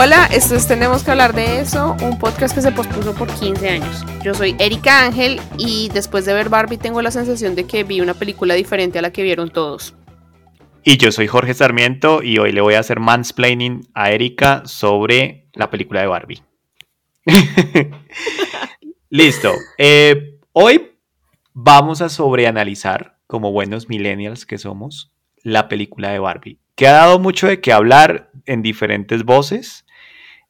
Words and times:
Hola, 0.00 0.28
esto 0.32 0.54
es 0.56 0.66
Tenemos 0.66 1.04
que 1.04 1.10
hablar 1.12 1.34
de 1.34 1.60
eso, 1.60 1.96
un 2.02 2.18
podcast 2.18 2.54
que 2.54 2.62
se 2.62 2.72
pospuso 2.72 3.14
por 3.14 3.28
15 3.28 3.68
años. 3.68 4.04
Yo 4.24 4.34
soy 4.34 4.56
Erika 4.58 5.04
Ángel 5.04 5.40
y 5.56 5.88
después 5.90 6.24
de 6.24 6.34
ver 6.34 6.48
Barbie 6.48 6.78
tengo 6.78 7.00
la 7.02 7.12
sensación 7.12 7.54
de 7.54 7.64
que 7.64 7.84
vi 7.84 8.00
una 8.00 8.14
película 8.14 8.54
diferente 8.54 8.98
a 8.98 9.02
la 9.02 9.12
que 9.12 9.22
vieron 9.22 9.50
todos. 9.50 9.94
Y 10.88 10.96
yo 10.96 11.12
soy 11.12 11.26
Jorge 11.26 11.52
Sarmiento 11.52 12.22
y 12.22 12.38
hoy 12.38 12.50
le 12.50 12.62
voy 12.62 12.72
a 12.72 12.78
hacer 12.78 12.98
mansplaining 12.98 13.86
a 13.92 14.10
Erika 14.10 14.62
sobre 14.64 15.46
la 15.52 15.68
película 15.68 16.00
de 16.00 16.06
Barbie. 16.06 16.42
Listo. 19.10 19.52
Eh, 19.76 20.38
hoy 20.52 20.92
vamos 21.52 22.00
a 22.00 22.08
sobreanalizar, 22.08 23.18
como 23.26 23.52
buenos 23.52 23.90
millennials 23.90 24.46
que 24.46 24.56
somos, 24.56 25.12
la 25.42 25.68
película 25.68 26.08
de 26.08 26.20
Barbie, 26.20 26.58
que 26.74 26.88
ha 26.88 26.92
dado 26.92 27.18
mucho 27.18 27.48
de 27.48 27.60
qué 27.60 27.70
hablar 27.70 28.30
en 28.46 28.62
diferentes 28.62 29.24
voces 29.24 29.84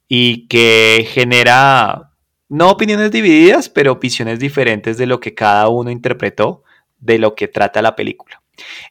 y 0.06 0.46
que 0.46 1.04
genera 1.10 2.12
no 2.48 2.70
opiniones 2.70 3.10
divididas, 3.10 3.68
pero 3.68 3.90
opiniones 3.90 4.38
diferentes 4.38 4.98
de 4.98 5.06
lo 5.06 5.18
que 5.18 5.34
cada 5.34 5.66
uno 5.66 5.90
interpretó 5.90 6.62
de 7.00 7.18
lo 7.18 7.34
que 7.34 7.48
trata 7.48 7.82
la 7.82 7.96
película. 7.96 8.40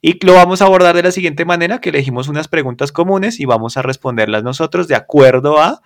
Y 0.02 0.23
lo 0.26 0.34
vamos 0.34 0.62
a 0.62 0.66
abordar 0.66 0.95
de 0.95 1.03
la 1.03 1.12
siguiente 1.12 1.45
manera, 1.45 1.80
que 1.80 1.89
elegimos 1.89 2.27
unas 2.27 2.48
preguntas 2.48 2.91
comunes 2.91 3.39
y 3.39 3.45
vamos 3.45 3.77
a 3.77 3.81
responderlas 3.81 4.43
nosotros 4.43 4.88
de 4.88 4.95
acuerdo 4.95 5.59
a 5.59 5.81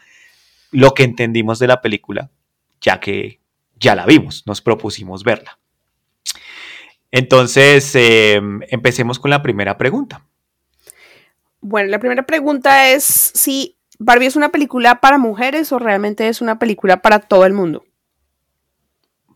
lo 0.71 0.93
que 0.93 1.03
entendimos 1.03 1.59
de 1.59 1.67
la 1.67 1.81
película, 1.81 2.29
ya 2.79 2.99
que 2.99 3.39
ya 3.79 3.95
la 3.95 4.05
vimos, 4.05 4.43
nos 4.45 4.61
propusimos 4.61 5.23
verla. 5.23 5.57
Entonces, 7.11 7.93
em, 7.95 8.61
empecemos 8.69 9.19
con 9.19 9.31
la 9.31 9.41
primera 9.41 9.77
pregunta. 9.77 10.25
Bueno, 11.59 11.89
la 11.89 11.99
primera 11.99 12.25
pregunta 12.25 12.89
es 12.89 13.03
si 13.03 13.77
¿Barbie 14.03 14.25
es 14.25 14.35
una 14.35 14.49
película 14.49 14.99
para 14.99 15.19
mujeres 15.19 15.71
o 15.71 15.77
realmente 15.77 16.27
es 16.27 16.41
una 16.41 16.57
película 16.57 17.03
para 17.03 17.19
todo 17.19 17.45
el 17.45 17.53
mundo? 17.53 17.85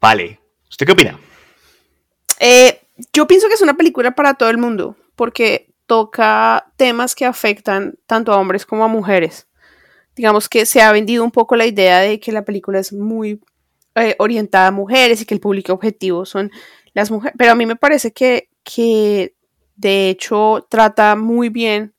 Vale. 0.02 0.39
¿Usted 0.71 0.87
qué 0.87 0.91
opina? 0.93 1.19
Eh, 2.39 2.81
yo 3.13 3.27
pienso 3.27 3.47
que 3.47 3.53
es 3.53 3.61
una 3.61 3.77
película 3.77 4.15
para 4.15 4.35
todo 4.35 4.49
el 4.49 4.57
mundo 4.57 4.95
porque 5.15 5.73
toca 5.85 6.71
temas 6.77 7.15
que 7.15 7.25
afectan 7.25 7.95
tanto 8.07 8.31
a 8.31 8.37
hombres 8.37 8.65
como 8.65 8.83
a 8.83 8.87
mujeres. 8.87 9.47
Digamos 10.15 10.49
que 10.49 10.65
se 10.65 10.81
ha 10.81 10.91
vendido 10.91 11.23
un 11.23 11.31
poco 11.31 11.55
la 11.55 11.65
idea 11.65 11.99
de 11.99 12.19
que 12.19 12.31
la 12.31 12.45
película 12.45 12.79
es 12.79 12.93
muy 12.93 13.41
eh, 13.95 14.15
orientada 14.19 14.67
a 14.67 14.71
mujeres 14.71 15.21
y 15.21 15.25
que 15.25 15.33
el 15.33 15.41
público 15.41 15.73
objetivo 15.73 16.25
son 16.25 16.52
las 16.93 17.11
mujeres, 17.11 17.35
pero 17.37 17.52
a 17.52 17.55
mí 17.55 17.65
me 17.65 17.75
parece 17.75 18.13
que, 18.13 18.49
que 18.63 19.35
de 19.75 20.09
hecho 20.09 20.65
trata 20.69 21.15
muy 21.15 21.49
bien 21.49 21.93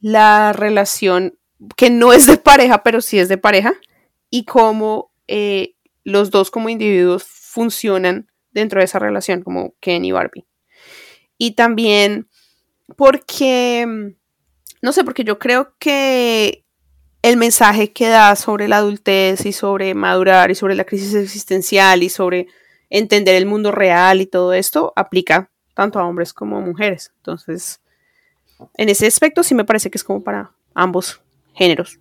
la 0.00 0.52
relación 0.52 1.38
que 1.76 1.88
no 1.90 2.12
es 2.12 2.26
de 2.26 2.36
pareja, 2.36 2.82
pero 2.82 3.00
sí 3.00 3.18
es 3.18 3.28
de 3.28 3.38
pareja, 3.38 3.72
y 4.28 4.44
cómo 4.44 5.10
eh, 5.26 5.74
los 6.04 6.30
dos 6.30 6.50
como 6.50 6.68
individuos 6.68 7.24
funcionan 7.24 8.30
dentro 8.56 8.80
de 8.80 8.86
esa 8.86 8.98
relación, 8.98 9.42
como 9.42 9.74
Ken 9.80 10.04
y 10.04 10.12
Barbie. 10.12 10.46
Y 11.38 11.52
también 11.52 12.28
porque, 12.96 14.14
no 14.82 14.92
sé, 14.92 15.04
porque 15.04 15.24
yo 15.24 15.38
creo 15.38 15.74
que 15.78 16.64
el 17.22 17.36
mensaje 17.36 17.92
que 17.92 18.08
da 18.08 18.34
sobre 18.36 18.68
la 18.68 18.78
adultez 18.78 19.44
y 19.46 19.52
sobre 19.52 19.94
madurar 19.94 20.50
y 20.50 20.54
sobre 20.54 20.74
la 20.74 20.84
crisis 20.84 21.14
existencial 21.14 22.02
y 22.02 22.08
sobre 22.08 22.46
entender 22.88 23.34
el 23.34 23.46
mundo 23.46 23.72
real 23.72 24.20
y 24.20 24.26
todo 24.26 24.52
esto 24.52 24.92
aplica 24.96 25.50
tanto 25.74 25.98
a 25.98 26.06
hombres 26.06 26.32
como 26.32 26.56
a 26.56 26.60
mujeres. 26.60 27.12
Entonces, 27.16 27.82
en 28.74 28.88
ese 28.88 29.06
aspecto 29.06 29.42
sí 29.42 29.54
me 29.54 29.64
parece 29.64 29.90
que 29.90 29.98
es 29.98 30.04
como 30.04 30.22
para 30.22 30.52
ambos 30.74 31.20
géneros. 31.54 31.98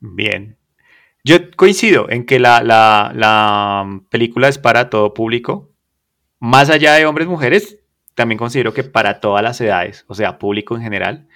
Bien. 0.00 0.56
Yo 1.24 1.50
coincido 1.52 2.10
en 2.10 2.26
que 2.26 2.38
la, 2.38 3.86
película 4.10 4.48
es 4.48 4.58
para 4.58 4.90
todo 4.90 5.14
público. 5.14 5.70
Más 6.40 6.70
allá 6.70 6.94
de 6.94 7.06
hombres 7.06 7.28
mujeres, 7.28 7.78
también 8.14 8.38
considero 8.38 8.74
que 8.74 8.82
para 8.82 9.20
todas 9.20 9.42
las 9.42 9.60
edades, 9.60 10.04
o 10.08 10.14
sea, 10.14 10.38
público 10.38 10.74
en 10.74 10.82
general. 10.82 11.28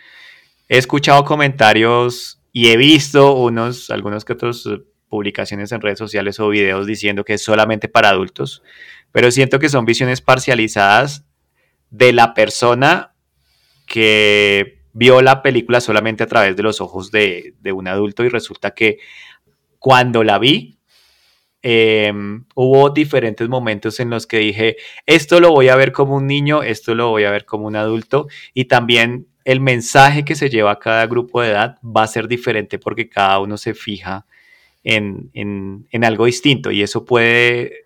He 0.69 0.78
escuchado 0.78 1.24
comentarios 1.24 2.42
y 2.52 2.69
he 2.69 2.76
visto 2.76 3.34
unos, 3.34 3.91
algunos 3.91 4.24
que 4.24 4.32
otros 4.32 4.66
eh, 4.66 4.82
publicaciones 5.08 5.70
en 5.70 5.80
redes 5.80 5.98
sociales 5.98 6.41
o 6.41 6.48
videos 6.48 6.86
diciendo 6.86 7.24
que 7.24 7.34
es 7.34 7.44
solamente 7.44 7.88
para 7.88 8.08
adultos, 8.08 8.62
pero 9.12 9.30
siento 9.30 9.60
que 9.60 9.68
son 9.68 9.84
visiones 9.84 10.20
parcializadas 10.20 11.24
de 11.91 12.12
la 12.12 12.34
persona 12.34 13.14
que 13.86 14.76
vio 14.92 15.20
la 15.20 15.42
película 15.42 15.80
solamente 15.80 16.24
a 16.24 16.26
través 16.26 16.56
de 16.56 16.62
los 16.62 16.80
ojos 16.80 17.10
de, 17.10 17.54
un 17.72 17.86
adulto 17.86 18.24
y 18.24 18.28
resulta 18.28 18.72
que 18.72 18.98
cuando 19.86 20.24
la 20.24 20.41
vi, 20.41 20.80
em, 21.62 22.44
hubo 22.56 22.91
diferentes 22.91 23.48
momentos 23.48 24.00
en 24.00 24.10
los 24.10 24.26
que 24.26 24.38
dije, 24.38 24.78
esto 25.06 25.38
lo 25.38 25.52
voy 25.52 25.69
a 25.69 25.76
ver 25.76 25.92
como 25.92 26.16
un 26.16 26.26
niño, 26.26 26.64
esto 26.64 26.97
lo 26.97 27.10
voy 27.10 27.22
a 27.22 27.30
ver 27.30 27.44
como 27.44 27.69
un 27.69 27.76
adulto 27.76 28.26
y 28.52 28.64
también 28.64 29.28
el 29.44 29.60
mensaje 29.60 30.24
que 30.24 30.34
se 30.34 30.50
lleva 30.50 30.72
a 30.72 30.80
cada 30.80 31.06
grupo 31.06 31.41
de 31.41 31.50
edad 31.50 31.78
va 31.84 32.02
a 32.02 32.08
ser 32.08 32.26
diferente 32.26 32.80
porque 32.80 33.08
cada 33.08 33.38
uno 33.38 33.56
se 33.56 33.74
fija 33.74 34.26
en, 34.82 35.30
algo 36.03 36.24
distinto 36.24 36.72
y 36.72 36.82
eso 36.82 37.04
puede, 37.04 37.84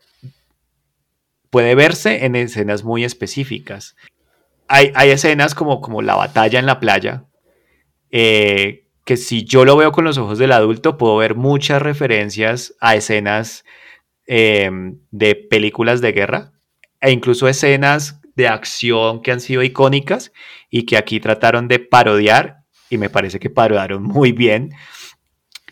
puede 1.50 1.74
verse 1.74 2.24
en 2.24 2.34
escenas 2.34 2.82
muy 2.82 3.04
específicas. 3.04 3.94
Hay, 4.68 5.10
escenas 5.10 5.54
como, 5.54 5.82
como 5.82 6.00
la 6.00 6.14
batalla 6.14 6.60
en 6.60 6.64
la 6.64 6.80
playa, 6.80 7.24
eh, 8.10 8.86
que 9.04 9.16
si 9.16 9.44
yo 9.44 9.64
lo 9.64 9.76
veo 9.76 9.92
con 9.92 10.04
los 10.04 10.18
ojos 10.18 10.38
del 10.38 10.52
adulto, 10.52 10.98
puedo 10.98 11.16
ver 11.16 11.34
muchas 11.34 11.82
referencias 11.82 12.74
a 12.80 12.94
escenas 12.94 13.64
em, 14.26 14.98
de 15.10 15.34
películas 15.34 16.00
de 16.00 16.12
guerra 16.12 16.52
e 17.00 17.10
incluso 17.10 17.48
escenas 17.48 18.20
de 18.36 18.48
acción 18.48 19.22
que 19.22 19.32
han 19.32 19.40
sido 19.40 19.62
icónicas 19.62 20.32
y 20.70 20.84
que 20.86 20.96
aquí 20.96 21.20
trataron 21.20 21.68
de 21.68 21.78
parodiar 21.78 22.64
y 22.88 22.98
me 22.98 23.10
parece 23.10 23.40
que 23.40 23.50
parodiaron 23.50 24.02
muy 24.04 24.32
bien. 24.32 24.70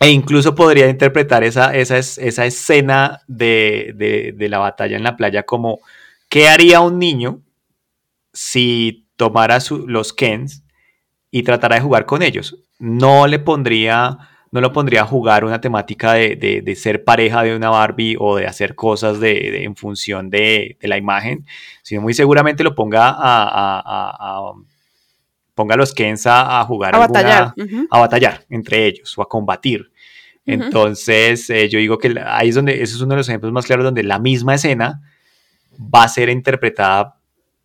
E 0.01 0.09
incluso 0.09 0.55
podría 0.55 0.87
interpretar 0.87 1.43
esa, 1.43 1.75
esa, 1.75 1.97
esa 1.97 2.45
escena 2.45 3.21
de, 3.27 4.33
de 4.33 4.49
la 4.49 4.59
batalla 4.59 4.95
en 4.95 5.03
la 5.03 5.17
playa 5.17 5.43
como, 5.43 5.79
¿qué 6.29 6.47
haría 6.47 6.79
un 6.79 6.99
niño 6.99 7.41
si 8.31 9.09
tomara 9.17 9.59
los 9.85 10.13
Kens 10.13 10.63
y 11.31 11.43
tratara 11.43 11.75
de 11.75 11.81
jugar 11.81 12.05
con 12.05 12.21
ellos. 12.21 12.57
No 12.79 13.27
le 13.27 13.39
pondría, 13.39 14.17
no 14.51 14.61
lo 14.61 14.73
pondría 14.73 15.01
a 15.01 15.05
jugar 15.05 15.45
una 15.45 15.61
temática 15.61 16.13
de, 16.13 16.73
ser 16.75 17.03
pareja 17.03 17.43
de 17.43 17.55
una 17.55 17.69
Barbie 17.69 18.15
o 18.19 18.37
de 18.37 18.47
hacer 18.47 18.75
cosas 18.75 19.19
de, 19.19 19.63
en 19.63 19.75
función 19.75 20.29
de, 20.29 20.77
la 20.81 20.97
imagen, 20.97 21.45
sino 21.83 22.01
muy 22.01 22.13
seguramente 22.13 22.63
lo 22.63 22.75
ponga 22.75 23.15
a, 23.17 24.53
ponga 25.53 25.75
a 25.75 25.77
los 25.77 25.93
Kens 25.93 26.25
a, 26.25 26.63
jugar 26.65 26.95
a 26.95 26.99
batallar, 26.99 27.53
a 27.89 27.99
batallar 27.99 28.45
entre 28.49 28.85
ellos 28.87 29.17
o 29.17 29.21
a 29.21 29.29
combatir. 29.29 29.91
Entonces, 30.45 31.47
eh, 31.51 31.69
yo 31.69 31.77
digo 31.77 31.99
que 31.99 32.15
ahí 32.25 32.49
es 32.49 32.55
donde, 32.55 32.73
ese 32.73 32.95
es 32.95 33.01
uno 33.01 33.11
de 33.11 33.17
los 33.17 33.29
ejemplos 33.29 33.51
más 33.53 33.67
claros 33.67 33.85
donde 33.85 34.01
la 34.01 34.17
misma 34.17 34.55
escena 34.55 35.01
va 35.79 36.03
a 36.03 36.09
ser 36.09 36.29
interpretada 36.29 37.18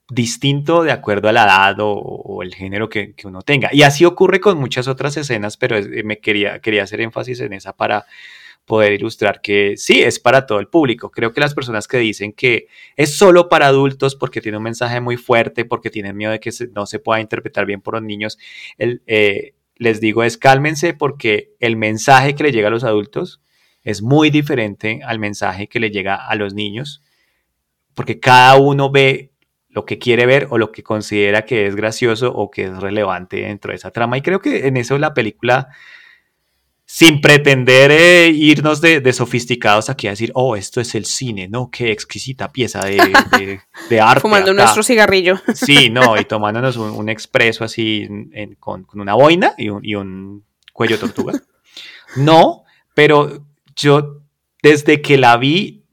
distinto 0.09 0.82
de 0.82 0.92
acuerdo 0.92 1.28
a 1.28 1.32
la 1.32 1.44
edad 1.44 1.76
o, 1.81 2.42
el 2.42 2.54
género 2.54 2.88
que, 2.88 3.15
uno 3.25 3.42
tenga. 3.42 3.70
Y 3.72 3.82
así 3.82 4.04
ocurre 4.04 4.41
con 4.41 4.59
muchas 4.59 4.88
otras 4.88 5.16
escenas, 5.16 5.56
pero 5.56 5.76
me 6.05 6.19
quería, 6.19 6.61
quería 6.61 6.82
hacer 6.82 7.00
énfasis 7.00 7.40
en 7.40 7.52
esa 7.55 7.75
para 7.75 8.06
poder 8.64 8.93
ilustrar 8.93 9.40
que 9.43 9.75
sí, 9.76 10.02
es 10.02 10.19
para 10.19 10.46
todo 10.46 10.58
el 10.58 10.69
público. 10.69 11.11
Creo 11.11 11.32
que 11.32 11.40
las 11.40 11.55
personas 11.55 11.87
que 11.87 11.99
dicen 11.99 12.32
que 12.32 12.69
es 12.96 13.17
solo 13.17 13.49
para 13.49 13.67
adultos 13.67 14.17
porque 14.17 14.40
tiene 14.40 14.58
un 14.58 14.64
mensaje 14.64 15.00
muy 15.00 15.17
fuerte, 15.17 15.64
porque 15.64 15.90
tienen 15.90 16.17
miedo 16.17 16.32
de 16.32 16.40
que 16.40 16.50
no 16.75 16.87
se 16.87 16.99
pueda 16.99 17.20
interpretar 17.20 17.67
bien 17.67 17.81
por 17.81 17.94
los 17.94 18.02
niños, 18.02 18.38
eh, 18.79 19.55
les 19.76 20.00
digo 20.00 20.23
es 20.23 20.38
cálmense 20.38 20.94
porque 20.94 21.52
el 21.61 21.76
mensaje 21.76 22.34
que 22.34 22.44
le 22.44 22.52
llega 22.52 22.69
a 22.69 22.70
los 22.70 22.84
adultos 22.84 23.40
es 23.82 24.02
muy 24.02 24.31
diferente 24.31 25.00
al 25.05 25.19
mensaje 25.19 25.69
que 25.69 25.81
le 25.81 25.90
llega 25.90 26.14
a 26.14 26.34
los 26.37 26.55
niños, 26.55 27.02
porque 27.94 28.19
cada 28.19 28.56
uno 28.56 28.90
ve 28.90 29.33
lo 29.75 29.85
que 29.85 29.99
quiere 29.99 30.25
ver 30.25 30.47
o 30.50 30.59
lo 30.59 30.71
que 30.73 30.82
considera 30.82 31.44
que 31.44 31.67
es 31.67 31.75
gracioso 31.75 32.32
o 32.32 32.50
que 32.50 32.65
es 32.65 32.76
relevante 32.79 33.38
dentro 33.38 33.71
de 33.71 33.76
esa 33.76 33.91
trama. 33.91 34.17
Y 34.17 34.23
creo 34.23 34.41
que 34.41 34.69
en 34.69 34.76
eso 34.76 34.97
la 34.99 35.15
película 35.15 35.69
sin 36.87 37.21
pretender 37.21 37.91
eh, 37.91 38.29
irnos 38.29 38.81
de, 38.81 39.12
sofisticados 39.12 39.91
aquí 39.91 40.06
a 40.06 40.11
decir, 40.11 40.31
oh, 40.35 40.55
esto 40.55 40.81
es 40.81 40.94
el 40.94 41.06
cine, 41.06 41.49
¿no? 41.49 41.71
Qué 41.71 41.91
exquisita 41.91 42.53
pieza 42.53 42.82
de, 42.82 43.61
de, 43.88 44.00
arte. 44.00 44.21
Fumando 44.21 44.53
nuestro 44.53 44.82
cigarrillo. 44.82 45.41
Sí, 45.55 45.91
no, 45.91 46.17
y 46.20 46.25
tomándonos 46.25 46.77
un, 46.77 47.09
expreso 47.09 47.65
así 47.65 48.06
con, 48.61 48.87
una 48.94 49.15
boina 49.15 49.55
y 49.59 49.70
un, 49.70 49.85
y 49.85 49.94
un 49.94 50.44
cuello 50.73 50.99
tortuga. 50.99 51.32
No, 52.17 52.65
pero 52.94 53.44
yo 53.75 54.20
desde 54.62 55.03
que 55.03 55.19
la 55.19 55.37
vi 55.37 55.83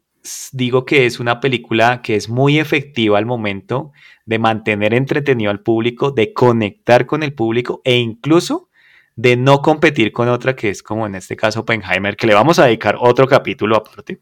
digo 0.51 0.85
que 0.85 1.05
es 1.05 1.19
una 1.19 1.39
película 1.39 2.01
que 2.01 2.15
es 2.15 2.29
muy 2.29 2.59
efectiva 2.59 3.17
al 3.17 3.25
momento 3.25 3.91
de 4.25 4.39
mantener 4.39 4.93
entretenido 4.93 5.51
al 5.51 5.61
público, 5.61 6.11
de 6.11 6.33
conectar 6.33 7.05
con 7.05 7.23
el 7.23 7.33
público 7.33 7.81
e 7.83 7.97
incluso 7.97 8.69
de 9.15 9.35
no 9.35 9.61
competir 9.61 10.11
con 10.11 10.29
otra 10.29 10.55
que 10.55 10.69
es 10.69 10.83
como 10.83 11.05
en 11.05 11.15
este 11.15 11.35
caso 11.35 11.61
Oppenheimer, 11.61 12.15
que 12.15 12.27
le 12.27 12.33
vamos 12.33 12.59
a 12.59 12.65
dedicar 12.65 12.97
otro 12.99 13.27
capítulo 13.27 13.75
aparte. 13.75 14.19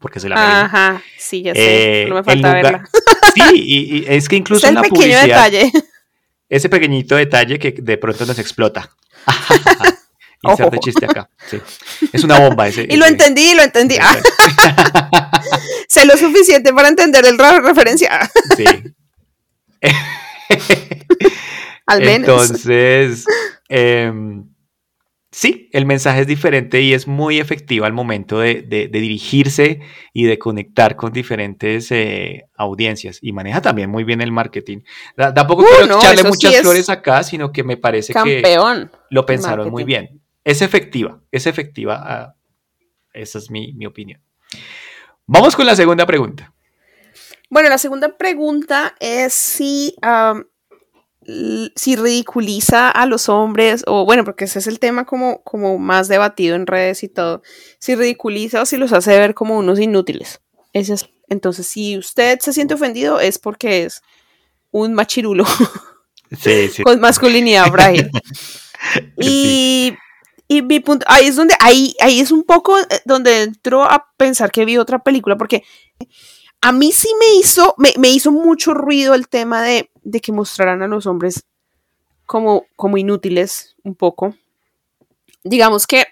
Porque 0.00 0.20
se 0.20 0.28
la 0.28 0.64
Ajá, 0.64 1.02
sí, 1.16 1.42
ya 1.42 1.54
sé. 1.54 2.06
no 2.08 2.14
me 2.14 2.20
eh, 2.20 2.24
falta 2.24 2.52
verla. 2.52 2.84
Sí, 3.34 3.42
y, 3.54 4.04
es 4.08 4.28
que 4.28 4.36
incluso 4.36 4.66
es 4.66 4.74
el 4.74 4.80
pequeño 4.80 5.16
detalle. 5.18 5.70
Ese 6.48 6.68
pequeñito 6.68 7.14
detalle 7.14 7.58
que 7.58 7.72
de 7.72 7.98
pronto 7.98 8.26
nos 8.26 8.38
explota. 8.38 8.90
Inserte 10.42 10.78
chiste 10.78 11.04
acá. 11.04 11.28
Sí. 11.46 11.60
Es 12.12 12.24
una 12.24 12.38
bomba 12.38 12.68
ese. 12.68 12.86
y 12.88 12.96
lo 12.96 13.06
entendí, 13.06 13.54
lo 13.54 13.62
entendí. 13.62 13.96
sé 15.88 16.04
lo 16.04 16.16
suficiente 16.16 16.72
para 16.72 16.88
entender 16.88 17.24
el 17.26 17.38
referencia. 17.38 18.30
sí. 18.56 18.64
Al 21.86 22.00
menos. 22.00 22.50
Entonces, 22.50 23.24
em, 23.68 24.44
sí, 25.30 25.70
el 25.72 25.86
mensaje 25.86 26.20
es 26.20 26.26
diferente 26.26 26.82
y 26.82 26.92
es 26.92 27.08
muy 27.08 27.38
efectivo 27.38 27.86
al 27.86 27.94
momento 27.94 28.40
de, 28.40 28.62
dirigirse 28.92 29.80
y 30.12 30.24
de 30.24 30.38
conectar 30.38 30.96
con 30.96 31.14
diferentes 31.14 31.90
eh, 31.90 32.44
audiencias. 32.56 33.18
Y 33.22 33.32
maneja 33.32 33.62
también 33.62 33.88
muy 33.88 34.04
bien 34.04 34.20
el 34.20 34.32
marketing. 34.32 34.80
tampoco 35.16 35.62
uh, 35.62 35.66
quiero 35.66 35.98
echarle 35.98 36.24
muchas 36.24 36.60
flores 36.60 36.90
acá, 36.90 37.22
sino 37.22 37.52
que 37.52 37.64
me 37.64 37.78
parece 37.78 38.12
que 38.12 38.42
lo 39.08 39.24
pensaron 39.24 39.70
muy 39.70 39.84
bien. 39.84 40.17
Es 40.44 40.62
efectiva, 40.62 41.20
es 41.30 41.46
efectiva. 41.46 42.02
Ah, 42.04 42.36
esa 43.12 43.38
es 43.38 43.50
mi, 43.50 43.86
opinión. 43.86 44.22
Vamos 45.26 45.56
con 45.56 45.66
la 45.66 45.76
segunda 45.76 46.06
pregunta. 46.06 46.54
Bueno, 47.50 47.68
la 47.68 47.78
segunda 47.78 48.16
pregunta 48.16 48.94
es 49.00 49.34
si 49.34 49.94
si 51.74 51.96
ridiculiza 51.96 52.90
a 52.90 53.04
los 53.04 53.28
hombres, 53.28 53.84
o 53.86 54.06
bueno, 54.06 54.24
porque 54.24 54.46
ese 54.46 54.60
es 54.60 54.66
el 54.66 54.78
tema 54.78 55.04
como, 55.04 55.42
como 55.42 55.78
más 55.78 56.08
debatido 56.08 56.56
en 56.56 56.66
redes 56.66 57.02
y 57.02 57.08
todo, 57.08 57.42
si 57.78 57.94
ridiculiza 57.94 58.62
o 58.62 58.66
si 58.66 58.78
los 58.78 58.92
hace 58.92 59.18
ver 59.18 59.34
como 59.34 59.58
unos 59.58 59.78
inútiles. 59.78 60.40
Ese 60.72 60.94
es, 60.94 61.10
entonces, 61.28 61.66
si 61.66 61.98
usted 61.98 62.38
se 62.40 62.52
siente 62.52 62.74
ofendido 62.74 63.20
es 63.20 63.38
porque 63.38 63.84
es 63.84 64.02
un 64.70 64.94
machirulo 64.94 65.44
con 66.84 67.00
masculinidad 67.00 67.70
frágil. 67.70 68.10
y, 69.20 69.94
y 70.48 70.62
mi 70.62 70.80
punto, 70.80 71.04
ahí 71.08 71.26
es 71.26 71.36
donde, 71.36 71.54
ahí, 71.60 71.94
ahí 72.00 72.20
es 72.20 72.32
un 72.32 72.42
poco 72.42 72.78
eh, 72.78 72.84
donde 73.04 73.42
entro 73.42 73.84
a 73.84 74.06
pensar 74.16 74.50
que 74.50 74.64
vi 74.64 74.78
otra 74.78 74.98
película, 74.98 75.36
porque 75.36 75.62
a 76.60 76.72
mí 76.72 76.90
sí 76.90 77.08
me 77.20 77.38
hizo, 77.38 77.74
me 77.76 78.08
hizo 78.08 78.32
mucho 78.32 78.74
ruido 78.74 79.14
el 79.14 79.28
tema 79.28 79.62
de 79.62 79.90
de 80.10 80.20
que 80.20 80.32
mostraran 80.32 80.82
a 80.82 80.88
los 80.88 81.06
hombres 81.06 81.44
como, 82.26 82.66
como 82.76 82.96
inútiles 82.96 83.76
un 83.84 83.94
poco. 83.94 84.34
Digamos 85.44 85.86
que 85.86 86.06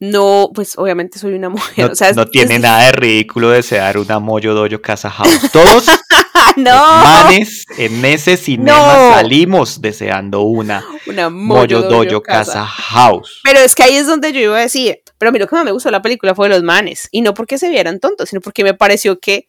no, 0.00 0.50
pues 0.54 0.76
obviamente 0.76 1.18
soy 1.18 1.34
una 1.34 1.48
mujer. 1.50 1.92
No, 2.14 2.26
tiene 2.26 2.58
nada 2.58 2.86
de 2.86 2.92
ridículo 2.92 3.50
desear 3.50 3.98
una 3.98 4.18
Moyo 4.18 4.54
Doyo 4.54 4.82
Casa 4.82 5.10
House. 5.10 5.50
Todos 5.52 5.86
no. 6.56 6.86
manes 7.02 7.64
en 7.78 8.04
ese 8.04 8.36
cinema 8.36 9.14
salimos 9.14 9.80
deseando 9.80 10.42
una, 10.42 10.84
una 11.06 11.30
Moyo, 11.30 11.82
Doyo, 11.82 12.22
Casa, 12.22 12.64
House. 12.64 13.40
Pero 13.42 13.60
es 13.60 13.74
que 13.74 13.82
ahí 13.82 13.94
es 13.94 14.06
donde 14.06 14.32
yo 14.32 14.40
iba 14.40 14.58
a 14.58 14.60
decir, 14.60 15.00
pero 15.18 15.30
a 15.30 15.32
mí 15.32 15.38
lo 15.38 15.46
que 15.46 15.56
más 15.56 15.64
me 15.64 15.72
gustó 15.72 15.88
de 15.88 15.92
la 15.92 16.02
película 16.02 16.34
fue 16.34 16.48
los 16.48 16.62
manes. 16.62 17.08
Y 17.10 17.22
no 17.22 17.34
porque 17.34 17.58
se 17.58 17.68
vieran 17.68 18.00
tontos, 18.00 18.28
sino 18.28 18.40
porque 18.40 18.64
me 18.64 18.74
pareció 18.74 19.20
que 19.20 19.48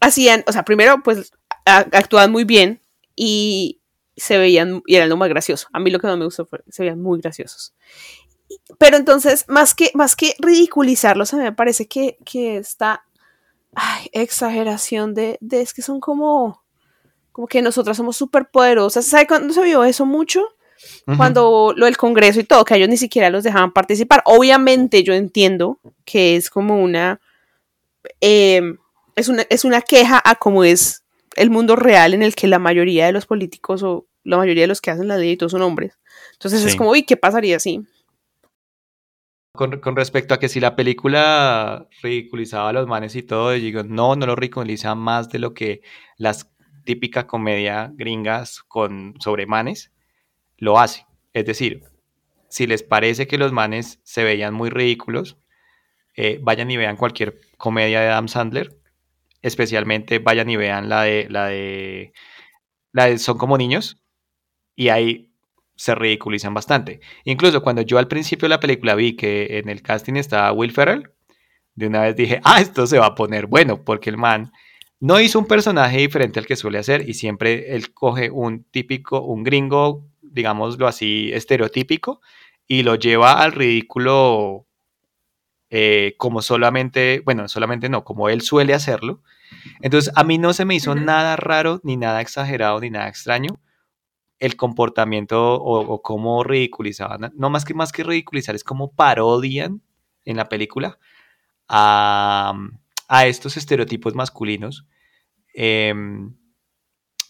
hacían, 0.00 0.44
o 0.46 0.52
sea, 0.52 0.64
primero, 0.64 1.02
pues 1.02 1.32
actuaban 1.64 2.32
muy 2.32 2.44
bien 2.44 2.80
y 3.14 3.80
se 4.16 4.38
veían, 4.38 4.82
y 4.86 4.96
eran 4.96 5.08
lo 5.08 5.16
más 5.16 5.28
gracioso. 5.28 5.68
A 5.72 5.80
mí 5.80 5.90
lo 5.90 5.98
que 5.98 6.06
no 6.06 6.16
me 6.16 6.24
gustó 6.24 6.46
fue, 6.46 6.60
se 6.68 6.82
veían 6.82 7.00
muy 7.00 7.20
graciosos. 7.20 7.74
Pero 8.78 8.96
entonces, 8.96 9.44
más 9.48 9.74
que, 9.74 9.90
más 9.94 10.16
que 10.16 10.34
ridiculizarlos, 10.38 11.32
a 11.32 11.36
mí 11.36 11.42
me 11.42 11.52
parece 11.52 11.86
que, 11.86 12.18
que 12.24 12.58
esta 12.58 13.04
exageración 14.12 15.14
de, 15.14 15.38
de, 15.40 15.60
es 15.60 15.72
que 15.72 15.82
son 15.82 16.00
como, 16.00 16.62
como 17.32 17.46
que 17.46 17.62
nosotras 17.62 17.96
somos 17.96 18.16
súper 18.16 18.50
poderosas. 18.50 19.06
¿Sabe 19.06 19.26
cuándo 19.26 19.52
se 19.54 19.62
vio 19.62 19.84
eso 19.84 20.06
mucho? 20.06 20.42
Cuando 21.16 21.72
lo 21.76 21.86
del 21.86 21.96
Congreso 21.96 22.40
y 22.40 22.44
todo, 22.44 22.64
que 22.64 22.74
ellos 22.74 22.88
ni 22.88 22.96
siquiera 22.96 23.30
los 23.30 23.44
dejaban 23.44 23.72
participar. 23.72 24.22
Obviamente 24.24 25.04
yo 25.04 25.14
entiendo 25.14 25.78
que 26.04 26.36
es 26.36 26.50
como 26.50 26.82
una, 26.82 27.20
em, 28.20 28.78
es 29.14 29.28
una, 29.28 29.44
es 29.48 29.64
una 29.64 29.80
queja 29.80 30.20
a 30.24 30.34
cómo 30.34 30.64
es 30.64 31.04
el 31.36 31.50
mundo 31.50 31.76
real 31.76 32.14
en 32.14 32.22
el 32.22 32.34
que 32.34 32.48
la 32.48 32.58
mayoría 32.58 33.06
de 33.06 33.12
los 33.12 33.26
políticos 33.26 33.82
o 33.82 34.06
la 34.24 34.36
mayoría 34.36 34.64
de 34.64 34.68
los 34.68 34.80
que 34.80 34.90
hacen 34.90 35.08
la 35.08 35.16
ley 35.16 35.38
son 35.48 35.62
hombres. 35.62 35.98
Entonces 36.32 36.64
es 36.64 36.76
como, 36.76 36.90
uy, 36.90 37.04
¿qué 37.04 37.16
pasaría 37.16 37.60
si? 37.60 37.84
Con, 39.54 39.96
respecto 39.96 40.34
a 40.34 40.38
que 40.38 40.48
si 40.48 40.60
la 40.60 40.76
película 40.76 41.88
ridiculizaba 42.02 42.70
a 42.70 42.72
los 42.72 42.86
manes 42.86 43.14
y 43.16 43.22
todo, 43.22 43.50
digo, 43.50 43.82
no, 43.82 44.16
no 44.16 44.26
lo 44.26 44.34
ridiculiza 44.34 44.94
más 44.94 45.28
de 45.28 45.38
lo 45.38 45.52
que 45.52 45.82
las 46.16 46.50
típicas 46.84 47.26
comedia 47.26 47.92
gringas 47.94 48.62
con 48.62 49.14
sobre 49.20 49.46
manes 49.46 49.92
lo 50.56 50.78
hace. 50.78 51.06
Es 51.34 51.44
decir, 51.44 51.82
si 52.48 52.66
les 52.66 52.82
parece 52.82 53.26
que 53.26 53.38
los 53.38 53.52
manes 53.52 54.00
se 54.04 54.24
veían 54.24 54.54
muy 54.54 54.70
ridículos, 54.70 55.38
eh, 56.16 56.38
vayan 56.42 56.70
y 56.70 56.76
vean 56.76 56.96
cualquier 56.96 57.38
comedia 57.58 58.00
de 58.00 58.08
Adam 58.08 58.28
Sandler 58.28 58.82
especialmente 59.42 60.20
vayan 60.20 60.48
y 60.48 60.56
vean 60.56 60.88
la 60.88 61.02
de, 61.02 61.26
la 61.28 61.46
de, 61.46 62.12
la 62.92 63.06
de 63.06 63.18
Son 63.18 63.36
como 63.36 63.58
niños, 63.58 64.02
y 64.74 64.88
ahí 64.88 65.31
se 65.76 65.94
ridiculizan 65.94 66.54
bastante. 66.54 67.00
Incluso 67.24 67.62
cuando 67.62 67.82
yo 67.82 67.98
al 67.98 68.08
principio 68.08 68.46
de 68.46 68.50
la 68.50 68.60
película 68.60 68.94
vi 68.94 69.16
que 69.16 69.58
en 69.58 69.68
el 69.68 69.82
casting 69.82 70.14
estaba 70.14 70.52
Will 70.52 70.72
Ferrell, 70.72 71.10
de 71.74 71.86
una 71.86 72.02
vez 72.02 72.16
dije, 72.16 72.40
ah, 72.44 72.60
esto 72.60 72.86
se 72.86 72.98
va 72.98 73.06
a 73.06 73.14
poner 73.14 73.46
bueno, 73.46 73.84
porque 73.84 74.10
el 74.10 74.18
man 74.18 74.52
no 75.00 75.20
hizo 75.20 75.38
un 75.38 75.46
personaje 75.46 75.98
diferente 75.98 76.38
al 76.38 76.46
que 76.46 76.56
suele 76.56 76.78
hacer 76.78 77.08
y 77.08 77.14
siempre 77.14 77.74
él 77.74 77.92
coge 77.92 78.30
un 78.30 78.64
típico, 78.64 79.22
un 79.22 79.42
gringo, 79.42 80.06
digámoslo 80.20 80.86
así, 80.86 81.30
estereotípico, 81.32 82.20
y 82.66 82.82
lo 82.82 82.94
lleva 82.94 83.42
al 83.42 83.52
ridículo 83.52 84.66
eh, 85.70 86.14
como 86.18 86.42
solamente, 86.42 87.22
bueno, 87.24 87.48
solamente 87.48 87.88
no, 87.88 88.04
como 88.04 88.28
él 88.28 88.42
suele 88.42 88.74
hacerlo. 88.74 89.22
Entonces, 89.80 90.12
a 90.16 90.24
mí 90.24 90.38
no 90.38 90.52
se 90.52 90.64
me 90.64 90.74
hizo 90.74 90.94
nada 90.94 91.36
raro, 91.36 91.80
ni 91.82 91.96
nada 91.96 92.20
exagerado, 92.20 92.78
ni 92.80 92.90
nada 92.90 93.08
extraño 93.08 93.58
el 94.42 94.56
comportamiento 94.56 95.54
o, 95.54 96.02
cómo 96.02 96.42
ridiculizaban, 96.42 97.32
no 97.36 97.48
más 97.48 97.64
que 97.64 97.74
más 97.74 97.92
que 97.92 98.02
ridiculizar, 98.02 98.56
es 98.56 98.64
como 98.64 98.90
parodian 98.90 99.80
en 100.24 100.36
la 100.36 100.48
película 100.48 100.98
a, 101.68 102.52
estos 103.24 103.56
estereotipos 103.56 104.16
masculinos 104.16 104.84
em, 105.54 106.34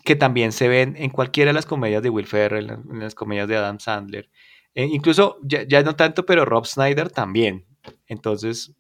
que 0.05 0.17
también 0.17 0.53
se 0.53 0.69
ven 0.69 0.95
en 0.97 1.11
cualquiera 1.11 1.51
de 1.51 1.53
las 1.55 1.67
comedias 1.67 2.03
de 2.03 2.09
Will 2.09 2.27
Ferrell, 2.27 2.71
en 2.71 3.01
las 3.01 3.15
comedias 3.15 3.47
de 3.47 3.59
Adam 3.59 3.79
Sandler, 3.79 4.31
e 4.75 4.87
incluso 4.87 5.37
ya, 5.43 5.65
ya, 5.65 5.83
no 5.83 5.95
tanto, 5.95 6.25
pero 6.25 6.47
Rob 6.47 6.65
Snyder 6.65 7.11
también. 7.11 7.67
Entonces, 8.07 8.75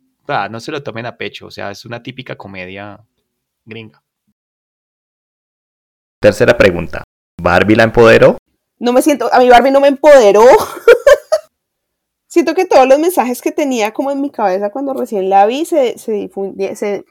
no 0.50 0.60
se 0.60 0.72
lo 0.72 0.82
tomen 0.82 1.04
a 1.04 1.18
pecho, 1.18 1.48
o 1.48 1.50
sea, 1.50 1.70
es 1.70 1.84
una 1.84 2.02
típica 2.02 2.36
comedia 2.36 2.98
gringa. 3.66 4.02
Tercera 6.18 6.56
pregunta. 6.56 7.04
¿Barbie 7.42 7.76
la 7.76 7.84
empoderó? 7.84 8.38
No 8.78 8.92
me 8.92 9.02
siento, 9.02 9.32
a 9.32 9.38
mi 9.38 9.48
Barbie 9.48 9.70
no 9.70 9.80
me 9.80 9.88
empoderó. 9.88 10.44
siento 12.26 12.54
que 12.54 12.64
todos 12.64 12.88
los 12.88 12.98
mensajes 12.98 13.42
que 13.42 13.52
tenía 13.52 13.92
como 13.92 14.10
en 14.10 14.20
mi 14.20 14.30
cabeza 14.30 14.70
cuando 14.70 14.94
recién 14.94 15.28
la 15.28 15.44
vi 15.46 15.64
se, 15.64 15.98
se, 15.98 16.30
se, 16.74 17.04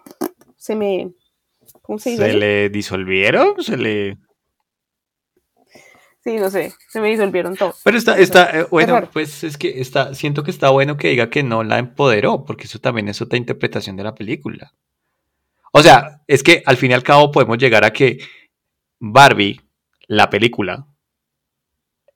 se 0.57 0.75
me... 0.75 1.11
¿Cómo 1.81 1.99
se 1.99 2.11
dice? 2.11 2.31
¿Se 2.31 2.33
le 2.33 2.69
disolvieron? 2.69 3.61
¿Se 3.61 3.77
le...? 3.77 4.17
Sí, 6.23 6.37
no 6.37 6.51
sé, 6.51 6.71
se 6.87 7.01
me 7.01 7.09
disolvieron 7.09 7.55
todos. 7.55 7.81
Pero 7.83 7.97
está, 7.97 8.17
está, 8.17 8.59
eh, 8.59 8.67
bueno, 8.69 9.09
pues 9.11 9.43
es 9.43 9.57
que 9.57 9.81
está, 9.81 10.13
siento 10.13 10.43
que 10.43 10.51
está 10.51 10.69
bueno 10.69 10.95
que 10.95 11.09
diga 11.09 11.31
que 11.31 11.41
no 11.41 11.63
la 11.63 11.79
empoderó, 11.79 12.45
porque 12.45 12.65
eso 12.65 12.77
también 12.79 13.07
es 13.09 13.23
otra 13.23 13.39
interpretación 13.39 13.95
de 13.95 14.03
la 14.03 14.13
película. 14.13 14.71
O 15.73 15.81
sea, 15.81 16.21
es 16.27 16.43
que 16.43 16.61
al 16.65 16.77
fin 16.77 16.91
y 16.91 16.93
al 16.93 17.01
cabo 17.01 17.31
podemos 17.31 17.57
llegar 17.57 17.83
a 17.83 17.91
que 17.91 18.19
Barbie, 18.99 19.59
la 20.11 20.29
película, 20.29 20.85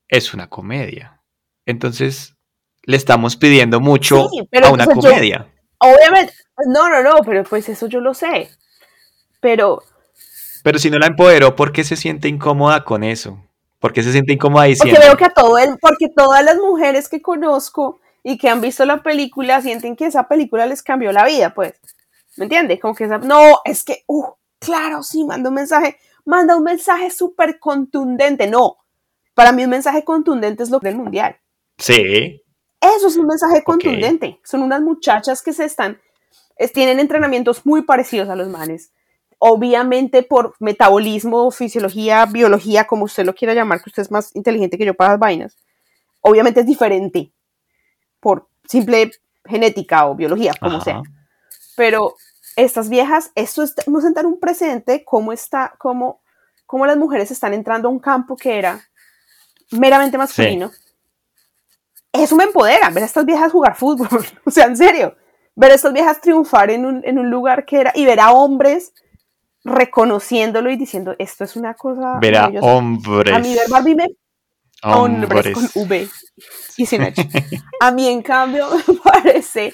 es 0.09 0.33
una 0.33 0.49
comedia. 0.49 1.21
Entonces, 1.65 2.35
le 2.83 2.97
estamos 2.97 3.37
pidiendo 3.37 3.79
mucho 3.79 4.27
a 4.61 4.69
una 4.69 4.85
comedia. 4.85 5.47
obviamente, 5.77 6.33
no, 6.67 6.89
no, 6.89 7.01
no, 7.01 7.21
pero 7.25 7.45
pues 7.45 7.69
eso 7.69 7.87
yo 7.87 8.01
lo 8.01 8.13
sé. 8.13 8.49
Pero... 9.39 9.81
Pero 10.61 10.77
si 10.77 10.89
no 10.89 10.99
la 10.99 11.07
empoderó, 11.07 11.55
¿por 11.55 11.71
qué 11.71 11.85
se 11.85 11.95
siente 11.95 12.27
incómoda 12.27 12.83
con 12.83 13.05
eso? 13.05 13.41
¿Por 13.79 13.93
qué 13.93 14.03
se 14.03 14.11
siente 14.11 14.33
incómoda 14.33 14.65
diciendo? 14.65 14.93
Porque 14.93 15.07
veo 15.07 15.17
que 15.17 15.25
a 15.25 15.29
todo 15.29 15.57
el, 15.57 15.77
porque 15.79 16.09
todas 16.13 16.43
las 16.43 16.57
mujeres 16.57 17.07
que 17.07 17.21
conozco 17.21 18.01
y 18.23 18.37
que 18.37 18.49
han 18.49 18.59
visto 18.59 18.83
la 18.83 19.03
película 19.03 19.61
sienten 19.61 19.95
que 19.95 20.07
esa 20.07 20.27
película 20.27 20.65
les 20.65 20.83
cambió 20.83 21.13
la 21.13 21.23
vida, 21.23 21.53
pues. 21.53 21.75
¿Me 22.35 22.43
entiendes? 22.43 22.81
Como 22.81 22.93
que 22.93 23.05
esa, 23.05 23.19
no, 23.19 23.61
es 23.63 23.85
que, 23.85 24.03
uh, 24.07 24.33
claro, 24.59 25.01
sí, 25.01 25.23
manda 25.23 25.47
un 25.47 25.55
mensaje, 25.55 25.97
manda 26.25 26.57
un 26.57 26.63
mensaje 26.63 27.11
súper 27.11 27.59
contundente. 27.59 28.47
No, 28.47 28.77
para 29.33 29.51
mí 29.51 29.63
un 29.63 29.69
mensaje 29.69 30.03
contundente 30.03 30.63
es 30.63 30.69
lo 30.69 30.79
del 30.79 30.97
mundial. 30.97 31.37
Sí. 31.77 32.41
Eso 32.81 33.07
es 33.07 33.17
un 33.17 33.27
mensaje 33.27 33.63
contundente. 33.63 34.39
Son 34.43 34.61
unas 34.61 34.81
muchachas 34.81 35.41
que 35.41 35.53
se 35.53 35.65
están, 35.65 35.99
tienen 36.73 36.99
entrenamientos 36.99 37.65
muy 37.65 37.83
parecidos 37.83 38.29
a 38.29 38.35
los 38.35 38.47
manes. 38.47 38.91
Obviamente 39.37 40.23
por 40.23 40.55
metabolismo, 40.59 41.51
fisiología, 41.51 42.25
biología, 42.25 42.87
como 42.87 43.05
usted 43.05 43.25
lo 43.25 43.35
quiera 43.35 43.53
llamar, 43.53 43.81
que 43.81 43.89
usted 43.89 44.03
es 44.03 44.11
más 44.11 44.35
inteligente 44.35 44.77
que 44.77 44.85
yo 44.85 44.93
para 44.93 45.11
las 45.11 45.19
vainas. 45.19 45.57
Obviamente 46.21 46.61
es 46.61 46.65
diferente 46.65 47.31
por 48.19 48.47
simple 48.67 49.11
genética 49.45 50.07
o 50.07 50.15
biología, 50.15 50.53
como 50.59 50.81
sea. 50.81 51.01
Pero 51.75 52.15
estas 52.55 52.89
viejas, 52.89 53.31
esto 53.35 53.63
es, 53.63 53.75
sentar 54.01 54.25
un 54.25 54.39
precedente, 54.39 55.03
cómo 55.03 55.31
está, 55.33 55.75
cómo, 55.77 56.21
cómo 56.65 56.85
las 56.85 56.97
mujeres 56.97 57.31
están 57.31 57.53
entrando 57.53 57.87
a 57.87 57.91
un 57.91 57.99
campo 57.99 58.35
que 58.35 58.57
era 58.57 58.81
meramente 59.71 60.17
masculino. 60.17 60.71
Eso 62.13 62.35
me 62.35 62.45
empodera, 62.45 62.89
ver 62.89 63.03
a 63.03 63.07
estas 63.07 63.25
viejas 63.25 63.51
jugar 63.51 63.75
fútbol, 63.75 64.25
o 64.45 64.51
sea, 64.51 64.65
en 64.65 64.77
serio, 64.77 65.15
ver 65.55 65.71
a 65.71 65.75
estas 65.75 65.93
viejas 65.93 66.21
triunfar 66.21 66.71
en 66.71 66.85
un, 66.85 67.01
en 67.05 67.19
un 67.19 67.29
lugar 67.29 67.65
que 67.65 67.81
era, 67.81 67.91
y 67.93 68.05
ver 68.05 68.19
a 68.19 68.31
hombres 68.31 68.93
reconociéndolo 69.65 70.69
y 70.69 70.77
diciendo, 70.77 71.15
esto 71.17 71.43
es 71.43 71.55
una 71.55 71.73
cosa... 71.73 72.19
Ver 72.19 72.37
a 72.37 72.47
hombres. 72.61 73.35
A 73.35 73.39
mí 73.39 73.53
ver 73.53 73.69
Barbie 73.69 73.95
me... 73.95 74.07
Hombres. 74.83 75.55
con 75.55 75.67
V 75.73 76.07
y 76.77 76.85
sin 76.85 77.01
H. 77.01 77.27
A 77.79 77.89
mí, 77.89 78.07
en 78.07 78.21
cambio, 78.21 78.67
me 78.87 78.93
parece 78.95 79.73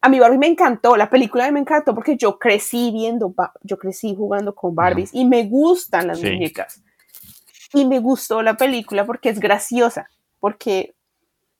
a 0.00 0.08
mí 0.08 0.20
Barbie 0.20 0.38
me 0.38 0.46
encantó, 0.46 0.96
la 0.96 1.10
película 1.10 1.50
me 1.50 1.60
encantó 1.60 1.94
porque 1.94 2.16
yo 2.16 2.38
crecí 2.38 2.90
viendo, 2.92 3.34
yo 3.62 3.78
crecí 3.78 4.14
jugando 4.14 4.54
con 4.54 4.74
Barbies 4.74 5.10
y 5.12 5.24
me 5.24 5.44
gustan 5.44 6.06
las 6.06 6.22
muñecas. 6.22 6.82
Y 7.74 7.84
me 7.84 7.98
gustó 7.98 8.42
la 8.42 8.56
película 8.56 9.04
porque 9.04 9.28
es 9.28 9.40
graciosa, 9.40 10.08
porque 10.38 10.94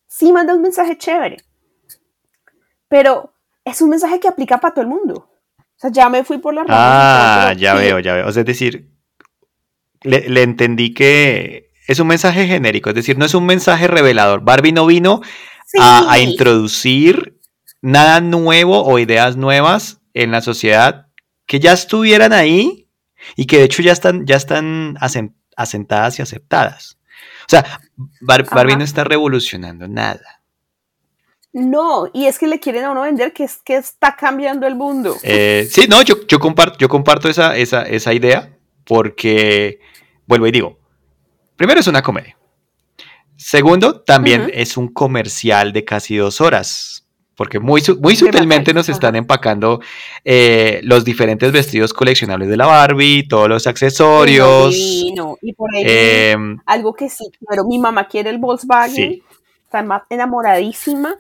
sí 0.07 0.33
manda 0.33 0.55
un 0.55 0.63
mensaje 0.63 0.97
chévere, 0.97 1.39
pero 2.87 3.35
es 3.65 3.83
un 3.83 3.91
mensaje 3.91 4.21
que 4.21 4.29
aplica 4.29 4.59
para 4.59 4.73
todo 4.73 4.83
el 4.83 4.89
mundo. 4.89 5.29
O 5.59 5.81
sea, 5.81 5.91
ya 5.91 6.09
me 6.09 6.25
fui 6.25 6.39
por 6.39 6.55
la 6.55 6.65
Ah, 6.69 7.55
ya 7.57 7.75
veo, 7.75 7.99
ya 7.99 8.15
veo. 8.15 8.27
O 8.27 8.33
sea, 8.33 8.41
es 8.41 8.47
decir, 8.47 8.89
le, 10.03 10.43
entendí 10.43 10.95
que 10.95 11.71
es 11.87 12.01
un 12.01 12.09
mensaje 12.09 12.47
genérico, 12.47 12.89
es 12.89 12.97
decir, 12.97 13.19
no 13.19 13.25
es 13.25 13.35
un 13.35 13.47
mensaje 13.47 13.87
revelador. 13.87 14.41
Barbie 14.41 14.73
no 14.73 14.87
vino 14.87 15.21
a, 15.79 16.11
a 16.11 16.19
introducir 16.19 17.38
nada 17.81 18.21
nuevo 18.21 18.85
o 18.85 18.99
ideas 18.99 19.37
nuevas 19.37 20.01
en 20.15 20.31
la 20.31 20.41
sociedad 20.41 21.07
que 21.47 21.61
ya 21.61 21.73
estuvieran 21.73 22.33
ahí 22.33 22.89
y 23.37 23.47
que 23.47 23.59
de 23.59 23.65
hecho 23.65 23.83
ya 23.83 23.93
están, 23.93 24.27
ya 24.27 24.37
están 24.37 24.97
asentadas 25.57 26.19
y 26.19 26.23
aceptadas. 26.23 26.99
O 27.43 27.49
sea, 27.49 27.81
Barbie 28.21 28.77
no 28.77 28.85
está 28.85 29.05
revolucionando 29.05 29.89
nada. 29.89 30.43
No, 31.53 32.11
y 32.13 32.27
es 32.27 32.39
que 32.39 32.47
le 32.47 32.61
quieren 32.61 32.85
a 32.85 32.91
uno 32.91 33.03
vender 33.03 33.33
que, 33.33 33.45
es, 33.45 33.57
que 33.65 33.77
está 33.77 34.15
cambiando 34.17 34.67
el 34.67 34.77
mundo. 34.77 35.17
Eh, 35.23 35.67
sí, 35.71 35.87
no, 35.89 36.03
yo, 36.03 36.27
yo, 36.27 36.39
comparto, 36.39 36.79
yo 36.79 36.89
comparto 36.89 37.29
esa, 37.29 37.57
esa, 37.57 37.83
esa 37.83 38.13
idea 38.13 38.55
porque, 38.85 39.81
vuelvo 40.27 40.47
y 40.47 40.53
digo, 40.53 40.79
primero 41.57 41.81
es 41.81 41.87
una 41.87 42.03
comedia. 42.03 42.37
Segundo, 43.37 44.03
también 44.03 44.51
es 44.53 44.77
un 44.77 44.89
comercial 44.89 45.73
de 45.73 45.85
casi 45.85 46.17
dos 46.17 46.41
horas 46.41 47.08
porque 47.39 47.61
muy, 47.61 47.81
muy 48.01 48.17
sutilmente 48.17 48.75
nos 48.75 48.89
están 48.89 49.15
empacando 49.15 49.81
eh, 50.25 50.81
los 50.83 51.05
diferentes 51.05 51.53
vestidos 51.53 51.95
coleccionables 51.95 52.49
de 52.49 52.57
la 52.57 52.67
Barbie, 52.67 53.29
todos 53.29 53.49
los 53.49 53.69
accesorios. 53.69 54.75
Y 54.75 55.53
por 55.57 55.73
ahí 55.73 55.85
em, 55.87 56.59
algo 56.67 56.95
que 56.95 57.09
sí, 57.09 57.31
pero 57.49 57.65
mi 57.65 57.79
mamá 57.79 58.09
quiere 58.09 58.31
el 58.31 58.39
Volkswagen, 58.39 59.23
está 59.63 60.05
enamoradísima. 60.11 61.17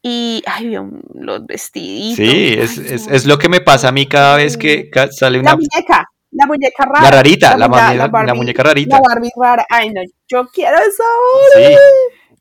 Y, 0.00 0.44
ay, 0.46 0.76
los 1.14 1.44
vestiditos. 1.44 2.24
Sí, 2.24 2.54
es, 2.56 3.26
lo 3.26 3.36
que 3.36 3.48
me 3.48 3.60
pasa 3.60 3.88
a 3.88 3.92
mí 3.92 4.06
cada 4.06 4.36
vez 4.36 4.56
que 4.56 4.90
sale 5.10 5.40
una... 5.40 5.50
La 5.50 5.56
muñeca, 5.56 6.08
la 6.30 6.46
muñeca 6.46 6.84
rara. 6.84 7.02
La 7.02 7.10
rarita, 7.10 7.56
la, 7.56 8.34
muñeca 8.34 8.62
rarita. 8.62 8.94
La 8.94 9.02
Barbie 9.08 9.30
rara, 9.36 9.66
ay 9.68 9.90
no, 9.90 10.02
yo 10.28 10.46
quiero 10.52 10.76
esa 10.78 11.02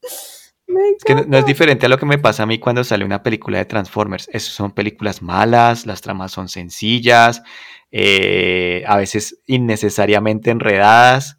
Sí. 0.07 0.40
Es 0.97 1.03
que 1.03 1.15
no, 1.15 1.37
es 1.37 1.45
diferente 1.45 1.85
a 1.85 1.89
lo 1.89 1.97
que 1.97 2.05
me 2.05 2.17
pasa 2.17 2.43
a 2.43 2.45
mí 2.45 2.59
cuando 2.59 2.83
sale 2.83 3.05
una 3.05 3.23
película 3.23 3.57
de 3.57 3.65
Transformers. 3.65 4.29
Esas 4.31 4.53
son 4.53 4.71
películas 4.71 5.21
malas, 5.21 5.85
las 5.85 6.01
tramas 6.01 6.31
son 6.31 6.49
sencillas, 6.49 7.41
eh, 7.91 8.83
a 8.87 8.97
veces 8.97 9.39
innecesariamente 9.47 10.51
enredadas. 10.51 11.37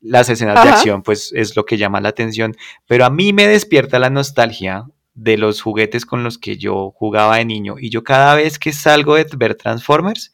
Las 0.00 0.28
escenas 0.28 0.62
de 0.62 0.70
acción, 0.70 1.02
pues 1.02 1.32
es 1.34 1.56
lo 1.56 1.64
que 1.64 1.76
llama 1.76 2.00
la 2.00 2.10
atención. 2.10 2.56
Pero 2.86 3.04
a 3.04 3.10
mí 3.10 3.32
me 3.32 3.48
despierta 3.48 3.98
la 3.98 4.10
nostalgia 4.10 4.86
de 5.14 5.36
los 5.36 5.60
juguetes 5.60 6.06
con 6.06 6.22
los 6.22 6.38
que 6.38 6.56
yo 6.56 6.92
jugaba 6.94 7.36
de 7.36 7.44
niño. 7.44 7.76
Y 7.78 7.90
yo 7.90 8.04
cada 8.04 8.36
vez 8.36 8.58
que 8.58 8.72
salgo 8.72 9.16
de 9.16 9.26
ver 9.36 9.56
Transformers, 9.56 10.32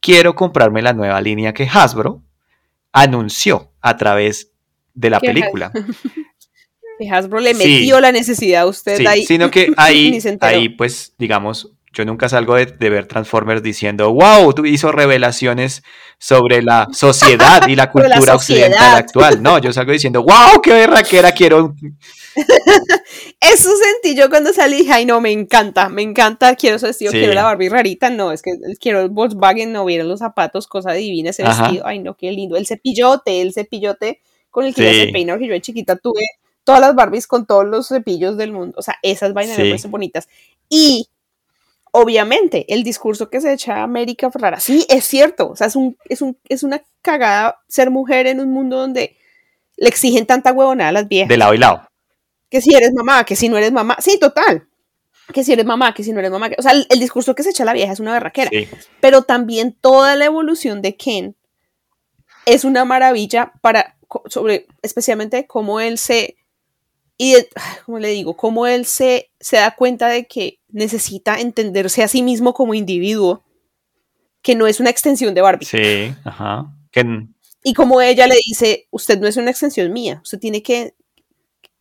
quiero 0.00 0.34
comprarme 0.34 0.82
la 0.82 0.92
nueva 0.92 1.20
línea 1.20 1.54
que 1.54 1.68
Hasbro 1.72 2.22
anunció 2.92 3.70
a 3.80 3.96
través 3.96 4.50
de 4.94 5.10
la 5.10 5.20
película. 5.20 5.72
Hasbro 7.10 7.40
le 7.40 7.54
metió 7.54 8.00
la 8.00 8.12
necesidad 8.12 8.62
a 8.62 8.66
usted 8.66 8.98
sí, 8.98 9.06
ahí. 9.06 9.24
Sino 9.24 9.50
que 9.50 9.72
ahí, 9.76 10.18
ahí, 10.40 10.68
pues, 10.68 11.14
digamos, 11.18 11.72
yo 11.94 12.04
nunca 12.04 12.28
salgo 12.28 12.56
de, 12.56 12.90
ver 12.90 13.06
Transformers 13.06 13.62
diciendo, 13.62 14.12
wow, 14.12 14.52
tú 14.52 14.66
hizo 14.66 14.90
revelaciones 14.90 15.82
sobre 16.18 16.60
la 16.62 16.88
sociedad 16.92 17.66
y 17.68 17.76
la 17.76 17.90
cultura 17.90 18.34
occidental 18.34 18.96
actual. 18.96 19.42
No, 19.42 19.58
yo 19.58 19.72
salgo 19.72 19.92
diciendo, 19.92 20.22
wow, 20.22 20.60
qué 20.60 20.72
berraquera 20.72 21.32
quiero. 21.32 21.74
Eso 23.40 23.70
sentí 23.76 24.18
yo 24.18 24.28
cuando 24.28 24.52
salí, 24.52 24.88
ay 24.90 25.06
no, 25.06 25.20
me 25.20 25.30
encanta, 25.30 25.88
me 25.88 26.02
encanta, 26.02 26.56
quiero 26.56 26.76
ese 26.76 26.88
vestido, 26.88 27.12
quiero 27.12 27.32
la 27.32 27.44
Barbie 27.44 27.68
rarita, 27.68 28.10
no, 28.10 28.32
es 28.32 28.42
que 28.42 28.50
quiero 28.80 29.02
el 29.02 29.10
Volkswagen, 29.10 29.70
no 29.70 29.84
vieron 29.84 30.08
los 30.08 30.18
zapatos, 30.18 30.66
cosa 30.66 30.92
divina 30.92 31.30
ese 31.30 31.44
vestido, 31.44 31.86
ay 31.86 32.00
no, 32.00 32.16
qué 32.16 32.32
lindo, 32.32 32.56
el 32.56 32.66
cepillote, 32.66 33.40
el 33.40 33.52
cepillote 33.52 34.20
con 34.50 34.64
el 34.64 34.74
que 34.74 34.92
sí. 34.92 35.00
se 35.00 35.12
peinó, 35.12 35.38
que 35.38 35.46
yo 35.46 35.52
de 35.52 35.60
chiquita 35.60 35.94
tuve 35.94 36.22
todas 36.64 36.80
las 36.80 36.94
Barbies 36.94 37.26
con 37.26 37.46
todos 37.46 37.66
los 37.66 37.88
cepillos 37.88 38.36
del 38.36 38.52
mundo. 38.52 38.74
O 38.78 38.82
sea, 38.82 38.96
esas 39.02 39.32
vainas 39.32 39.58
me 39.58 39.64
parecen 39.64 39.90
bonitas. 39.90 40.28
Y 40.68 41.08
obviamente, 41.92 42.64
el 42.72 42.82
discurso 42.82 43.30
que 43.30 43.40
se 43.40 43.52
echa 43.52 43.76
a 43.76 43.82
América 43.84 44.30
Ferrara, 44.30 44.58
sí, 44.58 44.86
es 44.88 45.04
cierto. 45.04 45.50
O 45.50 45.56
sea, 45.56 45.68
es, 45.68 45.76
un, 45.76 45.96
es, 46.06 46.22
un, 46.22 46.36
es 46.48 46.62
una 46.62 46.82
cagada 47.02 47.60
ser 47.68 47.90
mujer 47.90 48.26
en 48.26 48.40
un 48.40 48.50
mundo 48.50 48.78
donde 48.78 49.16
le 49.76 49.88
exigen 49.88 50.26
tanta 50.26 50.52
huevonada 50.52 50.90
a 50.90 50.92
las 50.92 51.08
viejas. 51.08 51.28
De 51.28 51.36
lado 51.36 51.54
y 51.54 51.58
lado. 51.58 51.88
Que 52.48 52.60
si 52.60 52.74
eres 52.74 52.92
mamá, 52.94 53.24
que 53.24 53.36
si 53.36 53.48
no 53.48 53.56
eres 53.56 53.72
mamá. 53.72 53.96
Sí, 54.00 54.18
total. 54.18 54.66
Que 55.32 55.44
si 55.44 55.52
eres 55.52 55.64
mamá, 55.64 55.94
que 55.94 56.02
si 56.02 56.12
no 56.12 56.18
eres 56.18 56.30
mamá. 56.30 56.50
O 56.58 56.62
sea, 56.62 56.72
el, 56.72 57.00
discurso 57.00 57.34
que 57.34 57.42
se 57.42 57.50
echa 57.50 57.62
a 57.62 57.66
la 57.66 57.72
vieja 57.72 57.92
es 57.92 58.00
una 58.00 58.12
berraquera. 58.12 58.50
Pero 59.00 59.22
también 59.22 59.76
toda 59.80 60.16
la 60.16 60.24
evolución 60.26 60.82
de 60.82 60.96
Ken 60.96 61.36
es 62.46 62.64
una 62.64 62.84
maravilla 62.84 63.52
para, 63.60 63.96
sobre, 64.26 64.66
especialmente 64.82 65.46
cómo 65.46 65.80
él 65.80 65.98
se 65.98 66.36
y, 67.16 67.36
como 67.86 67.98
le 67.98 68.08
digo, 68.08 68.36
cómo 68.36 68.66
él 68.66 68.86
se, 68.86 69.30
se 69.40 69.56
da 69.56 69.74
cuenta 69.74 70.08
de 70.08 70.26
que 70.26 70.58
necesita 70.68 71.40
entenderse 71.40 72.02
a 72.02 72.08
sí 72.08 72.22
mismo 72.22 72.54
como 72.54 72.74
individuo, 72.74 73.44
que 74.42 74.54
no 74.54 74.66
es 74.66 74.80
una 74.80 74.90
extensión 74.90 75.34
de 75.34 75.40
Barbie. 75.40 75.66
Sí, 75.66 76.14
ajá. 76.24 76.72
Y 77.62 77.74
como 77.74 78.00
ella 78.00 78.26
le 78.26 78.36
dice, 78.44 78.88
usted 78.90 79.18
no 79.18 79.26
es 79.26 79.36
una 79.36 79.50
extensión 79.50 79.92
mía, 79.92 80.20
usted 80.22 80.38
tiene 80.38 80.62
que, 80.62 80.94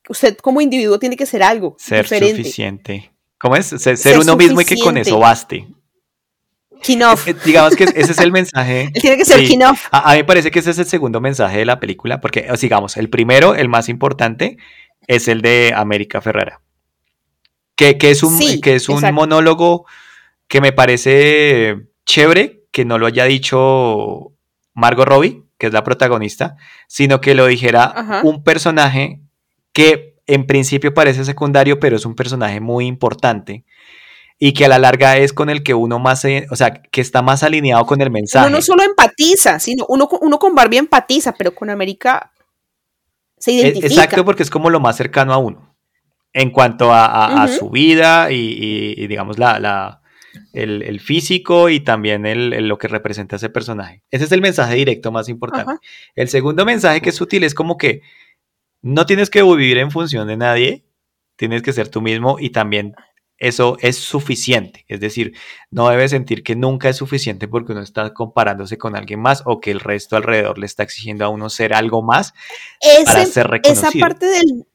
usted 0.08 0.38
como 0.38 0.62
individuo 0.62 1.00
tiene 1.00 1.18
que 1.18 1.26
ser 1.26 1.44
algo. 1.44 1.76
Ser 1.80 2.08
suficiente. 2.08 3.12
¿Cómo 3.38 3.56
es? 3.58 3.68
Ser, 3.68 4.20
uno 4.20 4.38
mismo 4.38 4.62
y 4.62 4.66
que 4.66 4.80
con 4.80 4.98
eso 4.98 5.20
baste. 5.20 5.68
Kinoff. 6.82 7.28
Eh, 7.28 7.36
digamos 7.46 7.76
que 7.76 7.86
ese 7.86 8.12
es 8.12 8.20
el 8.20 8.32
mensaje. 8.32 8.92
tiene 9.02 9.18
que 9.18 9.26
ser 9.26 9.46
sí. 9.46 9.58
A, 9.92 10.12
a, 10.12 10.14
mí 10.14 10.18
me 10.20 10.24
parece 10.24 10.52
que 10.52 10.60
ese 10.60 10.72
es 10.72 10.80
el 10.80 10.86
segundo 10.86 11.20
mensaje 11.20 11.58
de 11.58 11.66
la 11.66 11.80
película, 11.80 12.22
porque, 12.22 12.48
digamos, 12.62 12.98
el 12.98 13.10
primero, 13.10 13.56
el 13.56 13.70
más 13.70 13.90
importante, 13.90 14.58
es 15.08 15.28
el 15.28 15.42
de 15.42 15.74
América 15.76 16.22
Ferrara. 16.22 16.62
Que, 17.76 17.98
es 18.00 18.24
un, 18.24 18.40
que 18.62 18.76
es 18.76 18.88
un 18.88 19.02
monólogo 19.14 19.86
que 20.48 20.62
me 20.62 20.72
parece 20.72 21.88
chévere 22.06 22.64
que 22.72 22.86
no 22.86 22.98
lo 22.98 23.08
haya 23.08 23.26
dicho 23.26 24.32
Margot 24.74 25.08
Robbie, 25.08 25.44
que 25.58 25.68
es 25.68 25.74
la 25.74 25.84
protagonista, 25.84 26.56
sino 26.88 27.20
que 27.22 27.36
lo 27.36 27.46
dijera 27.46 28.22
un 28.24 28.44
personaje 28.44 29.20
que 29.74 30.16
en 30.28 30.46
principio 30.46 30.94
parece 30.94 31.26
secundario, 31.26 31.80
pero 31.80 31.98
es 31.98 32.06
un 32.06 32.16
personaje 32.16 32.60
muy 32.60 32.86
importante 32.86 33.66
y 34.40 34.54
que 34.54 34.66
a 34.66 34.68
la 34.68 34.80
larga 34.80 35.18
es 35.18 35.34
con 35.34 35.50
el 35.50 35.64
que 35.64 35.74
uno 35.74 36.00
más, 36.00 36.26
o 36.50 36.56
sea, 36.56 36.82
que 36.82 37.02
está 37.02 37.22
más 37.22 37.44
alineado 37.44 37.86
con 37.86 38.02
el 38.02 38.12
mensaje. 38.12 38.48
Uno 38.48 38.58
no 38.58 38.62
solo 38.62 38.84
empatiza, 38.84 39.60
sino 39.60 39.86
uno, 39.88 40.10
uno 40.22 40.40
con 40.40 40.56
Barbie 40.56 40.78
empatiza, 40.78 41.34
pero 41.34 41.54
con 41.54 41.70
América 41.70 42.32
se 43.44 43.52
e, 43.52 43.54
identifica. 43.56 43.88
Exacto, 43.88 44.24
porque 44.24 44.44
es 44.44 44.50
como 44.50 44.70
lo 44.70 44.80
más 44.80 44.96
cercano 44.96 45.34
a 45.34 45.38
uno 45.38 45.76
en 46.32 46.50
cuanto 46.50 46.92
a, 46.92 47.48
su 47.48 47.70
vida 47.70 48.32
y, 48.32 49.06
digamos, 49.06 49.38
la, 49.38 50.02
el, 50.54 51.00
físico 51.00 51.70
y 51.70 51.82
también 51.82 52.26
el, 52.26 52.68
lo 52.68 52.78
que 52.80 52.88
representa 52.88 53.36
ese 53.36 53.50
personaje. 53.50 54.02
Ese 54.10 54.26
es 54.26 54.32
el 54.32 54.42
mensaje 54.42 54.76
directo 54.76 55.12
más 55.12 55.30
importante. 55.30 55.74
El 56.16 56.30
segundo 56.30 56.66
mensaje 56.66 57.02
que 57.02 57.10
es 57.10 57.16
sutil 57.16 57.44
es 57.44 57.54
como 57.54 57.78
que 57.78 58.02
no 58.82 59.06
tienes 59.06 59.30
que 59.30 59.44
vivir 59.44 59.78
en 59.78 59.92
función 59.92 60.28
de 60.28 60.38
nadie, 60.38 60.86
tienes 61.36 61.62
que 61.62 61.74
ser 61.74 61.90
tú 61.90 62.02
mismo 62.02 62.38
y 62.40 62.50
también 62.50 62.96
eso 63.38 63.78
es 63.82 63.98
suficiente. 63.98 64.86
Es 64.88 65.00
decir, 65.00 65.34
no 65.72 65.90
debes 65.90 66.12
sentir 66.12 66.44
que 66.44 66.56
nunca 66.56 66.90
es 66.90 66.98
suficiente 66.98 67.48
porque 67.48 67.74
uno 67.74 67.82
está 67.82 68.14
comparándose 68.14 68.78
con 68.78 68.96
alguien 68.96 69.20
más 69.20 69.44
o 69.46 69.60
que 69.60 69.72
el 69.72 69.80
resto 69.80 70.16
alrededor 70.16 70.58
le 70.58 70.66
está 70.66 70.84
exigiendo 70.84 71.26
a 71.26 71.30
uno 71.30 71.50
ser 71.50 71.74
algo 71.74 72.02
más 72.02 72.34
para 73.06 73.26
ser 73.26 73.48
reconocido. 73.48 73.90
Esa 73.90 74.00
parte 74.00 74.26
del, 74.28 74.66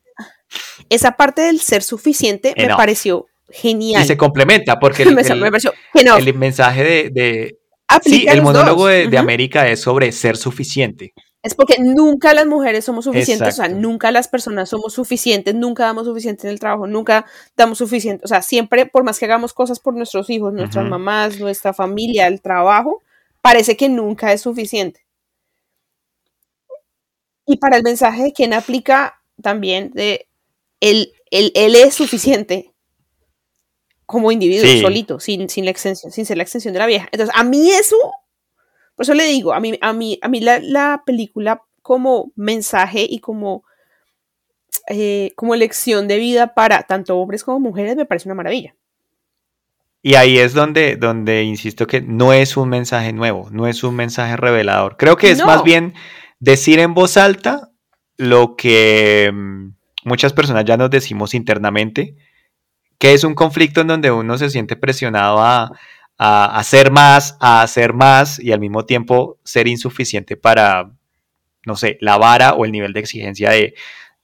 esa 0.89 1.13
parte 1.13 1.43
del 1.43 1.61
ser 1.61 1.83
suficiente 1.83 2.55
me 2.57 2.69
pareció 2.69 3.27
genial. 3.51 4.03
Y 4.03 4.07
se 4.07 4.17
complementa 4.17 4.79
porque 4.79 5.03
el, 5.03 5.15
mensaje 6.35 7.11
de, 7.11 7.59
sí, 8.03 8.27
el 8.29 8.43
monólogo 8.43 8.87
de, 8.87 9.19
América 9.19 9.69
es 9.69 9.81
sobre 9.81 10.13
ser 10.13 10.37
suficiente. 10.37 11.15
Es 11.43 11.55
porque 11.55 11.77
nunca 11.79 12.35
las 12.35 12.47
mujeres 12.47 12.85
somos 12.85 13.05
suficientes, 13.05 13.55
o 13.55 13.57
sea, 13.63 13.69
nunca 13.69 14.11
las 14.11 14.27
personas 14.27 14.69
somos 14.69 14.93
suficientes, 14.93 15.55
nunca 15.55 15.85
damos 15.85 16.07
suficiente 16.07 16.49
en 16.49 16.53
el 16.53 16.59
trabajo, 16.59 16.89
nunca 16.89 17.27
damos 17.57 17.79
suficiente, 17.79 18.25
o 18.25 18.29
sea, 18.29 18.43
siempre, 18.43 18.87
por 18.87 19.05
más 19.05 19.19
que 19.19 19.25
hagamos 19.25 19.53
cosas 19.53 19.79
por 19.79 19.95
nuestros 19.95 20.29
hijos, 20.31 20.53
nuestras 20.53 20.89
mamás, 20.89 21.39
nuestra 21.39 21.73
familia, 21.73 22.27
el 22.27 22.41
trabajo, 22.41 23.03
parece 23.41 23.77
que 23.77 23.89
nunca 23.89 24.33
es 24.33 24.41
suficiente. 24.41 25.07
Y 27.47 27.57
para 27.59 27.77
el 27.77 27.83
mensaje 27.85 28.25
de 28.25 28.33
quien 28.33 28.53
aplica 28.53 29.23
también 29.41 29.91
de 29.95 30.29
él, 30.81 31.13
él, 31.31 31.53
es 31.55 31.95
suficiente 31.95 32.73
como 34.07 34.33
individuo 34.33 34.67
solito, 34.81 35.21
sin, 35.21 35.49
sin, 35.49 35.65
la 35.65 35.71
extensión, 35.71 36.13
sin 36.13 36.27
ser 36.27 36.37
la 36.37 36.43
extensión 36.43 36.73
de 36.73 36.81
la 36.81 36.87
vieja. 36.87 37.09
Entonces, 37.13 37.35
a 37.35 37.45
mí 37.45 37.71
eso, 37.71 37.97
por 38.99 39.05
eso 39.05 39.15
le 39.15 39.27
digo, 39.27 39.53
a 39.53 39.61
mí, 39.61 39.79
a 39.81 39.93
mí, 39.93 40.19
a 40.21 40.27
mí 40.27 40.41
la, 40.41 41.05
película 41.07 41.63
como 41.83 42.33
mensaje 42.35 43.07
y 43.09 43.21
como, 43.21 43.63
eh, 44.89 45.31
como 45.37 45.55
lección 45.55 46.09
de 46.09 46.19
vida 46.19 46.53
para 46.53 46.83
tanto 46.83 47.17
hombres 47.17 47.45
como 47.45 47.61
mujeres 47.61 47.95
me 47.95 48.07
parece 48.07 48.29
una 48.29 48.35
maravilla. 48.35 48.75
Y 50.03 50.17
ahí 50.17 50.41
es 50.41 50.53
donde, 50.53 50.97
donde 50.97 51.45
insisto 51.45 51.87
que 51.87 52.01
no 52.01 52.33
es 52.33 52.57
un 52.57 52.71
mensaje 52.71 53.13
nuevo, 53.13 53.47
no 53.53 53.69
es 53.69 53.85
un 53.85 53.95
mensaje 53.95 54.37
revelador. 54.37 54.97
Creo 54.97 55.17
que 55.17 55.31
es 55.31 55.45
más 55.45 55.63
bien 55.63 55.95
decir 56.41 56.81
en 56.81 56.93
voz 56.93 57.17
alta 57.17 57.71
lo 58.17 58.57
que 58.57 59.31
mm, 59.33 59.75
muchas 60.03 60.33
personas 60.33 60.65
ya 60.65 60.77
nos 60.77 60.91
decimos 60.91 61.35
internamente, 61.35 62.17
que 62.99 63.15
es 63.15 63.23
un 63.23 63.37
conflicto 63.37 63.83
en 63.83 63.87
donde 63.87 64.11
uno 64.11 64.37
se 64.39 64.51
siente 64.51 64.75
presionado 64.75 65.39
a, 65.39 65.71
hacer 66.19 66.91
más, 66.91 67.37
a 67.41 67.63
hacer 67.63 67.93
más 67.93 68.41
y 68.41 68.53
al 68.53 68.61
mismo 68.61 68.85
tiempo 68.85 69.39
ser 69.45 69.69
insuficiente 69.69 70.37
para, 70.37 70.91
no 71.65 71.77
sé, 71.77 71.97
la 72.01 72.19
vara 72.19 72.55
o 72.55 72.65
el 72.65 72.73
nivel 72.73 72.93
de 72.93 73.01
exigencia 73.01 73.51
de, 73.51 73.75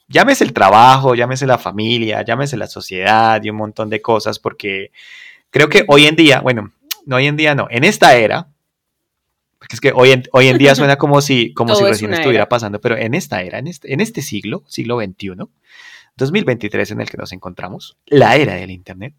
llámese 0.09 0.45
el 0.45 0.53
trabajo, 0.53 1.15
llámese 1.15 1.47
la 1.47 1.59
familia, 1.59 2.23
llámese 2.23 2.57
la 2.57 2.67
sociedad 2.67 3.43
y 3.43 3.51
un 3.51 3.57
montón 3.57 3.91
de 3.91 4.03
cosas, 4.03 4.41
porque 4.41 4.91
creo 5.51 5.69
que 5.69 5.85
hoy 5.87 6.07
en 6.07 6.17
día, 6.17 6.41
bueno, 6.41 6.73
no 7.07 7.17
hoy 7.17 7.27
en 7.27 7.37
día 7.37 7.55
no, 7.55 7.69
en 7.71 7.85
esta 7.85 8.17
era, 8.17 8.49
porque 9.59 9.77
es 9.77 9.81
que 9.81 9.93
hoy 9.95 10.11
en, 10.11 10.25
hoy 10.33 10.49
en 10.49 10.59
día 10.59 10.75
suena 10.75 10.97
como 10.97 11.21
si, 11.21 11.55
como 11.55 11.77
si 11.77 11.85
recién 11.85 12.13
estuviera 12.13 12.49
pasando, 12.49 12.81
pero 12.81 12.97
en 12.97 13.15
esta 13.15 13.43
era, 13.43 13.59
en 13.59 13.69
este, 13.69 13.93
en 13.93 14.01
este 14.01 14.21
siglo, 14.21 14.65
siglo 14.67 14.99
XXI, 14.99 15.37
2023 16.17 16.91
en 16.91 17.01
el 17.01 17.09
que 17.09 17.17
nos 17.17 17.33
encontramos, 17.33 17.97
la 18.07 18.37
era 18.37 18.55
del 18.55 18.71
Internet. 18.71 19.15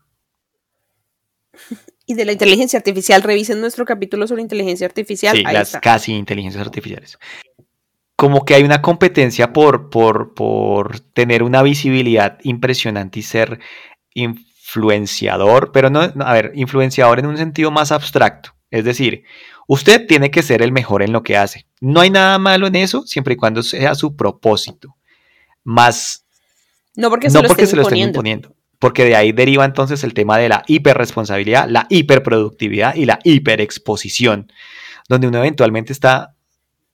Y 2.06 2.14
de 2.14 2.26
la 2.26 2.34
inteligencia 2.34 2.78
artificial, 2.78 3.24
revisen 3.24 3.60
nuestro 3.62 3.84
capítulo 3.84 4.28
sobre 4.28 4.44
inteligencia 4.44 4.86
artificial. 4.86 5.36
Sí, 5.36 5.44
las 5.44 5.78
casi 5.82 6.14
inteligencias 6.14 6.64
artificiales. 6.66 7.18
Como 8.16 8.46
que 8.46 8.54
hay 8.54 8.64
una 8.64 8.82
competencia 8.82 9.52
por, 9.52 9.90
por, 9.90 10.34
por 10.36 11.00
tener 11.00 11.42
una 11.42 11.64
visibilidad 11.64 12.38
impresionante 12.44 13.20
y 13.20 13.24
ser 13.24 13.60
influenciador, 14.14 15.72
pero 15.72 15.90
no, 15.90 16.02
a 16.02 16.34
ver, 16.34 16.52
influenciador 16.56 17.20
en 17.20 17.26
un 17.26 17.38
sentido 17.38 17.72
más 17.72 17.92
abstracto. 17.92 18.56
Es 18.70 18.86
decir, 18.86 19.24
usted 19.68 20.06
tiene 20.08 20.32
que 20.32 20.44
ser 20.44 20.62
el 20.62 20.72
mejor 20.72 21.02
en 21.02 21.12
lo 21.12 21.24
que 21.24 21.38
hace. 21.38 21.66
No 21.82 22.02
hay 22.02 22.12
nada 22.12 22.38
malo 22.38 22.68
en 22.68 22.76
eso, 22.76 23.06
siempre 23.08 23.34
y 23.34 23.38
cuando 23.38 23.64
sea 23.64 23.96
su 23.96 24.16
propósito. 24.16 24.96
Más 25.64 26.26
no 26.96 27.10
porque, 27.10 27.30
se, 27.30 27.42
lo, 27.76 27.82
estén 27.82 27.98
imponiendo. 27.98 28.55
Porque 28.80 29.06
de 29.06 29.16
ahí 29.16 29.32
deriva 29.32 29.66
entonces 29.66 30.04
el 30.04 30.14
tema 30.14 30.38
de 30.38 30.50
la 30.50 30.64
hiperresponsabilidad, 30.68 31.70
la 31.70 31.88
hiperproductividad 31.90 32.96
y 32.96 33.06
la 33.06 33.20
hiperexposición, 33.24 34.52
donde 35.08 35.28
uno 35.28 35.40
eventualmente 35.40 35.94
está 35.94 36.36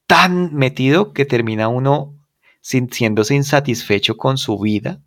tan 0.08 0.54
metido 0.54 1.14
que 1.14 1.26
termina 1.26 1.68
uno 1.68 2.16
sintiéndose 2.62 3.36
insatisfecho 3.36 4.18
con 4.18 4.38
su 4.38 4.60
vida 4.60 5.02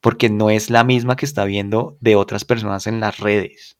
porque 0.00 0.28
no 0.30 0.50
es 0.50 0.70
la 0.70 0.84
misma 0.84 1.16
que 1.16 1.26
está 1.26 1.44
viendo 1.44 1.96
de 2.00 2.16
otras 2.16 2.44
personas 2.44 2.86
en 2.86 3.00
las 3.00 3.18
redes. 3.18 3.76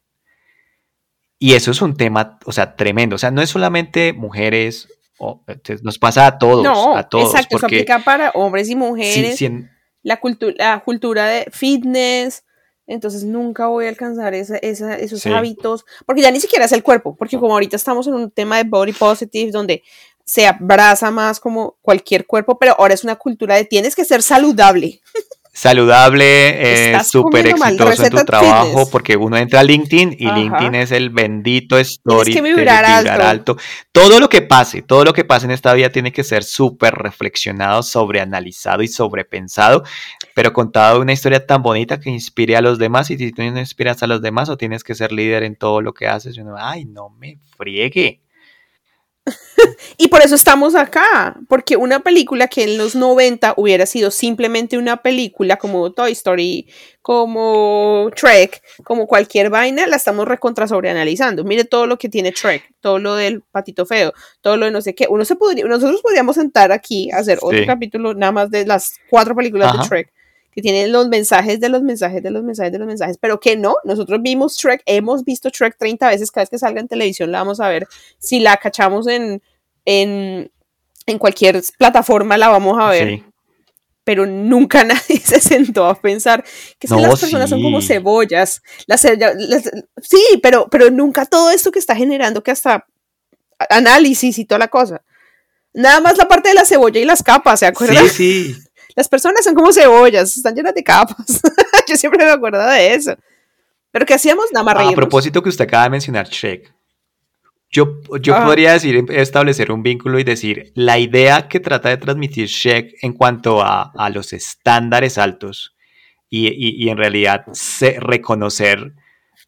Y 1.37 1.53
eso 1.53 1.71
es 1.71 1.81
un 1.81 1.95
tema, 1.95 2.37
o 2.45 2.51
sea, 2.51 2.75
tremendo. 2.75 3.15
O 3.15 3.19
sea, 3.19 3.31
no 3.31 3.41
es 3.41 3.49
solamente 3.49 4.11
mujeres, 4.11 4.89
nos 5.81 5.97
pasa 5.97 6.27
a 6.27 6.37
todos. 6.37 6.63
No, 6.63 6.97
a 6.97 7.07
todos, 7.07 7.33
exacto, 7.33 7.57
eso 7.57 7.65
aplica 7.65 7.99
para 7.99 8.31
hombres 8.31 8.69
y 8.69 8.75
mujeres 8.75 9.39
la, 10.03 10.19
cultura 10.19 10.53
la 10.57 10.79
cultura 10.83 11.25
de 11.27 11.47
fitness, 11.51 12.43
entonces 12.87 13.23
nunca 13.23 13.67
voy 13.67 13.85
a 13.85 13.89
alcanzar 13.89 14.33
esos 14.33 15.25
hábitos, 15.27 15.85
porque 16.05 16.21
ya 16.21 16.31
ni 16.31 16.39
siquiera 16.39 16.65
es 16.65 16.71
el 16.71 16.83
cuerpo, 16.83 17.15
porque 17.15 17.37
como 17.37 17.53
ahorita 17.53 17.75
estamos 17.75 18.07
en 18.07 18.15
un 18.15 18.31
tema 18.31 18.57
de 18.57 18.63
body 18.63 18.93
positive, 18.93 19.51
donde 19.51 19.83
se 20.25 20.47
abraza 20.47 21.11
más 21.11 21.39
como 21.39 21.77
cualquier 21.81 22.25
cuerpo, 22.25 22.59
pero 22.59 22.75
ahora 22.77 22.93
es 22.93 23.03
una 23.03 23.15
cultura 23.15 23.55
de 23.55 23.65
tienes 23.65 23.95
que 23.95 24.05
ser 24.05 24.21
saludable. 24.21 25.01
saludable, 25.51 26.93
eh, 26.93 27.03
súper 27.03 27.47
exitoso 27.47 28.03
en 28.05 28.09
tu 28.11 28.23
trabajo, 28.23 28.89
porque 28.89 29.17
uno 29.17 29.37
entra 29.37 29.59
a 29.59 29.63
LinkedIn 29.63 30.15
y 30.17 30.31
LinkedIn 30.31 30.75
es 30.75 30.91
el 30.91 31.09
bendito 31.09 31.77
story 31.77 32.33
que 32.33 32.41
vibrar, 32.41 33.07
alto. 33.21 33.57
Todo 33.91 34.19
lo 34.19 34.29
que 34.29 34.41
pase, 34.41 34.81
todo 34.81 35.03
lo 35.03 35.13
que 35.13 35.25
pase 35.25 35.45
en 35.45 35.51
esta 35.51 35.73
vida 35.73 35.89
tiene 35.89 36.11
que 36.11 36.23
ser 36.23 36.43
súper 36.43 36.93
reflexionado, 36.95 37.83
sobreanalizado 37.83 38.83
y 38.83 38.87
sobrepensado, 38.87 39.83
pero 40.33 40.53
contado 40.53 41.01
una 41.01 41.13
historia 41.13 41.45
tan 41.45 41.61
bonita 41.61 41.99
que 41.99 42.09
inspire 42.09 42.55
a 42.55 42.61
los 42.61 42.79
demás. 42.79 43.09
Y 43.11 43.17
si 43.17 43.31
tú 43.31 43.41
no 43.41 43.59
inspiras 43.59 44.01
a 44.03 44.07
los 44.07 44.21
demás 44.21 44.49
o 44.49 44.57
tienes 44.57 44.83
que 44.83 44.95
ser 44.95 45.11
líder 45.11 45.43
en 45.43 45.55
todo 45.55 45.81
lo 45.81 45.93
que 45.93 46.07
haces, 46.07 46.37
uno, 46.37 46.55
ay, 46.57 46.85
no 46.85 47.09
me 47.09 47.39
friegue. 47.57 48.21
y 49.97 50.07
por 50.07 50.21
eso 50.21 50.35
estamos 50.35 50.75
acá, 50.75 51.37
porque 51.47 51.77
una 51.77 51.99
película 51.99 52.47
que 52.47 52.63
en 52.63 52.77
los 52.77 52.95
90 52.95 53.53
hubiera 53.57 53.85
sido 53.85 54.11
simplemente 54.11 54.77
una 54.77 54.97
película 54.97 55.57
como 55.57 55.91
Toy 55.91 56.11
Story, 56.13 56.67
como 57.01 58.09
Trek, 58.15 58.61
como 58.83 59.07
cualquier 59.07 59.49
vaina, 59.49 59.87
la 59.87 59.95
estamos 59.95 60.27
recontra 60.27 60.67
sobreanalizando. 60.67 61.43
Mire 61.43 61.63
todo 61.63 61.87
lo 61.87 61.97
que 61.97 62.09
tiene 62.09 62.31
Trek, 62.31 62.63
todo 62.81 62.99
lo 62.99 63.15
del 63.15 63.41
patito 63.41 63.85
feo, 63.85 64.13
todo 64.41 64.57
lo 64.57 64.65
de 64.65 64.71
no 64.71 64.81
sé 64.81 64.93
qué. 64.95 65.07
Uno 65.09 65.25
se 65.25 65.35
podría, 65.35 65.65
nosotros 65.65 66.01
podríamos 66.01 66.35
sentar 66.35 66.71
aquí 66.71 67.11
a 67.11 67.17
hacer 67.17 67.39
otro 67.41 67.65
capítulo 67.65 68.13
nada 68.13 68.31
más 68.31 68.51
de 68.51 68.65
las 68.65 68.93
cuatro 69.09 69.35
películas 69.35 69.73
de 69.73 69.87
Trek 69.87 70.18
que 70.51 70.61
tienen 70.61 70.91
los 70.91 71.07
mensajes 71.07 71.59
de 71.59 71.69
los 71.69 71.83
mensajes 71.83 72.23
de 72.23 72.31
los 72.31 72.43
mensajes 72.43 72.71
de 72.71 72.79
los 72.79 72.87
mensajes, 72.87 73.17
pero 73.19 73.39
que 73.39 73.55
no, 73.55 73.75
nosotros 73.83 74.21
vimos 74.21 74.57
Trek, 74.57 74.81
hemos 74.85 75.23
visto 75.23 75.51
Trek 75.51 75.75
30 75.77 76.07
veces, 76.09 76.31
cada 76.31 76.43
vez 76.43 76.49
que 76.49 76.57
salga 76.57 76.81
en 76.81 76.87
televisión 76.87 77.31
la 77.31 77.39
vamos 77.39 77.59
a 77.59 77.69
ver, 77.69 77.87
si 78.17 78.39
la 78.39 78.57
cachamos 78.57 79.07
en, 79.07 79.41
en, 79.85 80.49
cualquier 81.17 81.61
plataforma 81.77 82.37
la 82.37 82.49
vamos 82.49 82.77
a 82.79 82.89
ver. 82.89 83.23
Pero 84.03 84.25
nunca 84.25 84.83
nadie 84.85 85.19
se 85.19 85.39
sentó 85.39 85.85
a 85.85 85.99
pensar 85.99 86.43
que, 86.79 86.87
las 86.87 87.19
personas 87.19 87.49
son 87.49 87.61
como 87.61 87.81
cebollas. 87.81 88.61
Las, 88.87 89.01
sí, 89.01 90.23
pero, 90.41 90.67
pero 90.69 90.89
nunca 90.89 91.25
todo 91.25 91.51
esto 91.51 91.71
que 91.71 91.79
está 91.79 91.95
generando 91.95 92.41
que 92.41 92.51
hasta 92.51 92.87
análisis 93.69 94.39
y 94.39 94.45
toda 94.45 94.59
la 94.59 94.67
cosa. 94.67 95.03
Nada 95.73 96.01
más 96.01 96.17
la 96.17 96.27
parte 96.27 96.49
de 96.49 96.55
la 96.55 96.65
cebolla 96.65 96.99
y 96.99 97.05
las 97.05 97.21
capas, 97.21 97.59
¿se 97.59 97.67
acuerdan? 97.67 98.07
Sí, 98.09 98.53
sí. 98.53 98.68
Las 98.99 99.07
personas 99.07 99.45
son 99.45 99.55
como 99.55 99.71
cebollas, 99.71 100.35
están 100.35 100.53
llenas 100.55 100.73
de 100.73 100.83
capas. 100.83 101.41
Yo 101.87 101.95
siempre 101.95 102.25
me 102.25 102.31
acuerdo 102.31 102.67
de 102.67 102.93
eso. 102.93 103.15
Pero 103.91 104.05
¿qué 104.05 104.13
hacíamos? 104.15 104.47
Nada 104.51 104.65
más 104.65 104.75
A 104.75 104.91
propósito 104.91 105.41
que 105.41 105.47
usted 105.47 105.63
acaba 105.63 105.85
de 105.85 105.89
mencionar 105.91 106.27
Shrek. 106.27 106.73
Yo, 107.71 108.01
yo 108.19 108.35
Ah. 108.35 108.45
podría 108.45 108.73
decir, 108.73 109.05
establecer 109.09 109.71
un 109.71 109.83
vínculo 109.83 110.19
y 110.19 110.25
decir, 110.25 110.73
la 110.75 110.99
idea 110.99 111.47
que 111.47 111.61
trata 111.61 111.87
de 111.87 111.95
transmitir 111.95 112.47
Shrek 112.47 112.95
en 113.01 113.13
cuanto 113.13 113.61
a, 113.61 113.93
a 113.95 114.09
los 114.09 114.33
estándares 114.33 115.17
altos 115.17 115.75
y, 116.29 116.47
y- 116.49 116.83
y 116.83 116.89
en 116.89 116.97
realidad 116.97 117.45
se- 117.53 118.01
reconocer 118.01 118.95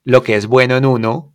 lo 0.05 0.23
que 0.23 0.35
es 0.35 0.45
bueno 0.45 0.77
en 0.77 0.85
uno, 0.85 1.33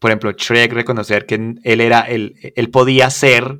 por 0.00 0.10
ejemplo, 0.10 0.32
Shrek 0.32 0.72
reconocer 0.72 1.26
que 1.26 1.34
él 1.62 1.80
era, 1.82 2.00
él, 2.00 2.36
él 2.56 2.70
podía 2.70 3.10
ser 3.10 3.58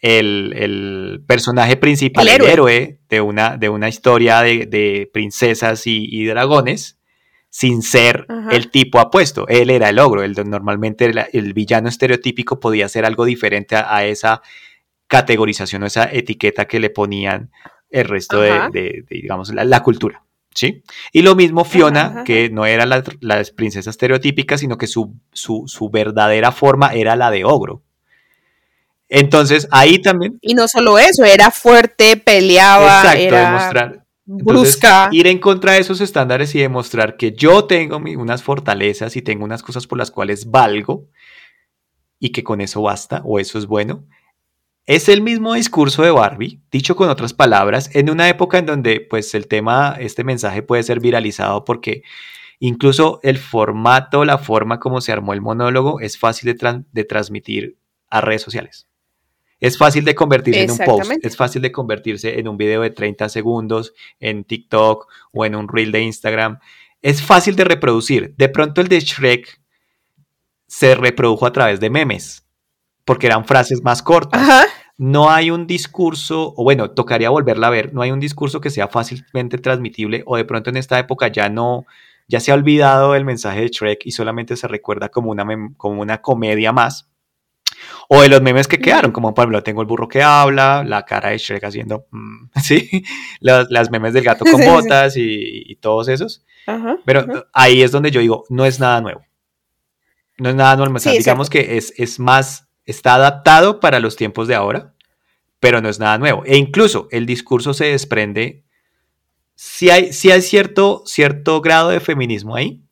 el, 0.00 0.52
el 0.56 1.22
personaje 1.26 1.76
principal, 1.76 2.26
El 2.28 2.42
el 2.42 2.48
héroe. 2.48 3.00
de, 3.08 3.20
una, 3.20 3.56
de 3.56 3.68
una 3.68 3.88
historia 3.88 4.40
de, 4.42 4.66
de 4.66 5.10
princesas 5.12 5.86
y, 5.86 6.06
y 6.10 6.24
dragones, 6.26 6.98
sin 7.50 7.82
ser 7.82 8.26
Ajá. 8.28 8.50
el 8.52 8.70
tipo 8.70 8.98
apuesto. 9.00 9.46
Él 9.48 9.70
era 9.70 9.88
el 9.88 9.98
ogro, 9.98 10.22
el, 10.22 10.34
normalmente 10.48 11.04
el, 11.06 11.20
el 11.32 11.52
villano 11.52 11.88
estereotípico 11.88 12.60
podía 12.60 12.88
ser 12.88 13.04
algo 13.04 13.24
diferente 13.24 13.76
a, 13.76 13.94
a 13.96 14.04
esa 14.06 14.40
categorización 15.06 15.82
o 15.82 15.86
esa 15.86 16.04
etiqueta 16.10 16.66
que 16.66 16.78
le 16.80 16.90
ponían 16.90 17.50
el 17.90 18.04
resto 18.04 18.40
de, 18.40 18.50
Ajá. 18.50 18.70
de- 18.72 19.04
de, 19.08 19.16
digamos, 19.22 19.52
la, 19.52 19.64
la 19.64 19.82
cultura. 19.82 20.24
¿Sí? 20.52 20.82
Y 21.12 21.22
lo 21.22 21.36
mismo 21.36 21.64
Fiona, 21.64 22.00
Ajá, 22.00 22.10
ajá. 22.10 22.24
que 22.24 22.50
no 22.50 22.66
era 22.66 22.84
la, 22.84 23.04
la 23.20 23.40
princesa 23.54 23.88
estereotípica, 23.90 24.58
sino 24.58 24.78
que 24.78 24.88
su, 24.88 25.14
su, 25.32 25.64
su 25.68 25.90
verdadera 25.90 26.50
forma 26.50 26.92
era 26.92 27.14
la 27.14 27.30
de 27.30 27.44
ogro. 27.44 27.84
Entonces, 29.12 29.66
ahí 29.72 30.00
también, 30.00 30.38
Y 30.40 30.54
no 30.54 30.68
solo 30.68 30.98
eso, 30.98 31.24
era 31.24 31.50
fuerte, 31.50 32.16
peleaba, 32.16 33.00
exacto, 33.02 33.18
era 33.22 33.50
demostrar. 33.50 34.04
Entonces, 34.26 34.74
brusca. 34.80 35.08
ir 35.10 35.26
en 35.26 35.38
contra 35.40 35.72
de 35.72 35.80
esos 35.80 36.00
estándares 36.00 36.54
y 36.54 36.60
demostrar 36.60 37.16
que 37.16 37.32
yo 37.32 37.64
tengo 37.64 37.98
mi- 37.98 38.14
unas 38.14 38.44
fortalezas 38.44 39.16
y 39.16 39.22
tengo 39.22 39.44
unas 39.44 39.64
cosas 39.64 39.88
por 39.88 39.98
las 39.98 40.12
cuales 40.12 40.48
valgo 40.50 41.08
y 42.20 42.30
que 42.30 42.44
con 42.44 42.60
eso 42.60 42.82
basta 42.82 43.22
o 43.24 43.40
eso 43.40 43.58
es 43.58 43.66
bueno. 43.66 44.06
Es 44.86 45.08
el 45.08 45.20
mismo 45.22 45.54
discurso 45.54 46.02
de 46.02 46.12
Barbie, 46.12 46.60
dicho 46.70 46.94
con 46.94 47.08
otras 47.10 47.32
palabras, 47.34 47.90
en 47.94 48.10
una 48.10 48.28
época 48.28 48.58
en 48.58 48.66
donde 48.66 49.00
pues 49.00 49.34
el 49.34 49.48
tema, 49.48 49.96
este 49.98 50.22
mensaje 50.22 50.62
puede 50.62 50.82
ser 50.84 51.00
viralizado 51.00 51.64
porque 51.64 52.02
incluso 52.60 53.18
el 53.24 53.38
formato, 53.38 54.24
la 54.24 54.38
forma 54.38 54.78
como 54.78 55.00
se 55.00 55.10
armó 55.12 55.32
el 55.32 55.40
monólogo 55.40 55.98
es 56.00 56.16
fácil 56.18 56.46
de, 56.52 56.56
tran- 56.58 56.84
de 56.92 57.02
transmitir 57.04 57.76
a 58.08 58.20
redes 58.20 58.42
sociales. 58.42 58.86
Es 59.60 59.76
fácil 59.76 60.04
de 60.04 60.14
convertirse 60.14 60.62
en 60.62 60.70
un 60.70 60.78
post, 60.78 61.12
es 61.22 61.36
fácil 61.36 61.60
de 61.60 61.70
convertirse 61.70 62.38
en 62.38 62.48
un 62.48 62.56
video 62.56 62.80
de 62.80 62.90
30 62.90 63.28
segundos 63.28 63.92
en 64.18 64.44
TikTok 64.44 65.06
o 65.32 65.44
en 65.44 65.54
un 65.54 65.68
reel 65.68 65.92
de 65.92 66.00
Instagram. 66.00 66.58
Es 67.02 67.22
fácil 67.22 67.56
de 67.56 67.64
reproducir. 67.64 68.34
De 68.36 68.48
pronto 68.48 68.80
el 68.80 68.88
de 68.88 69.00
Shrek 69.00 69.60
se 70.66 70.94
reprodujo 70.94 71.46
a 71.46 71.52
través 71.52 71.78
de 71.78 71.90
memes, 71.90 72.46
porque 73.04 73.26
eran 73.26 73.44
frases 73.44 73.82
más 73.82 74.02
cortas 74.02 74.40
Ajá. 74.40 74.64
no 74.96 75.30
hay 75.30 75.50
un 75.50 75.66
discurso, 75.66 76.54
o 76.56 76.62
bueno, 76.62 76.92
tocaría 76.92 77.28
volverla 77.28 77.66
a 77.66 77.70
ver, 77.70 77.92
no 77.92 78.02
hay 78.02 78.12
un 78.12 78.20
discurso 78.20 78.60
que 78.60 78.70
sea 78.70 78.88
fácilmente 78.88 79.58
transmitible, 79.58 80.22
o 80.26 80.36
de 80.36 80.44
pronto 80.44 80.70
en 80.70 80.76
esta 80.76 80.98
época 80.98 81.28
ya 81.28 81.48
no, 81.48 81.86
ya 82.28 82.38
se 82.38 82.52
ha 82.52 82.54
olvidado 82.54 83.16
el 83.16 83.24
mensaje 83.24 83.62
de 83.62 83.68
Shrek 83.68 84.06
y 84.06 84.12
solamente 84.12 84.56
se 84.56 84.68
recuerda 84.68 85.08
como 85.08 85.32
una, 85.32 85.44
como 85.76 86.00
una 86.00 86.22
comedia 86.22 86.72
más. 86.72 87.09
O 88.08 88.22
de 88.22 88.28
los 88.28 88.42
memes 88.42 88.66
que 88.66 88.78
quedaron, 88.78 89.12
como 89.12 89.34
por 89.34 89.42
ejemplo, 89.44 89.62
tengo 89.62 89.80
el 89.82 89.86
burro 89.86 90.08
que 90.08 90.22
habla, 90.22 90.82
la 90.84 91.04
cara 91.04 91.30
de 91.30 91.38
Shrek 91.38 91.62
haciendo, 91.64 92.06
mm, 92.10 92.46
sí, 92.62 93.04
las, 93.40 93.70
las 93.70 93.90
memes 93.90 94.12
del 94.12 94.24
gato 94.24 94.44
con 94.44 94.56
Sí, 94.56 94.62
sí, 94.62 94.64
sí. 94.64 94.68
botas 94.70 95.16
y, 95.16 95.62
y 95.66 95.76
todos 95.76 96.08
esos. 96.08 96.44
Ajá. 96.66 96.96
Pero 97.04 97.20
ajá. 97.20 97.46
ahí 97.52 97.82
es 97.82 97.92
donde 97.92 98.10
yo 98.10 98.20
digo, 98.20 98.44
no 98.48 98.64
es 98.64 98.80
nada 98.80 99.00
nuevo. 99.00 99.22
No 100.38 100.48
es 100.48 100.54
nada 100.54 100.76
nuevo. 100.76 100.94
O 100.94 100.98
sea, 100.98 101.12
Sí, 101.12 101.18
digamos 101.18 101.50
que 101.50 101.76
es, 101.76 101.92
es 101.96 102.18
más, 102.18 102.68
está 102.86 103.14
adaptado 103.14 103.78
para 103.80 104.00
los 104.00 104.16
tiempos 104.16 104.48
de 104.48 104.54
ahora, 104.54 104.94
pero 105.60 105.80
no 105.80 105.88
es 105.88 105.98
nada 106.00 106.18
nuevo. 106.18 106.42
E 106.46 106.56
incluso 106.56 107.06
el 107.10 107.26
discurso 107.26 107.74
se 107.74 107.86
desprende, 107.86 108.64
si 109.54 109.90
hay, 109.90 110.12
sí 110.12 110.30
hay 110.30 110.40
cierto, 110.40 111.02
cierto 111.04 111.60
grado 111.60 111.90
de 111.90 112.00
feminismo 112.00 112.56
ahí, 112.56 112.82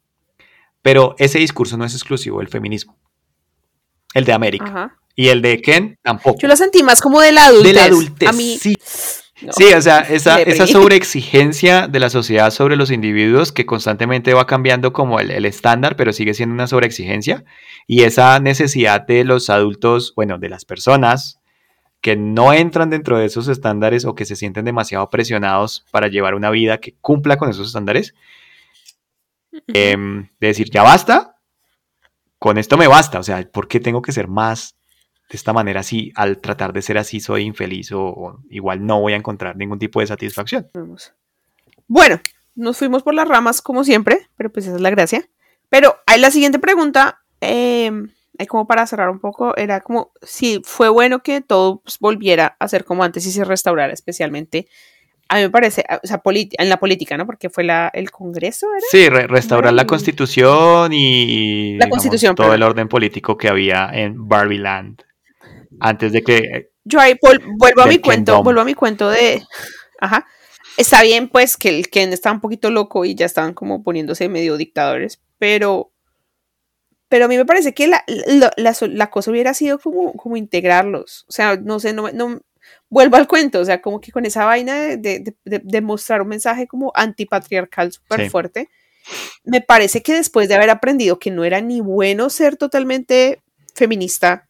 pero 0.83 1.14
ese 1.19 1.38
discurso 1.38 1.77
no 1.79 1.85
es 1.87 1.95
exclusivo 1.95 2.38
del 2.41 2.49
feminismo. 2.49 2.99
El 4.14 4.25
de 4.25 4.33
América. 4.33 4.66
Ajá. 4.66 4.99
Y 5.14 5.29
el 5.29 5.42
de 5.42 5.61
Ken 5.61 5.99
tampoco. 6.03 6.38
Yo 6.40 6.49
lo 6.49 6.57
sentí 6.57 6.83
más 6.83 7.01
como 7.01 7.21
de 7.21 7.33
la 7.33 7.47
adultez. 7.47 7.73
de 7.73 7.73
la 7.73 7.85
adultez. 7.85 8.29
A 8.29 8.33
mí, 8.33 8.57
sí. 8.61 8.77
no. 9.42 9.53
Sí, 9.53 9.64
o 9.73 9.83
sea, 9.83 10.01
esa, 10.01 10.66
sobreexigencia 10.68 11.88
de 11.88 11.99
la 11.99 12.09
sociedad 12.09 12.53
sobre 12.53 12.77
los 12.77 12.92
individuos 12.92 13.51
que 13.51 13.66
constantemente 13.66 14.33
va 14.33 14.47
cambiando 14.47 14.92
como 14.92 15.18
el, 15.18 15.33
el 15.33 15.44
estándar, 15.44 15.97
pero 15.97 16.12
sigue 16.12 16.35
siendo 16.35 16.55
una 16.55 16.68
sobreexigencia. 16.68 17.44
Y 17.88 18.05
esa 18.05 18.38
necesidad 18.38 19.07
de 19.07 19.25
los 19.25 19.51
adultos, 19.51 20.12
bueno, 20.14 20.38
de 20.38 20.51
las 20.51 20.64
personas 20.64 21.38
que 22.01 22.16
no 22.16 22.53
entran 22.53 22.90
dentro 22.90 23.18
de 23.18 23.27
esos 23.27 23.49
estándares 23.49 24.05
o 24.05 24.14
que 24.14 24.25
se 24.25 24.37
sienten 24.37 24.64
demasiado 24.64 25.11
presionados 25.11 25.85
para 25.90 26.09
llevar 26.09 26.35
una 26.35 26.51
vida 26.51 26.79
que 26.79 26.94
cumpla 27.01 27.37
con 27.37 27.51
esos 27.51 27.66
estándares, 27.66 28.14
em, 29.68 30.29
de 30.38 30.47
decir, 30.47 30.71
ya 30.71 30.83
basta, 30.83 31.38
con 32.38 32.59
esto 32.59 32.77
me 32.77 32.87
basta. 32.87 33.18
O 33.18 33.22
sea, 33.22 33.48
¿por 33.51 33.68
qué 33.68 33.81
tengo 33.81 34.03
que 34.03 34.12
ser 34.12 34.29
más 34.29 34.77
de 35.31 35.37
esta 35.37 35.53
manera 35.53 35.83
si 35.83 36.12
al 36.14 36.38
tratar 36.38 36.72
de 36.72 36.83
ser 36.83 36.98
así 36.98 37.20
soy 37.20 37.42
infeliz 37.42 37.90
o, 37.92 38.40
igual 38.48 38.85
no 38.85 39.01
voy 39.01 39.12
a 39.12 39.16
encontrar 39.16 39.57
ningún 39.57 39.79
tipo 39.79 40.01
de 40.01 40.07
satisfacción? 40.07 40.68
Bueno, 41.87 42.20
nos 42.55 42.79
fuimos 42.79 43.03
por 43.03 43.14
las 43.14 43.29
ramas 43.29 43.62
como 43.62 43.85
siempre, 43.85 44.29
pero 44.37 44.51
pues 44.51 44.66
esa 44.66 44.77
es 44.77 44.83
la 44.83 44.90
gracia. 44.90 45.29
Pero 45.68 45.96
hay 46.07 46.20
la 46.20 46.31
siguiente 46.31 46.59
pregunta, 46.59 47.20
eh, 47.40 47.90
como 48.48 48.66
para 48.66 48.87
cerrar 48.87 49.11
un 49.11 49.20
poco, 49.20 49.57
era 49.57 49.81
como 49.81 50.12
si 50.22 50.61
fue 50.64 50.88
bueno 50.88 51.22
que 51.22 51.40
todo 51.40 51.81
pues, 51.83 51.98
volviera 51.98 52.57
a 52.59 52.68
ser 52.68 52.85
como 52.85 53.05
antes 53.05 53.27
y 53.27 53.33
se 53.33 53.44
restaurara 53.44 53.92
especialmente. 53.92 54.68
A 55.31 55.37
mí 55.37 55.43
me 55.43 55.51
parece, 55.51 55.85
o 56.03 56.07
sea, 56.07 56.23
en 56.25 56.69
la 56.69 56.79
política, 56.79 57.17
¿no? 57.19 57.27
Porque 57.27 57.51
fue 57.51 57.62
la, 57.62 57.91
el 57.93 58.11
Congreso, 58.11 58.67
¿era? 58.75 58.87
Sí, 58.91 59.09
re- 59.11 59.27
restaurar 59.27 59.75
la 59.75 59.83
Ay. 59.83 59.87
constitución 59.87 60.93
y 60.93 61.73
La 61.73 61.85
digamos, 61.85 61.91
constitución, 61.91 62.35
todo 62.35 62.55
el 62.55 62.62
orden 62.62 62.88
político 62.88 63.37
que 63.37 63.49
había 63.49 63.91
en 63.93 64.27
Barbieland 64.27 65.03
antes 65.81 66.12
de 66.12 66.23
que 66.23 66.71
Yo 66.85 66.99
ahí 66.99 67.14
vuelvo 67.21 67.83
a 67.83 67.87
mi 67.87 67.99
cuento, 67.99 68.43
vuelvo 68.43 68.62
a 68.62 68.64
mi 68.64 68.75
cuento 68.75 69.11
de, 69.11 69.43
ajá, 70.01 70.27
está 70.79 71.03
bien 71.03 71.29
pues 71.29 71.57
que 71.59 71.69
el 71.69 71.88
Ken 71.91 72.12
estaba 72.12 72.35
un 72.35 72.41
poquito 72.41 72.71
loco 72.71 73.05
y 73.05 73.14
ya 73.14 73.27
estaban 73.27 73.53
como 73.53 73.83
poniéndose 73.83 74.29
medio 74.31 74.57
dictadores, 74.57 75.21
pero, 75.38 75.93
pero 77.09 77.27
a 77.27 77.29
mí 77.29 77.37
me 77.37 77.45
parece 77.45 77.75
que 77.75 77.87
la, 77.87 78.03
la, 78.07 78.53
la 78.81 79.11
cosa 79.11 79.31
hubiera 79.31 79.53
sido 79.55 79.79
como, 79.79 80.14
como 80.14 80.37
integrarlos, 80.38 81.27
o 81.29 81.33
sea, 81.33 81.57
no 81.57 81.81
sé, 81.81 81.93
no, 81.93 82.11
no 82.12 82.41
vuelvo 82.90 83.16
al 83.16 83.26
cuento, 83.26 83.61
o 83.61 83.64
sea, 83.64 83.81
como 83.83 84.00
que 84.00 84.12
con 84.12 84.24
esa 84.26 84.44
vaina 84.44 84.74
de, 84.96 84.96
de, 84.96 85.35
de- 85.44 85.81
mostrar 85.81 86.22
un 86.22 86.28
mensaje 86.28 86.66
como 86.66 86.90
antipatriarcal 86.94 87.92
súper 87.92 88.22
Sí. 88.24 88.31
fuerte, 88.31 88.68
me 89.44 89.61
parece 89.61 90.02
que 90.02 90.14
después 90.14 90.48
de 90.48 90.54
haber 90.54 90.70
aprendido 90.70 91.18
que 91.18 91.31
no 91.31 91.44
era 91.44 91.61
ni 91.61 91.81
bueno 91.81 92.31
ser 92.31 92.57
totalmente 92.57 93.42
feminista, 93.74 94.48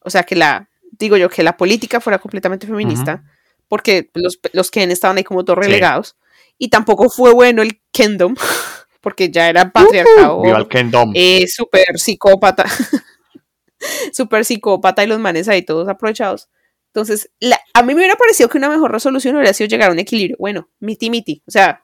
o 0.00 0.10
sea, 0.10 0.22
que 0.24 0.36
la, 0.36 0.68
digo 0.92 1.16
yo, 1.16 1.28
que 1.30 1.42
la 1.42 1.56
política 1.56 2.00
fuera 2.00 2.18
completamente 2.18 2.66
feminista, 2.66 3.22
porque 3.68 4.10
los, 4.14 4.38
los 4.52 4.70
Ken 4.70 4.90
estaban 4.90 5.16
ahí 5.16 5.24
como 5.24 5.44
todos 5.44 5.58
Sí. 5.64 5.68
relegados, 5.68 6.16
y 6.58 6.68
tampoco 6.68 7.08
fue 7.08 7.32
bueno 7.32 7.62
el 7.62 7.80
Kendom, 7.92 8.34
porque 9.00 9.30
ya 9.30 9.48
era 9.48 9.70
patriarcado, 9.72 10.44
el 10.44 10.68
Kingdom. 10.68 11.12
eh, 11.14 11.46
súper 11.48 11.98
psicópata, 11.98 12.66
súper 14.12 14.44
psicópata 14.44 15.02
y 15.04 15.06
los 15.06 15.18
manes 15.18 15.48
ahí 15.48 15.62
todos 15.62 15.88
aprovechados. 15.88 16.48
Entonces, 16.92 17.30
la- 17.40 17.60
a 17.74 17.82
mí 17.82 17.94
me 17.94 18.00
hubiera 18.00 18.16
parecido 18.16 18.48
que 18.48 18.58
una 18.58 18.68
mejor 18.68 18.90
resolución 18.92 19.36
hubiera 19.36 19.52
sido 19.52 19.68
llegar 19.68 19.90
a 19.90 19.92
un 19.92 19.98
equilibrio. 20.00 20.36
Bueno, 20.40 20.68
miti 20.80 21.08
miti. 21.10 21.42
O 21.46 21.50
sea, 21.50 21.82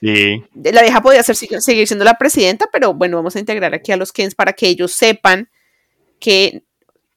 Sí, 0.00 0.40
la 0.54 0.82
vieja 0.82 1.00
podía 1.02 1.22
ser, 1.24 1.34
seguir 1.34 1.86
siendo 1.88 2.04
la 2.04 2.16
presidenta, 2.16 2.68
pero 2.72 2.94
bueno, 2.94 3.16
vamos 3.16 3.34
a 3.34 3.40
integrar 3.40 3.74
aquí 3.74 3.90
a 3.90 3.96
los 3.96 4.12
Kens 4.12 4.34
para 4.36 4.52
que 4.52 4.68
ellos 4.68 4.92
sepan 4.92 5.48
que, 6.20 6.62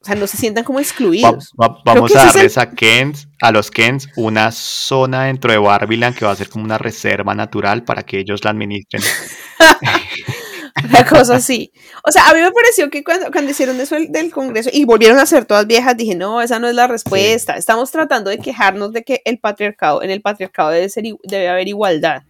o 0.02 0.06
sea, 0.06 0.16
no 0.16 0.26
se 0.26 0.38
sientan 0.38 0.64
como 0.64 0.80
excluidos. 0.80 1.52
va- 1.62 1.80
vamos 1.86 2.16
a 2.16 2.22
el- 2.22 2.26
darles 2.34 2.58
a 2.58 2.72
Kens, 2.72 3.28
a 3.40 3.52
los 3.52 3.70
Kens, 3.70 4.10
una 4.16 4.52
zona 4.52 5.26
dentro 5.26 5.52
de 5.52 5.60
Barbieland 5.60 6.16
que 6.16 6.26
va 6.26 6.32
a 6.32 6.36
ser 6.36 6.50
como 6.50 6.66
una 6.66 6.80
reserva 6.80 7.36
natural 7.36 7.84
para 7.84 8.02
que 8.02 8.18
ellos 8.20 8.44
la 8.44 8.50
administren. 8.50 9.04
Una 10.90 11.06
cosa 11.06 11.36
así. 11.36 11.72
O 12.04 12.12
sea, 12.12 12.30
a 12.30 12.34
mí 12.34 12.42
me 12.42 12.52
pareció 12.52 12.90
que 12.90 13.04
cuando, 13.04 13.32
cuando 13.32 13.52
hicieron 13.52 13.80
eso 13.80 13.96
del, 13.96 14.12
del 14.12 14.32
Congreso 14.32 14.70
y 14.72 14.86
volvieron 14.86 15.18
a 15.20 15.26
ser 15.26 15.46
todas 15.46 15.66
viejas, 15.68 15.96
dije, 15.98 16.16
no, 16.16 16.42
esa 16.42 16.60
no 16.60 16.68
es 16.68 16.76
la 16.76 16.88
respuesta. 16.88 17.56
Estamos 17.58 17.92
tratando 17.92 18.30
de 18.30 18.38
quejarnos 18.40 18.92
de 18.94 19.04
que 19.04 19.22
el 19.26 19.40
patriarcado, 19.40 20.02
en 20.04 20.12
el 20.12 20.22
patriarcado 20.22 20.70
debe, 20.72 20.90
ser, 20.90 21.04
debe 21.24 21.48
haber 21.50 21.68
igualdad. 21.68 22.24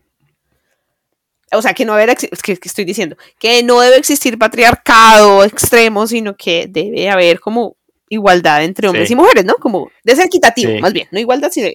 O 1.51 1.61
sea, 1.61 1.73
que 1.73 1.85
no 1.85 1.93
haber, 1.93 2.09
es 2.09 2.41
que, 2.41 2.57
que 2.57 2.67
estoy 2.67 2.85
diciendo, 2.85 3.15
que 3.39 3.61
no 3.63 3.79
debe 3.79 3.97
existir 3.97 4.37
patriarcado 4.37 5.43
extremo, 5.43 6.07
sino 6.07 6.35
que 6.35 6.67
debe 6.67 7.09
haber 7.09 7.39
como 7.39 7.77
igualdad 8.09 8.63
entre 8.63 8.87
hombres 8.87 9.07
Sí. 9.07 9.13
y 9.13 9.15
mujeres, 9.15 9.45
¿no? 9.45 9.55
Como 9.55 9.89
debe 10.03 10.17
ser 10.17 10.25
equitativo, 10.25 10.71
Sí. 10.73 10.79
más 10.79 10.91
bien, 10.93 11.07
no 11.11 11.19
igualdad, 11.19 11.51
sino 11.51 11.69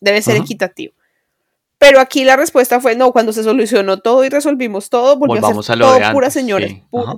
debe 0.00 0.22
ser 0.22 0.36
equitativo. 0.36 0.94
Pero 1.78 2.00
aquí 2.00 2.24
la 2.24 2.36
respuesta 2.36 2.80
fue 2.80 2.96
no, 2.96 3.12
cuando 3.12 3.32
se 3.32 3.42
solucionó 3.42 3.98
todo 3.98 4.24
y 4.24 4.28
resolvimos 4.30 4.88
todo, 4.88 5.16
volvió 5.16 5.40
Volvamos 5.40 5.68
a 5.68 5.76
lo 5.76 5.86
todo 5.86 5.94
de 5.98 6.04
antes, 6.04 6.32
señoras. 6.32 6.70
sí. 6.70 6.82
pu- 6.90 7.02
Ajá. 7.02 7.14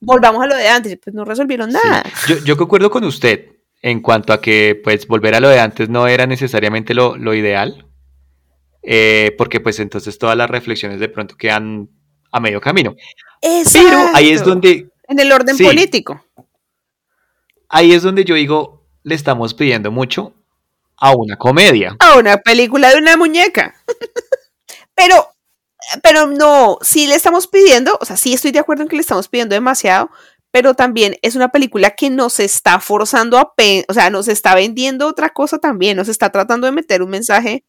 volvamos 0.00 0.42
a 0.42 0.46
lo 0.46 0.56
de 0.56 0.68
antes, 0.68 0.98
pues 1.02 1.14
no 1.14 1.24
resolvieron 1.24 1.70
nada. 1.72 2.04
Yo, 2.28 2.36
yo, 2.44 2.56
concuerdo 2.56 2.90
con 2.90 3.02
usted 3.04 3.48
en 3.82 4.00
cuanto 4.00 4.32
a 4.32 4.40
que 4.40 4.80
pues 4.82 5.06
volver 5.08 5.34
a 5.34 5.40
lo 5.40 5.48
de 5.48 5.58
antes 5.58 5.88
no 5.88 6.06
era 6.06 6.26
necesariamente 6.26 6.94
lo, 6.94 7.16
lo 7.16 7.34
ideal, 7.34 7.86
eh, 8.82 9.34
porque 9.36 9.58
pues 9.60 9.80
entonces 9.80 10.18
todas 10.18 10.36
las 10.36 10.48
reflexiones 10.48 11.00
de 11.00 11.08
pronto 11.08 11.36
quedan 11.36 11.88
a 12.30 12.40
medio 12.40 12.60
camino. 12.60 12.94
Pero 13.72 13.98
ahí 14.14 14.30
es 14.30 14.44
donde... 14.44 14.88
En 15.08 15.18
el 15.18 15.32
orden 15.32 15.58
político. 15.58 16.24
Ahí 17.68 17.92
es 17.92 18.02
donde 18.02 18.24
yo 18.24 18.36
digo, 18.36 18.86
le 19.02 19.14
estamos 19.16 19.54
pidiendo 19.54 19.90
mucho 19.90 20.34
a 21.00 21.16
una 21.16 21.36
comedia. 21.36 21.96
A 21.98 22.18
una 22.18 22.36
película 22.36 22.90
de 22.90 22.98
una 22.98 23.16
muñeca. 23.16 23.74
pero, 24.94 25.34
pero 26.02 26.26
no, 26.26 26.78
sí 26.82 27.06
le 27.06 27.14
estamos 27.14 27.46
pidiendo, 27.46 27.98
o 28.00 28.04
sea, 28.04 28.16
sí 28.16 28.34
estoy 28.34 28.52
de 28.52 28.58
acuerdo 28.58 28.82
en 28.82 28.88
que 28.88 28.96
le 28.96 29.02
estamos 29.02 29.28
pidiendo 29.28 29.54
demasiado, 29.54 30.10
pero 30.52 30.74
también 30.74 31.16
es 31.22 31.36
una 31.36 31.48
película 31.48 31.90
que 31.90 32.10
nos 32.10 32.40
está 32.40 32.80
forzando 32.80 33.38
a, 33.38 33.54
o 33.88 33.94
sea, 33.94 34.10
nos 34.10 34.28
está 34.28 34.54
vendiendo 34.54 35.06
otra 35.06 35.30
cosa 35.30 35.58
también, 35.58 35.96
nos 35.96 36.08
está 36.08 36.30
tratando 36.30 36.66
de 36.66 36.72
meter 36.72 37.02
un 37.02 37.10
mensaje. 37.10 37.64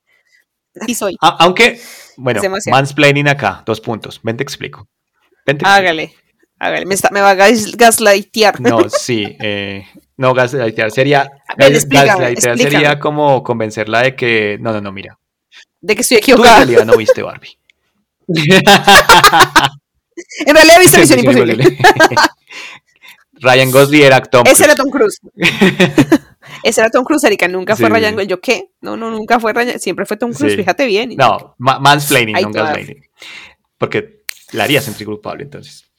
Y 0.88 0.96
soy. 0.96 1.17
aunque, 1.20 1.82
bueno, 2.17 2.41
mansplaining 2.67 3.28
acá, 3.28 3.62
dos 3.65 3.82
puntos. 3.82 4.22
Ven, 4.24 4.38
te 4.38 4.44
explico. 4.44 4.88
hágale, 5.63 6.15
hágale, 6.62 6.86
me, 6.86 6.93
está, 6.93 7.10
me 7.12 7.21
va 7.21 7.32
a 7.32 7.36
gaslightear. 7.36 8.62
No, 8.62 8.88
sí, 8.89 9.36
eh, 9.39 9.88
no 10.17 10.34
gaslightear, 10.34 10.91
sería, 10.91 11.32
gaslightear 11.58 12.58
sería 12.58 13.00
como 13.00 13.43
convencerla 13.43 14.04
de 14.04 14.15
que, 14.15 14.58
no, 14.62 14.71
no, 14.71 14.80
no, 14.82 14.91
mira. 14.91 15.17
De 15.82 15.95
que 15.95 16.02
estoy 16.02 16.17
equivocada. 16.17 16.58
Tú 16.58 16.62
en 16.62 16.67
realidad 16.67 16.86
no 16.86 16.97
viste 16.97 17.24
Barbie. 17.24 17.58
en 18.28 18.45
realidad 20.56 20.80
viste 20.80 21.00
Misión 21.00 21.19
Imposible. 21.19 21.63
Ryan 23.34 23.71
Gosling 23.71 24.04
era 24.04 24.21
Tom 24.21 24.43
Ese 24.45 24.65
era 24.65 24.76
Tom 24.76 24.91
Cruise. 24.91 25.19
Ese 26.62 26.82
era 26.82 26.91
Tom 26.91 27.04
Cruise, 27.04 27.24
Erika, 27.24 27.47
nunca 27.47 27.76
fue 27.76 27.89
Ryan 27.89 28.13
Gosling. 28.13 28.30
¿Yo 28.30 28.39
qué? 28.39 28.69
No, 28.82 28.95
no, 28.95 29.10
nunca 29.10 29.39
fue 29.39 29.52
Ryan, 29.52 29.80
siempre 29.80 30.06
fue 30.06 30.17
Tom 30.17 30.32
Cruise, 30.32 30.56
fíjate 30.56 30.86
bien. 30.86 31.15
No, 31.17 31.56
mansplaining, 31.58 32.36
no 32.39 32.52
gaslighting. 32.52 33.04
Porque 33.80 34.26
la 34.52 34.65
haría 34.65 34.80
sentir 34.80 35.08
culpable, 35.08 35.41
entonces. 35.43 35.91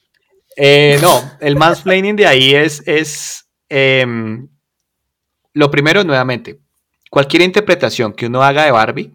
Eh, 0.55 0.99
no, 1.01 1.21
el 1.39 1.55
mansplaining 1.55 2.15
de 2.15 2.27
ahí 2.27 2.53
es, 2.53 2.83
es 2.85 3.47
em, 3.69 4.47
lo 5.53 5.71
primero, 5.71 6.03
nuevamente, 6.03 6.59
cualquier 7.09 7.43
interpretación 7.43 8.13
que 8.13 8.27
uno 8.27 8.43
haga 8.43 8.65
de 8.65 8.71
Barbie 8.71 9.11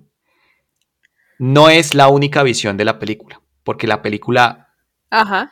no 1.38 1.68
es 1.70 1.94
la 1.94 2.08
única 2.08 2.42
visión 2.42 2.76
de 2.76 2.84
la 2.84 2.98
película, 2.98 3.40
porque 3.62 3.86
la 3.86 4.02
película 4.02 4.68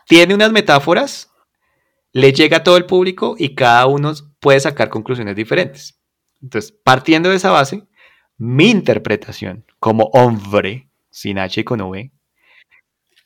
tiene 0.07 0.35
unas 0.35 0.53
metáforas, 0.53 1.31
le 2.12 2.33
llega 2.33 2.59
a 2.59 2.64
todo 2.64 2.77
el 2.77 2.87
público 2.87 3.37
y 3.38 3.55
cada 3.55 3.87
uno 3.87 4.12
puede 4.40 4.61
sacar 4.61 4.88
conclusiones 4.88 5.37
diferentes. 5.37 5.99
Entonces, 6.42 6.72
partiendo 6.85 7.31
de 7.31 7.37
esa 7.37 7.51
base, 7.51 7.85
mi 8.37 8.70
interpretación 8.70 9.64
como 9.79 10.05
hombre, 10.12 10.88
sin 11.11 11.38
H 11.38 11.61
y 11.61 11.64
con 11.64 11.81
V, 11.81 12.11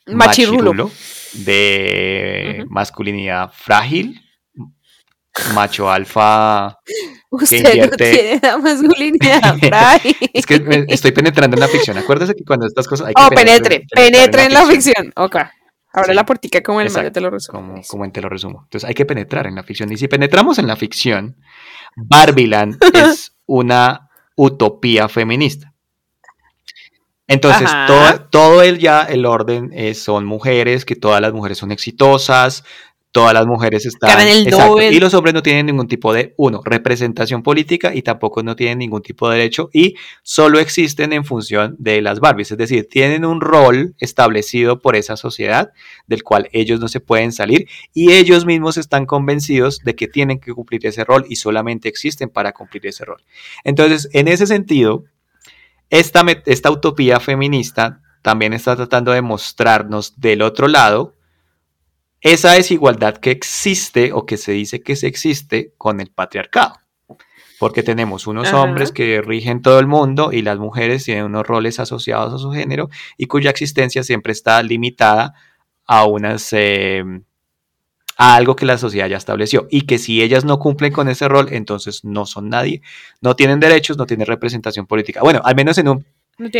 machirulo, 0.07 0.89
de 1.33 2.65
masculinidad 2.69 3.51
frágil, 3.53 4.21
macho 5.53 5.89
alfa 5.89 6.77
Usted 7.31 7.63
que 7.63 7.87
no 7.87 7.89
tiene 7.89 8.39
la 8.43 8.57
masculinidad 8.57 9.57
es 10.33 10.45
que 10.45 10.85
estoy 10.89 11.11
penetrando 11.13 11.55
en 11.55 11.61
la 11.61 11.69
ficción. 11.69 11.97
Acuérdese 11.97 12.35
que 12.35 12.43
cuando 12.43 12.67
estas 12.67 12.87
cosas 12.87 13.07
hay 13.07 13.13
que 13.13 13.21
Oh, 13.21 13.29
penetre, 13.29 13.85
penetre 13.89 14.45
en 14.45 14.53
la 14.53 14.65
ficción. 14.65 15.13
Ok. 15.15 15.37
Ahora 15.93 16.13
la 16.13 16.25
portica 16.25 16.61
como 16.61 16.81
el 16.81 16.91
Mario 16.91 17.11
te 17.11 17.21
lo 17.21 17.29
resumo. 17.29 17.81
Como, 17.87 18.05
en 18.05 18.11
te 18.11 18.21
lo 18.21 18.27
resumo. 18.27 18.61
Entonces 18.63 18.87
hay 18.87 18.93
que 18.93 19.05
penetrar 19.05 19.47
en 19.47 19.55
la 19.55 19.63
ficción. 19.63 19.91
Y 19.93 19.97
si 19.97 20.09
penetramos 20.09 20.59
en 20.59 20.67
la 20.67 20.75
ficción, 20.75 21.37
Barbiland 21.95 22.77
es 22.93 23.33
una 23.45 24.09
utopía 24.35 25.07
feminista. 25.07 25.70
Entonces, 27.31 27.69
todo, 27.87 28.21
todo, 28.29 28.61
el 28.61 28.79
ya, 28.79 29.03
el 29.03 29.25
orden 29.25 29.71
son 29.95 30.25
mujeres, 30.25 30.85
que 30.85 30.95
todas 30.95 31.21
las 31.21 31.33
mujeres 31.33 31.57
son 31.57 31.71
exitosas, 31.71 32.63
todas 33.11 33.33
las 33.33 33.45
mujeres 33.45 33.85
están... 33.85 34.19
el 34.21 34.47
y 34.93 34.99
los 34.99 35.13
hombres 35.13 35.33
no 35.33 35.43
tienen 35.43 35.65
ningún 35.65 35.87
tipo 35.87 36.13
de, 36.13 36.33
uno, 36.37 36.61
representación 36.63 37.43
política 37.43 37.93
y 37.93 38.01
tampoco 38.01 38.41
no 38.41 38.55
tienen 38.55 38.79
ningún 38.79 39.01
tipo 39.01 39.29
de 39.29 39.37
derecho 39.37 39.69
y 39.73 39.95
solo 40.23 40.59
existen 40.59 41.13
en 41.13 41.25
función 41.25 41.75
de 41.77 42.01
las 42.01 42.19
Barbies, 42.19 42.51
es 42.51 42.57
decir, 42.57 42.87
tienen 42.89 43.25
un 43.25 43.41
rol 43.41 43.95
establecido 43.99 44.79
por 44.79 44.95
esa 44.95 45.17
sociedad 45.17 45.71
del 46.07 46.23
cual 46.23 46.49
ellos 46.53 46.79
no 46.79 46.87
se 46.87 47.01
pueden 47.01 47.31
salir 47.31 47.67
y 47.93 48.13
ellos 48.13 48.45
mismos 48.45 48.77
están 48.77 49.05
convencidos 49.05 49.79
de 49.79 49.95
que 49.95 50.07
tienen 50.07 50.39
que 50.39 50.53
cumplir 50.53 50.85
ese 50.87 51.03
rol 51.03 51.25
y 51.27 51.35
solamente 51.35 51.89
existen 51.89 52.29
para 52.29 52.53
cumplir 52.53 52.87
ese 52.87 53.05
rol. 53.05 53.21
Entonces, 53.63 54.09
en 54.13 54.27
ese 54.27 54.47
sentido, 54.47 55.03
esta, 55.91 56.25
esta 56.45 56.71
utopía 56.71 57.19
feminista 57.19 58.01
también 58.23 58.53
está 58.53 58.75
tratando 58.75 59.11
de 59.11 59.21
mostrarnos 59.21 60.19
del 60.19 60.41
otro 60.41 60.67
lado 60.67 61.15
esa 62.21 62.53
desigualdad 62.53 63.17
que 63.17 63.31
existe 63.31 64.13
o 64.13 64.25
que 64.25 64.37
se 64.37 64.53
dice 64.53 64.81
que 64.81 64.95
se 64.95 65.07
existe 65.07 65.73
con 65.77 65.99
el 65.99 66.11
patriarcado. 66.11 66.75
Porque 67.59 67.83
tenemos 67.83 68.25
unos 68.25 68.53
hombres 68.53 68.91
que 68.91 69.21
rigen 69.21 69.61
todo 69.61 69.79
el 69.79 69.85
mundo 69.85 70.31
y 70.31 70.41
las 70.41 70.57
mujeres 70.57 71.03
tienen 71.03 71.25
unos 71.25 71.45
roles 71.45 71.79
asociados 71.79 72.33
a 72.33 72.39
su 72.39 72.51
género 72.51 72.89
y 73.17 73.27
cuya 73.27 73.51
existencia 73.51 74.01
siempre 74.01 74.31
está 74.31 74.63
limitada 74.63 75.35
a 75.85 76.05
unas 76.05 76.47
eh, 76.53 77.03
a 78.21 78.35
algo 78.35 78.55
que 78.55 78.67
la 78.67 78.77
sociedad 78.77 79.07
ya 79.07 79.17
estableció 79.17 79.67
y 79.71 79.81
que 79.81 79.97
si 79.97 80.21
ellas 80.21 80.45
no 80.45 80.59
cumplen 80.59 80.93
con 80.93 81.09
ese 81.09 81.27
rol, 81.27 81.47
entonces 81.49 82.05
no 82.05 82.27
son 82.27 82.49
nadie, 82.49 82.83
no 83.19 83.35
tienen 83.35 83.59
derechos, 83.59 83.97
no 83.97 84.05
tienen 84.05 84.27
representación 84.27 84.85
política. 84.85 85.21
Bueno, 85.21 85.41
al 85.43 85.55
menos 85.55 85.79
en 85.79 85.87
un 85.87 86.05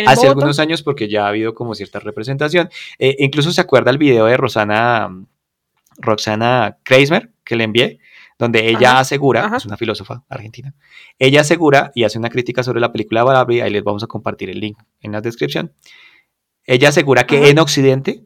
hace 0.07 0.27
algunos 0.27 0.57
años 0.57 0.81
porque 0.81 1.07
ya 1.07 1.25
ha 1.25 1.27
habido 1.27 1.53
como 1.53 1.75
cierta 1.75 1.99
representación. 1.99 2.69
Eh, 2.97 3.15
incluso 3.19 3.51
se 3.51 3.61
acuerda 3.61 3.91
el 3.91 3.99
video 3.99 4.25
de 4.25 4.37
Rosana 4.37 5.11
Roxana 5.97 6.79
Kreismer, 6.81 7.29
que 7.43 7.55
le 7.55 7.65
envié, 7.65 7.99
donde 8.39 8.67
ella 8.67 8.97
asegura, 8.97 9.53
es 9.55 9.65
una 9.67 9.77
filósofa 9.77 10.23
argentina, 10.29 10.73
ella 11.19 11.41
asegura 11.41 11.91
y 11.93 12.05
hace 12.05 12.17
una 12.17 12.29
crítica 12.29 12.63
sobre 12.63 12.81
la 12.81 12.91
película 12.91 13.23
Barbie, 13.23 13.61
ahí 13.61 13.69
les 13.69 13.83
vamos 13.83 14.03
a 14.03 14.07
compartir 14.07 14.49
el 14.49 14.59
link 14.59 14.79
en 14.99 15.11
la 15.11 15.21
descripción. 15.21 15.73
Ella 16.65 16.89
asegura 16.89 17.27
que 17.27 17.49
en 17.49 17.59
Occidente 17.59 18.23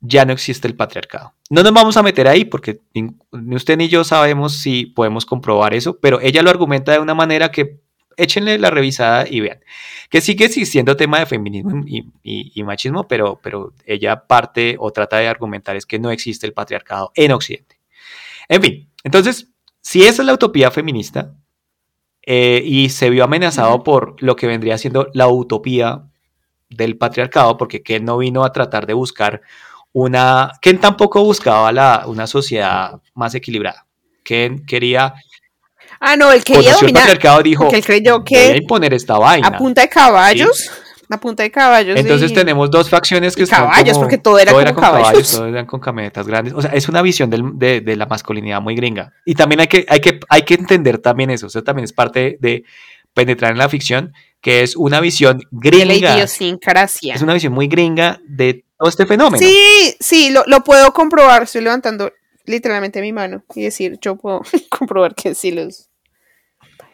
ya 0.00 0.24
no 0.24 0.32
existe 0.32 0.68
el 0.68 0.76
patriarcado. 0.76 1.34
No 1.50 1.62
nos 1.62 1.72
vamos 1.72 1.96
a 1.96 2.02
meter 2.02 2.28
ahí 2.28 2.44
porque 2.44 2.80
ni 2.94 3.56
usted 3.56 3.76
ni 3.76 3.88
yo 3.88 4.04
sabemos 4.04 4.54
si 4.54 4.86
podemos 4.86 5.26
comprobar 5.26 5.74
eso, 5.74 5.98
pero 5.98 6.20
ella 6.20 6.42
lo 6.42 6.50
argumenta 6.50 6.92
de 6.92 7.00
una 7.00 7.14
manera 7.14 7.50
que 7.50 7.80
échenle 8.16 8.58
la 8.58 8.70
revisada 8.70 9.26
y 9.28 9.40
vean. 9.40 9.60
Que 10.10 10.20
sigue 10.20 10.44
existiendo 10.44 10.96
tema 10.96 11.20
de 11.20 11.26
feminismo 11.26 11.84
y, 11.86 12.62
machismo, 12.64 13.06
pero, 13.08 13.40
pero 13.42 13.72
ella 13.86 14.26
parte 14.26 14.76
o 14.78 14.90
trata 14.90 15.18
de 15.18 15.28
argumentar 15.28 15.76
es 15.76 15.86
que 15.86 15.98
no 15.98 16.10
existe 16.10 16.46
el 16.46 16.52
patriarcado 16.52 17.12
en 17.14 17.32
Occidente. 17.32 17.78
En 18.48 18.62
fin, 18.62 18.90
entonces, 19.04 19.48
si 19.80 20.02
esa 20.02 20.22
es 20.22 20.26
la 20.26 20.34
utopía 20.34 20.70
feminista 20.70 21.34
eh, 22.22 22.62
y 22.64 22.88
se 22.90 23.10
vio 23.10 23.24
amenazado 23.24 23.82
por 23.82 24.22
lo 24.22 24.36
que 24.36 24.46
vendría 24.46 24.76
siendo 24.78 25.08
la 25.14 25.28
utopía 25.28 26.04
del 26.68 26.98
patriarcado, 26.98 27.56
porque 27.56 27.82
Ken 27.82 28.04
no 28.04 28.18
vino 28.18 28.44
a 28.44 28.52
tratar 28.52 28.86
de 28.86 28.94
buscar 28.94 29.42
una... 29.92 30.52
Ken 30.60 30.78
tampoco 30.78 31.24
buscaba 31.24 31.72
la, 31.72 32.04
una 32.06 32.26
sociedad 32.26 33.00
más 33.14 33.34
equilibrada. 33.34 33.86
Ken 34.22 34.64
quería 34.66 35.14
Ah, 36.00 36.16
no, 36.16 36.30
él 36.32 36.44
quería 36.44 36.74
dominar. 36.74 36.88
El 36.88 36.94
patriarcado 36.94 37.42
dijo, 37.42 37.70
él 37.72 37.84
creyó 37.84 38.24
que... 38.24 38.36
Voy 38.36 38.52
a 38.52 38.56
imponer 38.56 38.94
esta 38.94 39.18
vaina. 39.18 39.48
A 39.48 39.58
punta 39.58 39.82
de 39.82 39.88
caballos. 39.88 40.70
A 41.10 41.18
punta 41.18 41.42
de 41.42 41.50
caballos. 41.50 41.98
Entonces 41.98 42.32
tenemos 42.32 42.70
dos 42.70 42.88
facciones 42.88 43.34
que 43.34 43.44
están 43.44 43.64
caballos, 43.64 43.98
porque 43.98 44.18
todo 44.18 44.38
era, 44.38 44.52
con, 44.52 44.64
caballos. 44.74 45.32
Todo 45.32 45.46
eran 45.46 45.66
con 45.66 45.80
camionetas 45.80 46.26
grandes. 46.26 46.54
O 46.54 46.62
sea, 46.62 46.70
es 46.72 46.88
una 46.88 47.02
visión 47.02 47.30
de, 47.30 47.80
de, 47.80 47.96
la 47.96 48.06
masculinidad 48.06 48.60
muy 48.60 48.74
gringa. 48.74 49.12
Y 49.24 49.34
también 49.34 49.60
hay 49.60 49.68
que, 49.68 49.86
hay, 49.88 50.00
que, 50.00 50.20
hay 50.28 50.42
que 50.42 50.54
entender 50.54 50.98
también 50.98 51.30
eso. 51.30 51.46
O 51.46 51.50
sea, 51.50 51.62
también 51.62 51.84
es 51.84 51.92
parte 51.92 52.36
de 52.40 52.64
penetrar 53.14 53.52
en 53.52 53.58
la 53.58 53.68
ficción, 53.68 54.12
que 54.40 54.62
es 54.62 54.76
una 54.76 55.00
visión 55.00 55.40
gringa. 55.50 55.86
La 55.86 55.94
idiosincrasia. 55.94 57.14
Es 57.14 57.22
una 57.22 57.32
visión 57.32 57.54
muy 57.54 57.68
gringa 57.68 58.20
de 58.28 58.64
todo 58.78 58.88
este 58.88 59.06
fenómeno. 59.06 59.38
Sí, 59.38 59.96
sí, 60.00 60.30
lo, 60.30 60.44
lo 60.46 60.62
puedo 60.64 60.92
comprobar. 60.92 61.44
Estoy 61.44 61.62
levantando 61.62 62.12
literalmente 62.44 63.00
mi 63.00 63.12
mano 63.12 63.44
y 63.54 63.64
decir, 63.64 63.98
yo 64.00 64.16
puedo 64.16 64.42
comprobar 64.70 65.14
que 65.14 65.34
sí 65.34 65.50
los 65.50 65.88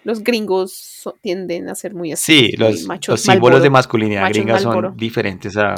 los 0.05 0.23
gringos 0.23 1.03
tienden 1.23 1.69
a 1.69 1.75
ser 1.75 1.95
muy 1.95 2.13
así. 2.13 2.51
Sí, 2.51 2.57
los, 2.57 2.87
símbolos 3.21 3.63
de 3.63 3.71
masculinidad 3.71 4.29
gringa 4.29 4.59
son 4.59 4.97
diferentes 4.97 5.57
a... 5.57 5.75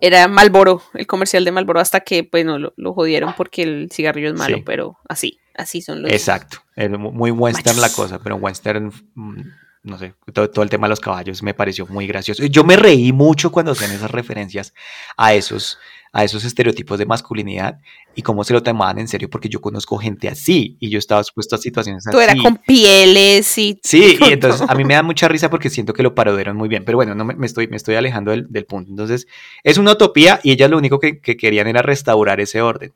Era 0.00 0.26
Malboro, 0.28 0.82
el 0.94 1.06
comercial 1.06 1.44
de 1.44 1.52
Malboro, 1.52 1.78
hasta 1.78 2.00
que 2.00 2.24
pues 2.24 2.44
no 2.44 2.58
lo, 2.58 2.94
jodieron 2.94 3.34
porque 3.36 3.62
el 3.62 3.88
cigarrillo 3.92 4.28
es 4.28 4.34
malo, 4.34 4.62
pero 4.64 4.96
así, 5.08 5.38
así 5.54 5.82
son 5.82 6.02
los... 6.02 6.10
Exacto, 6.10 6.58
muy 6.98 7.30
western 7.30 7.80
la 7.80 7.90
cosa, 7.90 8.18
pero 8.18 8.36
western, 8.36 8.90
mm, 9.14 9.40
no 9.86 9.98
sé, 9.98 10.14
todo, 10.32 10.62
el 10.62 10.70
tema 10.70 10.86
de 10.86 10.90
los 10.90 11.00
caballos 11.00 11.42
me 11.42 11.54
pareció 11.54 11.86
muy 11.86 12.06
gracioso. 12.06 12.44
Yo 12.44 12.64
me 12.64 12.76
reí 12.76 13.12
mucho 13.12 13.50
cuando 13.50 13.72
hacen 13.72 13.92
esas 13.92 14.10
referencias 14.10 14.74
a 15.16 15.34
esos 15.34 15.78
a 16.16 16.24
esos 16.24 16.44
estereotipos 16.44 16.98
de 16.98 17.04
masculinidad 17.04 17.78
y 18.14 18.22
cómo 18.22 18.42
se 18.42 18.54
lo 18.54 18.62
tomaban 18.62 18.98
en 18.98 19.06
serio, 19.06 19.28
porque 19.28 19.50
yo 19.50 19.60
conozco 19.60 19.98
gente 19.98 20.28
así 20.28 20.78
y 20.80 20.88
yo 20.88 20.98
estaba 20.98 21.20
expuesto 21.20 21.56
a 21.56 21.58
situaciones 21.58 22.06
así. 22.06 22.16
Tú 22.16 22.22
era 22.22 22.34
con 22.42 22.56
pieles 22.56 23.58
y... 23.58 23.78
Sí, 23.82 24.16
y 24.18 24.32
entonces 24.32 24.66
a 24.66 24.74
mí 24.74 24.84
me 24.84 24.94
da 24.94 25.02
mucha 25.02 25.28
risa 25.28 25.50
porque 25.50 25.68
siento 25.68 25.92
que 25.92 26.02
lo 26.02 26.14
parodiaron 26.14 26.56
muy 26.56 26.70
bien, 26.70 26.86
pero 26.86 26.96
bueno, 26.96 27.14
no 27.14 27.26
me, 27.26 27.34
me 27.34 27.44
estoy, 27.44 27.68
me 27.68 27.76
estoy 27.76 27.96
alejando 27.96 28.30
del, 28.30 28.46
del, 28.48 28.64
punto. 28.64 28.90
Entonces, 28.90 29.26
es 29.62 29.76
una 29.76 29.92
utopía 29.92 30.40
y 30.42 30.52
ellas 30.52 30.70
lo 30.70 30.78
único 30.78 30.98
que, 30.98 31.20
que 31.20 31.36
querían 31.36 31.66
era 31.66 31.82
restaurar 31.82 32.40
ese 32.40 32.62
orden. 32.62 32.94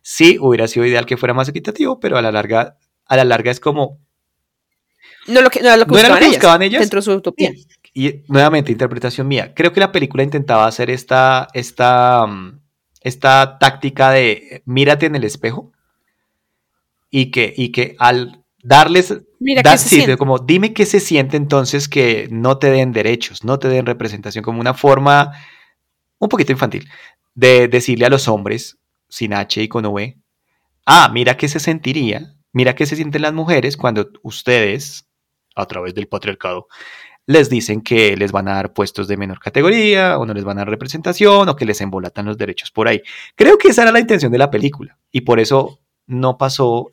Sí, 0.00 0.38
hubiera 0.40 0.66
sido 0.66 0.86
ideal 0.86 1.04
que 1.04 1.18
fuera 1.18 1.34
más 1.34 1.50
equitativo, 1.50 2.00
pero 2.00 2.16
a 2.16 2.22
la 2.22 2.32
larga, 2.32 2.78
a 3.04 3.16
la 3.16 3.24
larga 3.24 3.50
es 3.50 3.60
como... 3.60 4.00
No, 5.28 5.40
lo 5.40 5.50
que, 5.50 5.60
no, 5.60 5.76
lo 5.76 5.86
que 5.86 5.92
¿No 5.92 5.98
era 5.98 6.08
lo 6.08 6.14
que 6.14 6.20
ellas, 6.20 6.36
buscaban 6.36 6.62
ellas? 6.62 6.80
Dentro 6.80 7.00
de 7.00 7.04
su 7.04 7.12
utopía. 7.12 7.52
Y, 7.94 8.08
y, 8.08 8.22
nuevamente, 8.28 8.72
interpretación 8.72 9.26
mía. 9.28 9.52
Creo 9.54 9.72
que 9.72 9.80
la 9.80 9.92
película 9.92 10.22
intentaba 10.22 10.66
hacer 10.66 10.90
esta, 10.90 11.48
esta, 11.52 12.24
um, 12.24 12.60
esta 13.00 13.58
táctica 13.58 14.10
de 14.10 14.62
mírate 14.66 15.06
en 15.06 15.16
el 15.16 15.24
espejo 15.24 15.72
y 17.10 17.30
que, 17.30 17.52
y 17.56 17.70
que 17.70 17.96
al 17.98 18.44
darles... 18.62 19.14
Mira 19.38 19.62
dar, 19.62 19.74
qué 19.74 19.78
se 19.78 19.88
sí, 19.88 19.96
siente. 19.96 20.16
como 20.16 20.38
dime 20.38 20.72
qué 20.72 20.86
se 20.86 21.00
siente 21.00 21.36
entonces 21.36 21.88
que 21.88 22.28
no 22.30 22.58
te 22.58 22.70
den 22.70 22.92
derechos, 22.92 23.44
no 23.44 23.58
te 23.58 23.68
den 23.68 23.86
representación, 23.86 24.42
como 24.42 24.60
una 24.60 24.74
forma 24.74 25.32
un 26.18 26.28
poquito 26.28 26.52
infantil 26.52 26.88
de 27.34 27.68
decirle 27.68 28.06
a 28.06 28.10
los 28.10 28.28
hombres 28.28 28.78
sin 29.08 29.34
H 29.34 29.62
y 29.62 29.68
con 29.68 29.84
V, 29.86 30.18
ah, 30.86 31.10
mira 31.12 31.36
qué 31.36 31.48
se 31.48 31.60
sentiría, 31.60 32.34
mira 32.52 32.74
qué 32.74 32.86
se 32.86 32.96
sienten 32.96 33.22
las 33.22 33.34
mujeres 33.34 33.76
cuando 33.76 34.08
ustedes, 34.22 35.05
a 35.56 35.66
través 35.66 35.94
del 35.94 36.06
patriarcado, 36.06 36.68
les 37.26 37.50
dicen 37.50 37.80
que 37.80 38.16
les 38.16 38.30
van 38.30 38.48
a 38.48 38.54
dar 38.54 38.72
puestos 38.72 39.08
de 39.08 39.16
menor 39.16 39.40
categoría 39.40 40.18
o 40.18 40.26
no 40.26 40.32
les 40.32 40.44
van 40.44 40.58
a 40.58 40.60
dar 40.60 40.70
representación 40.70 41.48
o 41.48 41.56
que 41.56 41.64
les 41.64 41.80
embolatan 41.80 42.26
los 42.26 42.38
derechos 42.38 42.70
por 42.70 42.86
ahí. 42.86 43.02
Creo 43.34 43.58
que 43.58 43.68
esa 43.68 43.82
era 43.82 43.92
la 43.92 44.00
intención 44.00 44.30
de 44.30 44.38
la 44.38 44.50
película 44.50 44.96
y 45.10 45.22
por 45.22 45.40
eso 45.40 45.80
no 46.06 46.38
pasó 46.38 46.90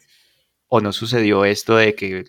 o 0.68 0.82
no 0.82 0.92
sucedió 0.92 1.46
esto 1.46 1.76
de 1.76 1.94
que 1.94 2.26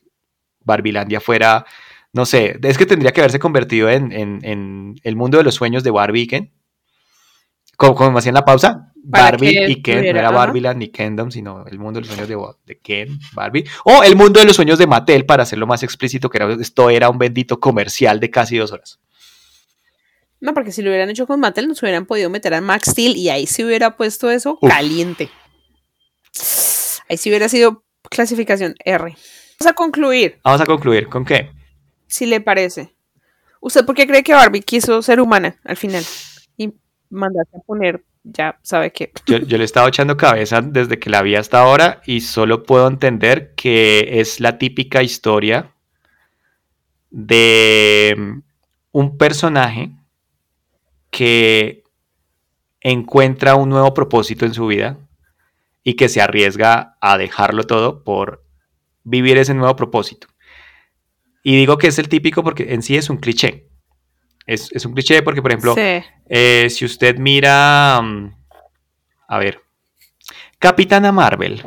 Barbilandia 0.60 1.20
fuera, 1.20 1.64
no 2.12 2.26
sé, 2.26 2.58
es 2.62 2.76
que 2.76 2.86
tendría 2.86 3.12
que 3.12 3.20
haberse 3.22 3.38
convertido 3.38 3.88
en, 3.88 4.12
en, 4.12 4.96
el 5.02 5.16
mundo 5.16 5.38
de 5.38 5.44
los 5.44 5.54
sueños 5.54 5.82
de 5.82 5.90
Barbie. 5.90 6.52
Como, 7.76 7.94
como 7.94 8.18
hacían 8.18 8.34
la 8.34 8.44
pausa, 8.44 8.92
Barbie 8.96 9.70
y 9.70 9.82
Ken, 9.82 10.02
no 10.02 10.08
era 10.18 10.28
ajá. 10.28 10.37
Barbieland 10.37 10.78
ni 10.78 10.88
Kendom, 10.88 11.30
sino 11.30 11.66
el 11.66 11.78
mundo 11.78 12.00
de 12.00 12.06
los 12.06 12.14
sueños 12.14 12.28
de, 12.28 12.37
de 12.74 12.80
Ken, 12.80 13.18
Barbie. 13.34 13.64
O 13.84 14.02
el 14.02 14.16
mundo 14.16 14.40
de 14.40 14.46
los 14.46 14.56
sueños 14.56 14.78
de 14.78 14.87
Mattel, 14.87 15.26
para 15.26 15.42
hacerlo 15.42 15.66
más 15.66 15.82
explícito, 15.82 16.30
que 16.30 16.38
era, 16.38 16.52
esto 16.54 16.88
era 16.90 17.10
un 17.10 17.18
bendito 17.18 17.60
comercial 17.60 18.20
de 18.20 18.30
casi 18.30 18.56
dos 18.56 18.72
horas. 18.72 18.98
No, 20.40 20.52
porque 20.54 20.72
si 20.72 20.82
lo 20.82 20.90
hubieran 20.90 21.08
hecho 21.10 21.26
con 21.26 21.40
Mattel, 21.40 21.68
nos 21.68 21.82
hubieran 21.82 22.06
podido 22.06 22.28
meter 22.30 22.54
a 22.54 22.60
Max 22.60 22.90
Steel 22.90 23.16
y 23.16 23.28
ahí 23.30 23.46
se 23.46 23.64
hubiera 23.64 23.96
puesto 23.96 24.30
eso 24.30 24.58
Uf. 24.60 24.70
caliente. 24.70 25.30
Ahí 27.08 27.16
sí 27.16 27.30
hubiera 27.30 27.48
sido 27.48 27.84
clasificación 28.10 28.74
R. 28.84 29.02
Vamos 29.60 29.70
a 29.70 29.72
concluir, 29.74 30.38
Vamos 30.44 30.60
a 30.60 30.66
concluir 30.66 31.08
con 31.08 31.24
qué. 31.24 31.50
si 32.06 32.26
le 32.26 32.40
parece. 32.40 32.94
¿Usted 33.60 33.87
por 33.87 33.94
qué 33.94 34.06
cree 34.06 34.22
que 34.22 34.34
Barbie 34.34 34.60
quiso 34.60 35.00
ser 35.00 35.20
humana 35.20 35.56
al 35.64 35.76
final? 35.76 36.04
Y 37.10 37.14
mandarse 37.14 37.56
a 37.56 37.60
poner, 37.60 38.04
ya 38.22 38.58
sabe 38.62 38.92
que. 38.92 39.12
Yo, 39.26 39.38
yo 39.38 39.56
le 39.56 39.64
he 39.64 39.66
estado 39.66 39.88
echando 39.88 40.16
cabeza 40.16 40.60
desde 40.60 40.98
que 40.98 41.10
la 41.10 41.22
vi 41.22 41.36
hasta 41.36 41.60
ahora 41.60 42.00
y 42.06 42.20
solo 42.20 42.62
puedo 42.62 42.86
entender 42.88 43.54
que 43.54 44.20
es 44.20 44.40
la 44.40 44.58
típica 44.58 45.02
historia 45.02 45.70
de 47.10 48.14
mm, 48.18 48.42
un 48.92 49.18
personaje 49.18 49.90
que 51.10 51.84
encuentra 52.80 53.54
un 53.54 53.68
nuevo 53.68 53.94
propósito 53.94 54.44
en 54.44 54.54
su 54.54 54.66
vida 54.66 54.98
y 55.84 55.94
que 55.94 56.08
se 56.08 56.20
arriesga 56.20 56.96
a 57.00 57.18
dejarlo 57.18 57.64
todo 57.64 58.02
por 58.02 58.44
vivir 59.04 59.38
ese 59.38 59.54
nuevo 59.54 59.76
propósito. 59.76 60.26
Y 61.42 61.56
digo 61.56 61.78
que 61.78 61.88
es 61.88 61.98
el 61.98 62.08
típico 62.08 62.42
porque 62.42 62.72
en 62.74 62.82
sí 62.82 62.96
es 62.96 63.10
un 63.10 63.18
cliché. 63.18 63.68
Es, 64.46 64.70
es 64.72 64.85
un 64.85 64.92
cliché 64.92 65.22
porque, 65.22 65.40
por 65.42 65.50
ejemplo, 65.50 65.74
Sí. 65.74 66.02
eh, 66.28 66.68
si 66.70 66.85
usted 66.85 67.18
mira, 67.18 68.00
mm, 68.02 68.35
a 69.28 69.38
ver, 69.38 69.61
Capitana 70.59 71.12
Marvel. 71.12 71.62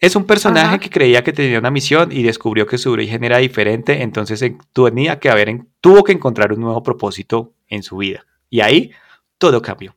Es 0.00 0.16
un 0.16 0.24
personaje 0.26 0.66
Ajá. 0.66 0.78
que 0.78 0.90
creía 0.90 1.24
que 1.24 1.32
tenía 1.32 1.58
una 1.58 1.70
misión 1.70 2.12
y 2.12 2.22
descubrió 2.22 2.66
que 2.66 2.76
su 2.78 2.90
origen 2.90 3.24
era 3.24 3.38
diferente, 3.38 4.02
entonces 4.02 4.44
tenía 4.72 5.18
que 5.18 5.30
haber, 5.30 5.60
tuvo 5.80 6.04
que 6.04 6.12
encontrar 6.12 6.52
un 6.52 6.60
nuevo 6.60 6.82
propósito 6.82 7.54
en 7.68 7.82
su 7.82 7.96
vida. 7.96 8.26
Y 8.50 8.60
ahí 8.60 8.90
todo 9.38 9.62
cambió. 9.62 9.96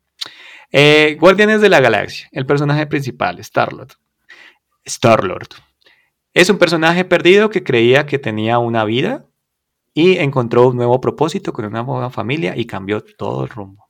Eh, 0.71 1.17
Guardianes 1.19 1.61
de 1.61 1.69
la 1.69 1.79
Galaxia, 1.81 2.29
el 2.31 2.45
personaje 2.45 2.87
principal, 2.87 3.39
Star-Lord. 3.39 3.93
Star-Lord. 4.85 5.49
Es 6.33 6.49
un 6.49 6.57
personaje 6.57 7.03
perdido 7.03 7.49
que 7.49 7.63
creía 7.63 8.05
que 8.05 8.19
tenía 8.19 8.59
una 8.59 8.85
vida 8.85 9.25
y 9.99 10.17
encontró 10.19 10.67
un 10.67 10.75
nuevo 10.75 11.01
propósito 11.01 11.51
con 11.51 11.65
una 11.65 11.81
nueva 11.81 12.09
familia 12.11 12.53
y 12.55 12.65
cambió 12.65 13.01
todo 13.03 13.43
el 13.43 13.49
rumbo. 13.49 13.85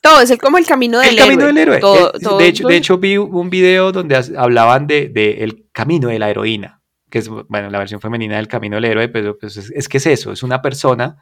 Todo, 0.00 0.20
es 0.20 0.30
el, 0.30 0.38
como 0.38 0.56
el 0.58 0.66
camino 0.66 1.00
del 1.00 1.08
el 1.08 1.14
héroe. 1.16 1.26
camino 1.28 1.46
del 1.46 1.58
héroe. 1.58 1.78
Todo- 1.80 2.12
todo- 2.12 2.38
de, 2.38 2.46
hecho, 2.46 2.62
todo- 2.62 2.70
de 2.70 2.76
hecho, 2.76 2.98
vi 2.98 3.16
un 3.16 3.50
video 3.50 3.90
donde 3.90 4.14
hablaban 4.36 4.86
de, 4.86 5.08
de 5.08 5.42
el 5.42 5.66
camino 5.72 6.08
de 6.08 6.20
la 6.20 6.30
heroína, 6.30 6.80
que 7.10 7.18
es 7.18 7.28
bueno, 7.28 7.70
la 7.70 7.78
versión 7.80 8.00
femenina 8.00 8.36
del 8.36 8.46
camino 8.46 8.76
del 8.76 8.84
héroe, 8.84 9.08
pero 9.08 9.36
pues 9.36 9.56
es, 9.56 9.70
es 9.72 9.88
que 9.88 9.96
es 9.98 10.06
eso, 10.06 10.30
es 10.30 10.44
una 10.44 10.62
persona 10.62 11.16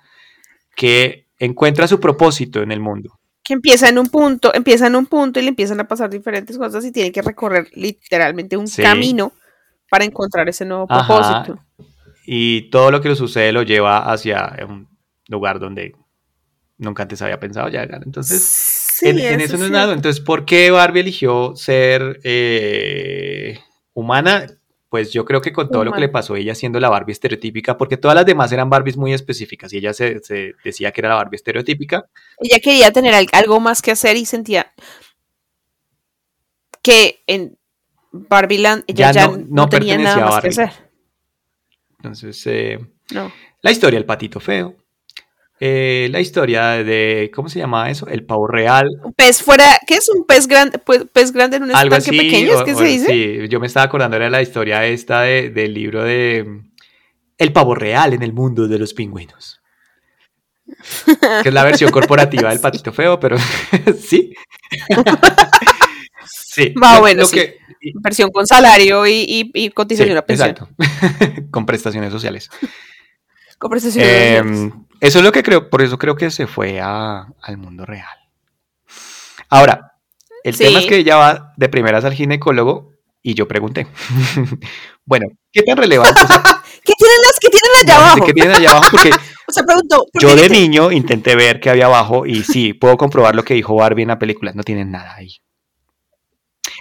que 0.77 1.29
encuentra 1.39 1.87
su 1.89 1.99
propósito 1.99 2.61
en 2.63 2.73
el 2.73 2.81
mundo. 2.81 3.19
que 3.43 3.55
empieza 3.55 3.89
en 3.89 3.99
un 3.99 4.09
punto, 4.09 4.53
empieza 4.55 4.87
en 4.87 4.97
un 4.97 5.07
punto 5.07 5.39
y 5.39 5.43
le 5.45 5.49
empiezan 5.51 5.79
a 5.81 5.87
pasar 5.89 6.11
diferentes 6.11 6.57
cosas 6.59 6.85
y 6.85 6.93
tiene 6.93 7.11
que 7.13 7.23
recorrer 7.23 7.69
literalmente 7.75 8.57
un 8.57 8.67
Sí. 8.69 8.83
camino 8.83 9.33
para 9.91 10.05
encontrar 10.05 10.49
ese 10.49 10.65
nuevo 10.65 10.87
Ajá. 10.91 11.45
Y 12.27 12.71
todo 12.71 12.91
lo 12.91 13.01
que 13.01 13.11
le 13.11 13.17
sucede 13.17 13.53
lo 13.53 13.63
lleva 13.63 14.11
hacia 14.13 14.57
un 14.69 14.89
lugar 15.29 15.59
donde 15.59 15.95
nunca 16.79 17.03
antes 17.03 17.21
había 17.23 17.39
pensado 17.41 17.69
llegar. 17.69 18.03
Entonces, 18.05 18.43
Sí, 18.43 19.09
en, 19.09 19.19
en 19.19 19.41
eso 19.41 19.57
no 19.59 19.65
es 19.65 19.71
nada. 19.71 19.93
Entonces, 19.93 20.23
¿por 20.25 20.45
qué 20.45 20.71
Barbie 20.71 21.01
eligió 21.01 21.55
ser 21.57 22.21
eh, 22.25 23.59
humana? 23.93 24.47
Pues 24.89 25.13
yo 25.13 25.25
creo 25.25 25.41
que 25.41 25.53
con 25.53 25.69
todo 25.69 25.85
lo 25.85 25.93
que 25.93 25.99
le 26.01 26.09
pasó 26.09 26.35
a 26.35 26.39
ella 26.39 26.55
siendo 26.55 26.79
la 26.79 26.89
Barbie 26.89 27.11
estereotípica, 27.13 27.77
porque 27.77 27.97
todas 27.97 28.15
las 28.15 28.25
demás 28.25 28.53
eran 28.53 28.71
Barbies 28.71 28.97
muy 28.97 29.13
específicas 29.13 29.73
y 29.73 29.79
ella 29.79 29.93
se, 29.93 30.21
se 30.21 30.55
decía 30.65 30.93
que 30.93 31.01
era 31.01 31.09
la 31.09 31.17
Barbie 31.17 31.35
estereotípica. 31.37 32.07
Ella 32.39 32.61
quería 32.63 32.93
tener 32.93 33.13
al- 33.13 33.27
algo 33.33 33.59
más 33.59 33.83
que 33.83 33.91
hacer 33.91 34.17
y 34.17 34.25
sentía 34.25 34.73
que 36.83 37.25
en 37.27 37.59
Barbieland 38.13 38.85
ella 38.87 39.11
Ya 39.11 39.23
ya, 39.23 39.27
no- 39.27 39.37
no, 39.39 39.45
no 39.49 39.69
tenía 39.69 39.99
nada 39.99 40.17
más 40.27 40.41
que 40.41 40.49
Barbie. 40.49 40.49
hacer. 40.63 40.84
Entonces, 42.05 42.43
eh, 42.47 42.79
No. 43.13 43.33
la 43.63 43.71
historia 43.71 43.99
del 43.99 44.07
patito 44.07 44.41
feo, 44.41 44.77
eh, 45.61 46.09
la 46.11 46.21
historia 46.21 46.83
de, 46.85 47.31
¿cómo 47.35 47.49
se 47.49 47.59
llamaba 47.61 47.89
eso? 47.89 48.07
El 48.09 48.25
pavo 48.27 48.47
real. 48.47 48.87
Un 49.03 49.13
pez 49.15 49.43
fuera, 49.43 49.79
¿qué 49.87 49.95
es 49.95 50.09
un 50.11 50.27
pez 50.27 50.47
grande? 50.47 50.79
Pues, 50.79 51.07
pez 51.13 51.33
grande 51.33 51.57
en 51.57 51.63
un 51.65 51.71
estanque 51.71 51.95
así. 51.97 52.11
pequeño, 52.19 52.55
¿es 52.59 52.63
que 52.63 52.75
se 52.75 52.85
dice? 52.85 53.07
Sí, 53.07 53.49
yo 53.49 53.61
me 53.61 53.67
estaba 53.67 53.87
acordando, 53.87 54.17
era 54.17 54.29
la 54.29 54.43
historia 54.43 54.85
esta 54.85 55.23
de- 55.23 55.51
del 55.51 55.73
libro 55.73 56.03
de 56.05 56.45
El 57.39 57.53
pavo 57.53 57.75
real 57.75 58.13
en 58.13 58.23
el 58.23 58.33
mundo 58.33 58.69
de 58.69 58.79
los 58.79 58.93
pingüinos. 58.95 59.61
Que 61.43 61.49
es 61.49 61.55
la 61.55 61.65
versión 61.65 61.91
corporativa 61.91 62.51
del 62.51 62.61
patito 62.61 62.93
feo, 62.93 63.19
pero 63.21 63.37
sí. 63.99 64.33
sí. 66.27 66.75
Va, 66.83 67.01
bueno, 67.01 67.23
lo 67.23 67.27
sí. 67.27 67.37
que- 67.37 67.59
Versión 67.95 68.31
con 68.31 68.47
salario 68.47 69.07
y, 69.07 69.13
y, 69.29 69.51
y 69.55 69.65
sí, 69.65 69.71
cotización 69.71 70.17
a 70.17 70.23
pensión. 70.23 70.51
exacto. 70.51 70.69
Con 71.51 71.67
prestaciones 71.67 72.13
sociales. 72.13 72.49
Con 73.59 73.71
prestaciones 73.71 74.11
sociales. 74.11 74.73
Eh, 74.73 74.81
eso 75.01 75.19
es 75.19 75.25
lo 75.25 75.33
que 75.33 75.43
creo, 75.43 75.69
por 75.71 75.83
eso 75.83 75.99
creo 75.99 76.17
que 76.17 76.31
se 76.31 76.47
fue 76.47 76.81
a- 76.81 77.27
al 77.43 77.57
mundo 77.57 77.85
real. 77.85 78.17
Ahora, 79.49 79.93
el 80.43 80.55
Sí. 80.55 80.65
tema 80.65 80.81
es 80.81 80.87
que 80.87 80.97
ella 80.97 81.17
va 81.17 81.53
de 81.57 81.69
primeras 81.69 82.05
al 82.05 82.15
ginecólogo 82.15 82.93
y 83.23 83.35
yo 83.35 83.49
pregunté, 83.49 83.87
bueno, 85.05 85.27
¿qué 85.53 85.63
tan 85.63 85.77
relevante 85.77 86.21
es 86.21 86.29
¿Qué 86.29 86.93
tienen 86.99 87.17
las 87.23 87.39
que 87.41 87.49
tienen 87.49 87.71
allá 87.83 87.95
no 87.99 88.05
abajo? 88.05 88.27
qué 88.27 88.33
tienen 88.35 88.55
allá 88.57 88.71
abajo? 88.73 88.91
Porque 88.91 89.11
O 89.49 89.53
sea, 89.53 89.63
preguntó. 89.65 90.05
¿por 90.13 90.23
yo 90.23 90.37
de 90.37 90.49
niño 90.51 90.91
intenté 90.93 91.35
ver 91.37 91.61
qué 91.61 91.71
había 91.71 91.87
abajo 91.87 92.27
y 92.27 92.43
sí, 92.45 92.75
puedo 92.75 92.97
comprobar 92.99 93.35
lo 93.35 93.43
que 93.45 93.55
dijo 93.55 93.75
Barbie 93.75 94.03
en 94.03 94.09
la 94.09 94.19
película, 94.19 94.53
no 94.55 94.63
tienen 94.63 94.91
nada 94.91 95.15
ahí. 95.15 95.37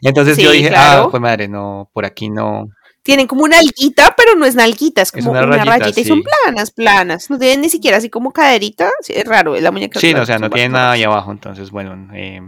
Entonces 0.02 0.38
yo 0.38 0.52
dije, 0.52 0.70
claro. 0.70 1.04
ah, 1.04 1.08
pues 1.12 1.22
madre, 1.22 1.48
no, 1.48 1.90
por 1.94 2.06
aquí 2.06 2.30
no. 2.30 2.68
Tienen 3.04 3.28
como 3.28 3.44
una 3.44 3.60
alguita, 3.60 4.14
pero 4.16 4.36
no 4.36 4.46
es 4.46 4.56
nalguita, 4.56 5.02
es 5.02 5.10
Es 5.14 5.24
como 5.26 5.32
una 5.32 5.44
una, 5.44 5.58
rayita, 5.58 5.78
rayita. 5.80 6.00
Y 6.02 6.06
son 6.06 6.24
planas, 6.24 6.72
planas. 6.72 7.30
No 7.30 7.38
tienen 7.38 7.60
ni 7.62 7.70
siquiera 7.70 7.98
así 7.98 8.10
como 8.10 8.32
caderita. 8.32 8.90
Sí, 9.02 9.12
es 9.14 9.26
raro, 9.26 9.60
la 9.60 9.72
muñeca. 9.72 10.00
Sí, 10.00 10.14
no, 10.14 10.22
o 10.22 10.26
sea, 10.26 10.38
no 10.38 10.44
bastante 10.50 10.70
nada 10.70 10.92
ahí 10.94 11.04
abajo, 11.04 11.32
entonces, 11.32 11.70
bueno, 11.72 12.10
eh, 12.14 12.40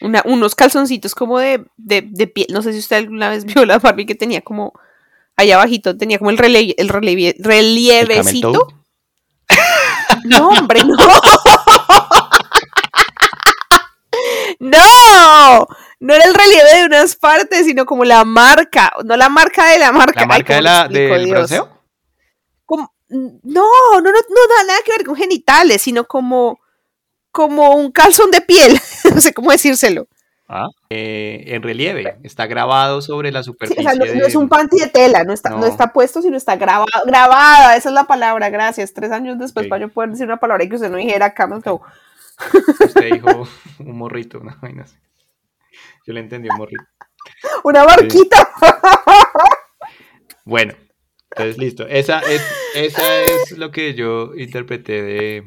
Una- 0.00 0.22
unos 0.24 0.54
calzoncitos 0.56 1.14
como 1.14 1.38
de, 1.38 1.64
de, 1.76 2.02
de 2.02 2.26
piel. 2.26 2.48
No 2.50 2.60
sé 2.62 2.72
si 2.72 2.80
usted 2.80 2.96
alguna 2.96 3.28
vez 3.30 3.44
vio 3.54 3.64
la 3.64 3.78
Barbie 3.78 4.06
que 4.06 4.14
tenía 4.16 4.40
como. 4.40 4.72
Allá 5.36 5.56
abajito 5.56 5.96
tenía 5.96 6.18
como 6.18 6.30
el, 6.30 6.38
rele- 6.38 6.74
el 6.76 6.88
relieve- 6.88 7.34
el 7.38 7.42
camel 7.42 8.40
toe. 8.40 8.52
relievecito. 8.56 8.68
No, 14.60 15.66
no. 16.04 16.96
espérate, 16.96 17.64
sino 17.64 17.86
como 17.86 18.04
la 18.04 18.24
marca, 18.24 18.92
no 19.04 19.16
la 19.16 19.28
marca 19.28 19.70
de 19.70 19.78
la 19.78 19.92
marca. 19.92 20.20
¿La 20.20 20.26
marca 20.26 20.54
de 20.56 20.62
la, 20.62 20.88
del 20.88 21.30
broseo? 21.30 21.74
no, 23.08 23.40
no, 23.42 24.00
no, 24.00 24.10
no 24.10 24.10
da 24.10 24.64
nada 24.66 24.80
que 24.84 24.92
ver 24.92 25.04
con 25.04 25.16
genitales, 25.16 25.82
sino 25.82 26.04
como, 26.04 26.58
como 27.30 27.74
un 27.76 27.92
calzón 27.92 28.30
de 28.30 28.40
piel, 28.40 28.78
no 29.14 29.20
sé 29.20 29.32
cómo 29.32 29.50
decírselo. 29.50 30.08
Ah, 30.46 30.68
eh, 30.90 31.42
en 31.48 31.62
relieve, 31.62 32.18
está 32.22 32.46
grabado 32.46 33.00
sobre 33.00 33.32
la 33.32 33.42
superficie. 33.42 33.80
o 33.80 33.90
sea, 33.90 33.94
no, 33.94 34.26
es 34.26 34.34
un 34.34 34.48
panty 34.48 34.78
de 34.78 34.88
tela, 34.88 35.24
no 35.24 35.32
está, 35.32 35.50
no. 35.50 35.64
está 35.64 35.92
puesto, 35.92 36.20
sino 36.20 36.36
está 36.36 36.56
grabado, 36.56 36.86
grabada, 37.06 37.76
esa 37.76 37.88
es 37.88 37.94
la 37.94 38.04
palabra, 38.04 38.50
gracias. 38.50 38.92
Tres 38.92 39.10
años 39.10 39.38
después 39.38 39.68
para 39.68 39.80
yo 39.86 39.88
poder 39.88 40.10
decir 40.10 40.26
una 40.26 40.36
palabra 40.36 40.64
y 40.64 40.68
que 40.68 40.76
usted 40.76 40.90
no 40.90 40.98
dijera 40.98 41.32
Camel 41.32 41.62
Toe. 41.62 41.80
Usted 42.78 43.12
dijo 43.12 43.48
un 43.78 43.96
morrito, 43.96 44.38
una 44.38 44.58
vaina 44.60 44.84
Yo 46.06 46.12
le 46.12 46.20
entendí 46.20 46.48
un 46.48 46.56
morrito. 46.56 46.84
Una 47.64 47.84
barquita. 47.84 48.52
Bueno, 50.44 50.74
entonces 51.30 51.58
listo. 51.58 51.86
Esa 51.86 52.20
es, 52.20 52.42
esa 52.74 53.22
es 53.22 53.52
lo 53.52 53.70
que 53.70 53.94
yo 53.94 54.34
interpreté 54.36 55.02
de, 55.02 55.44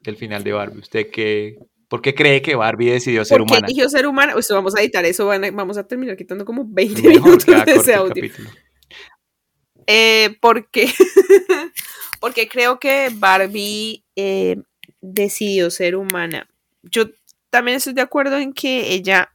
del 0.00 0.16
final 0.16 0.44
de 0.44 0.52
Barbie. 0.52 0.80
¿Usted 0.80 1.10
qué, 1.10 1.56
¿Por 1.88 2.02
qué 2.02 2.14
cree 2.14 2.42
que 2.42 2.56
Barbie 2.56 2.90
decidió 2.90 3.24
ser 3.24 3.40
humana? 3.40 3.60
¿Por 3.60 3.66
qué 3.66 3.72
eligió 3.72 3.88
ser 3.88 4.06
humana? 4.06 4.32
Pues 4.32 4.48
vamos 4.50 4.76
a 4.76 4.80
editar 4.80 5.04
eso, 5.04 5.26
vamos 5.26 5.78
a 5.78 5.86
terminar 5.86 6.16
quitando 6.16 6.44
como 6.44 6.64
20 6.66 7.02
minutos 7.08 7.46
de 7.46 7.72
ese 7.72 7.94
audio. 7.94 8.24
Eh, 9.86 10.36
porque, 10.40 10.92
porque 12.20 12.48
creo 12.48 12.80
que 12.80 13.10
Barbie 13.14 14.04
eh, 14.16 14.56
decidió 15.00 15.70
ser 15.70 15.94
humana. 15.94 16.48
Yo 16.82 17.04
también 17.50 17.76
estoy 17.76 17.92
de 17.92 18.02
acuerdo 18.02 18.36
en 18.36 18.52
que 18.52 18.92
ella 18.92 19.32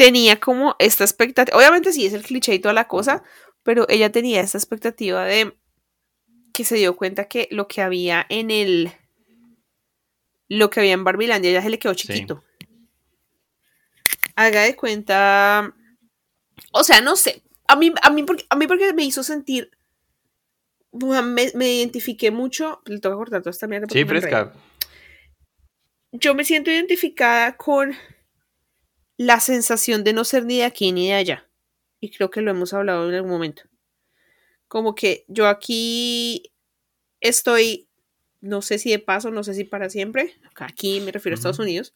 tenía 0.00 0.40
como 0.40 0.76
esta 0.78 1.04
expectativa, 1.04 1.58
obviamente 1.58 1.92
sí 1.92 2.06
es 2.06 2.14
el 2.14 2.22
cliché 2.22 2.54
y 2.54 2.58
toda 2.58 2.72
la 2.72 2.88
cosa, 2.88 3.22
pero 3.62 3.84
ella 3.90 4.10
tenía 4.10 4.40
esta 4.40 4.56
expectativa 4.56 5.26
de 5.26 5.54
que 6.54 6.64
se 6.64 6.76
dio 6.76 6.96
cuenta 6.96 7.28
que 7.28 7.48
lo 7.50 7.68
que 7.68 7.82
había 7.82 8.24
en 8.30 8.50
el 8.50 8.92
lo 10.48 10.70
que 10.70 10.80
había 10.80 10.94
en 10.94 11.04
Barbilandia 11.04 11.52
ya 11.52 11.60
se 11.60 11.68
le 11.68 11.78
quedó 11.78 11.92
chiquito. 11.92 12.42
Haga 14.36 14.62
de 14.62 14.74
cuenta. 14.74 15.74
O 16.72 16.82
sea, 16.82 17.02
no 17.02 17.14
sé. 17.14 17.42
A 17.68 17.76
mí, 17.76 17.92
a 18.00 18.08
mí, 18.08 18.22
porque, 18.22 18.46
a 18.48 18.56
mí 18.56 18.66
porque 18.66 18.94
me 18.94 19.04
hizo 19.04 19.22
sentir. 19.22 19.70
Me, 20.92 21.52
me 21.54 21.74
identifiqué 21.74 22.30
mucho. 22.30 22.80
Le 22.86 23.00
toca 23.00 23.16
cortar 23.16 23.42
toda 23.42 23.50
esta 23.50 23.66
mierda. 23.66 23.86
Sí, 23.92 24.02
fresca. 24.06 24.54
Yo 26.10 26.34
me 26.34 26.44
siento 26.44 26.70
identificada 26.70 27.58
con 27.58 27.94
la 29.22 29.38
sensación 29.38 30.02
de 30.02 30.14
no 30.14 30.24
ser 30.24 30.46
ni 30.46 30.56
de 30.56 30.64
aquí 30.64 30.92
ni 30.92 31.08
de 31.08 31.14
allá. 31.14 31.46
Y 32.00 32.10
creo 32.10 32.30
que 32.30 32.40
lo 32.40 32.52
hemos 32.52 32.72
hablado 32.72 33.06
en 33.06 33.14
algún 33.14 33.30
momento. 33.30 33.64
Como 34.66 34.94
que 34.94 35.26
yo 35.28 35.46
aquí 35.46 36.50
estoy 37.20 37.86
no 38.40 38.62
sé 38.62 38.78
si 38.78 38.88
de 38.88 38.98
paso, 38.98 39.30
no 39.30 39.44
sé 39.44 39.52
si 39.52 39.64
para 39.64 39.90
siempre, 39.90 40.36
aquí 40.56 41.00
me 41.00 41.12
refiero 41.12 41.34
a 41.34 41.36
Estados 41.36 41.58
Unidos, 41.58 41.92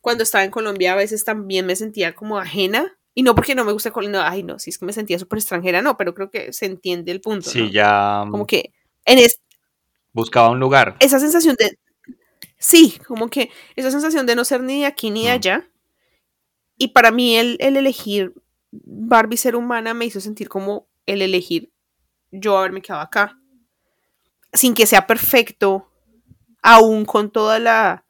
cuando 0.00 0.22
estaba 0.22 0.44
en 0.44 0.52
Colombia 0.52 0.92
a 0.92 0.96
veces 0.96 1.24
también 1.24 1.66
me 1.66 1.74
sentía 1.74 2.14
como 2.14 2.38
ajena, 2.38 2.96
y 3.12 3.24
no 3.24 3.34
porque 3.34 3.56
no 3.56 3.64
me 3.64 3.72
guste 3.72 3.90
Colombia, 3.90 4.30
ay 4.30 4.44
no, 4.44 4.60
si 4.60 4.70
es 4.70 4.78
que 4.78 4.86
me 4.86 4.92
sentía 4.92 5.18
súper 5.18 5.40
extranjera, 5.40 5.82
no, 5.82 5.96
pero 5.96 6.14
creo 6.14 6.30
que 6.30 6.52
se 6.52 6.66
entiende 6.66 7.10
el 7.10 7.20
punto. 7.20 7.50
Sí, 7.50 7.72
ya. 7.72 8.24
Como 8.30 8.46
que 8.46 8.72
en 9.04 9.18
es, 9.18 9.40
buscaba 10.12 10.50
un 10.50 10.60
lugar. 10.60 10.94
Esa 11.00 11.18
sensación 11.18 11.56
de, 11.58 11.76
sí, 12.56 13.00
como 13.04 13.28
que 13.28 13.50
esa 13.74 13.90
sensación 13.90 14.26
de 14.26 14.36
no 14.36 14.44
ser 14.44 14.62
ni 14.62 14.82
de 14.82 14.86
aquí 14.86 15.10
ni 15.10 15.24
de 15.24 15.30
allá, 15.30 15.68
y 16.82 16.88
para 16.88 17.12
mí 17.12 17.36
el, 17.36 17.58
el 17.60 17.76
elegir 17.76 18.34
Barbie 18.72 19.36
ser 19.36 19.54
humana 19.54 19.94
me 19.94 20.04
hizo 20.04 20.20
sentir 20.20 20.48
como 20.48 20.88
el 21.06 21.22
elegir 21.22 21.70
yo 22.32 22.58
haberme 22.58 22.82
quedado 22.82 23.02
acá. 23.02 23.38
Sin 24.52 24.74
que 24.74 24.84
sea 24.84 25.06
perfecto, 25.06 25.92
aún 26.60 27.04
con 27.04 27.30
toda 27.30 27.60
la 27.60 28.04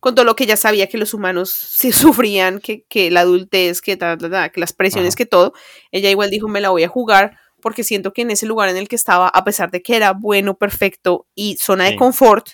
con 0.00 0.14
todo 0.14 0.24
lo 0.24 0.36
que 0.36 0.46
ya 0.46 0.56
sabía 0.56 0.86
que 0.86 0.96
los 0.96 1.12
humanos 1.12 1.50
sí 1.50 1.92
sufrían, 1.92 2.60
que, 2.60 2.84
que 2.84 3.10
la 3.10 3.20
adultez, 3.20 3.82
que, 3.82 3.98
que 3.98 4.60
las 4.60 4.72
presiones, 4.72 5.16
que 5.16 5.26
todo, 5.26 5.52
ella 5.92 6.08
igual 6.08 6.30
dijo, 6.30 6.48
me 6.48 6.62
la 6.62 6.70
voy 6.70 6.84
a 6.84 6.88
jugar, 6.88 7.38
porque 7.60 7.84
siento 7.84 8.14
que 8.14 8.22
en 8.22 8.30
ese 8.30 8.46
lugar 8.46 8.70
en 8.70 8.78
el 8.78 8.88
que 8.88 8.96
estaba, 8.96 9.28
a 9.28 9.44
pesar 9.44 9.70
de 9.70 9.82
que 9.82 9.96
era 9.96 10.12
bueno, 10.12 10.56
perfecto 10.56 11.26
y 11.34 11.56
zona 11.56 11.84
de 11.84 11.96
confort, 11.96 12.48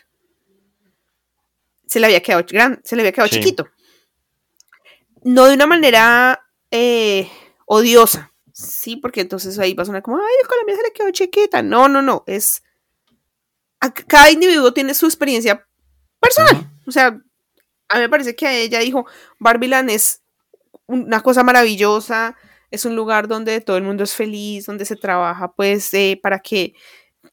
se 1.86 2.00
le 2.00 2.06
había 2.06 2.22
quedado, 2.22 2.44
gran, 2.48 2.80
se 2.84 2.96
le 2.96 3.02
había 3.02 3.12
quedado 3.12 3.28
chiquito. 3.28 3.68
No 5.22 5.46
de 5.46 5.54
una 5.54 5.66
manera 5.66 6.46
eh, 6.70 7.30
odiosa, 7.66 8.32
sí, 8.52 8.96
porque 8.96 9.20
entonces 9.20 9.58
ahí 9.58 9.74
va 9.74 9.82
a 9.82 9.86
sonar 9.86 10.02
como, 10.02 10.18
ay, 10.18 10.48
Colombia 10.48 10.76
se 10.76 10.82
le 10.82 10.92
quedó 10.92 11.10
chiquita. 11.10 11.62
No, 11.62 11.88
no, 11.88 12.02
no, 12.02 12.24
es 12.26 12.62
cada 14.06 14.30
individuo 14.30 14.72
tiene 14.72 14.94
su 14.94 15.06
experiencia 15.06 15.66
personal. 16.20 16.70
O 16.86 16.92
sea, 16.92 17.18
a 17.88 17.94
mí 17.94 18.00
me 18.00 18.08
parece 18.08 18.34
que 18.36 18.62
ella 18.62 18.80
dijo, 18.80 19.06
Barbiland 19.38 19.90
es 19.90 20.22
una 20.86 21.20
cosa 21.20 21.42
maravillosa, 21.42 22.36
es 22.70 22.84
un 22.84 22.94
lugar 22.94 23.28
donde 23.28 23.60
todo 23.60 23.76
el 23.76 23.82
mundo 23.82 24.04
es 24.04 24.14
feliz, 24.14 24.66
donde 24.66 24.84
se 24.84 24.96
trabaja 24.96 25.52
pues 25.52 25.92
eh, 25.94 26.18
para 26.22 26.40
que 26.40 26.74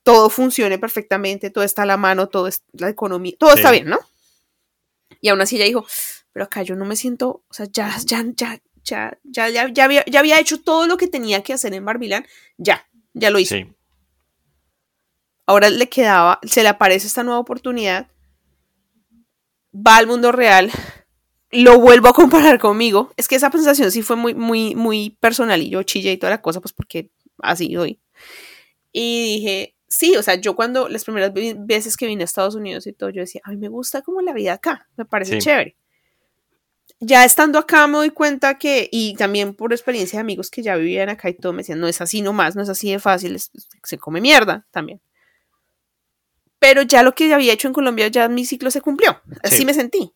todo 0.04 0.30
funcione 0.30 0.80
perfectamente, 0.80 1.50
todo 1.50 1.64
está 1.64 1.84
a 1.84 1.86
la 1.86 1.98
mano, 1.98 2.28
todo 2.30 2.48
es 2.48 2.64
la 2.74 2.90
economía, 2.90 3.36
todo 3.38 3.54
está 3.54 3.72
bien, 3.72 3.88
¿no? 3.88 4.00
Y 5.22 5.30
aún 5.30 5.42
así 5.42 5.56
ella 5.56 5.66
dijo, 5.66 5.86
pero 6.38 6.46
acá 6.46 6.62
yo 6.62 6.76
no 6.76 6.86
me 6.86 6.96
siento, 6.96 7.44
o 7.50 7.52
sea, 7.54 7.66
ya, 7.66 7.98
ya, 8.06 8.24
ya, 8.36 8.62
ya, 8.84 9.18
ya, 9.24 9.50
ya, 9.50 9.70
ya, 9.70 9.84
había, 9.84 10.06
ya 10.06 10.20
había 10.20 10.40
hecho 10.40 10.62
todo 10.62 10.86
lo 10.86 10.96
que 10.96 11.08
tenía 11.08 11.42
que 11.42 11.52
hacer 11.52 11.74
en 11.74 11.84
Barbiland, 11.84 12.28
ya, 12.60 12.88
ya 13.16 13.32
lo 13.32 13.40
hice. 13.40 13.74
Ahora 15.48 15.72
le 15.72 15.90
quedaba, 15.90 16.40
se 16.44 16.62
le 16.62 16.70
aparece 16.70 17.08
esta 17.08 17.24
nueva 17.24 17.40
oportunidad, 17.40 18.08
va 19.74 19.98
al 19.98 20.06
mundo 20.06 20.32
real, 20.32 20.70
lo 21.50 21.80
vuelvo 21.80 22.10
a 22.10 22.14
comparar 22.14 22.60
conmigo. 22.60 23.12
Es 23.18 23.28
que 23.28 23.34
esa 23.34 23.50
sensación 23.50 23.92
sí 23.92 24.04
fue 24.04 24.16
muy, 24.16 24.36
muy, 24.36 24.76
muy 24.76 25.18
personal 25.20 25.60
y 25.64 25.72
yo 25.72 25.82
chillé 25.82 26.12
y 26.12 26.18
toda 26.18 26.30
la 26.30 26.44
cosa, 26.44 26.62
pues 26.62 26.74
porque 26.74 27.10
así 27.40 27.74
doy. 27.74 28.00
Y 28.92 29.38
dije, 29.38 29.76
sí, 29.88 30.16
o 30.16 30.22
sea, 30.22 30.36
yo 30.36 30.56
cuando 30.56 30.88
las 30.88 31.04
primeras 31.04 31.34
veces 31.34 31.98
que 31.98 32.06
vine 32.06 32.22
a 32.22 32.26
Estados 32.26 32.54
Unidos 32.54 32.86
y 32.86 32.94
todo, 32.94 33.10
yo 33.10 33.22
decía, 33.22 33.42
a 33.44 33.50
mí 33.50 33.58
me 33.58 33.70
gusta 33.70 34.04
como 34.04 34.22
la 34.22 34.34
vida 34.34 34.54
acá, 34.54 34.88
me 34.98 35.06
parece 35.06 35.40
chévere. 35.40 35.76
Ya 37.00 37.24
estando 37.26 37.60
acá 37.60 37.86
me 37.88 37.98
doy 37.98 38.10
cuenta 38.10 38.58
que, 38.58 38.90
y 38.92 39.14
también 39.16 39.54
por 39.54 39.72
experiencia 39.72 40.18
de 40.18 40.22
amigos 40.22 40.50
que 40.50 40.64
ya 40.64 40.76
vivían 40.76 41.10
acá 41.10 41.30
y 41.30 41.36
todo, 41.36 41.54
me 41.54 41.60
decían, 41.60 41.80
no 41.80 41.88
es 41.88 42.02
así 42.02 42.22
nomás, 42.22 42.56
no 42.56 42.64
es 42.64 42.70
así 42.70 42.92
de 42.92 43.00
fácil, 43.00 43.40
se 43.84 43.98
come 43.98 44.20
mierda 44.20 44.66
también 44.72 45.00
pero 46.60 46.82
ya 46.82 47.04
lo 47.04 47.14
que 47.14 47.34
había 47.34 47.54
hecho 47.54 47.68
en 47.68 47.74
Colombia, 47.74 48.08
ya 48.08 48.28
mi 48.30 48.46
ciclo 48.46 48.72
se 48.72 48.82
cumplió. 48.82 49.22
Así 49.44 49.66
me 49.66 49.74
sentí. 49.74 50.14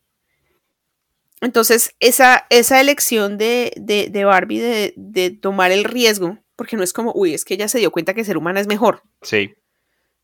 Entonces, 1.39 1.95
esa, 1.99 2.45
esa 2.49 2.79
elección 2.79 3.37
de, 3.37 3.73
de, 3.77 4.25
Barbie 4.25 4.59
de, 4.59 4.93
de, 4.95 5.31
tomar 5.31 5.71
el 5.71 5.83
riesgo, 5.83 6.37
porque 6.55 6.77
no 6.77 6.83
es 6.83 6.93
como, 6.93 7.13
uy, 7.15 7.33
es 7.33 7.45
que 7.45 7.55
ella 7.55 7.67
se 7.67 7.79
dio 7.79 7.91
cuenta 7.91 8.13
que 8.13 8.23
ser 8.23 8.37
humana 8.37 8.59
es 8.59 8.67
mejor. 8.67 9.03
Sí. 9.21 9.53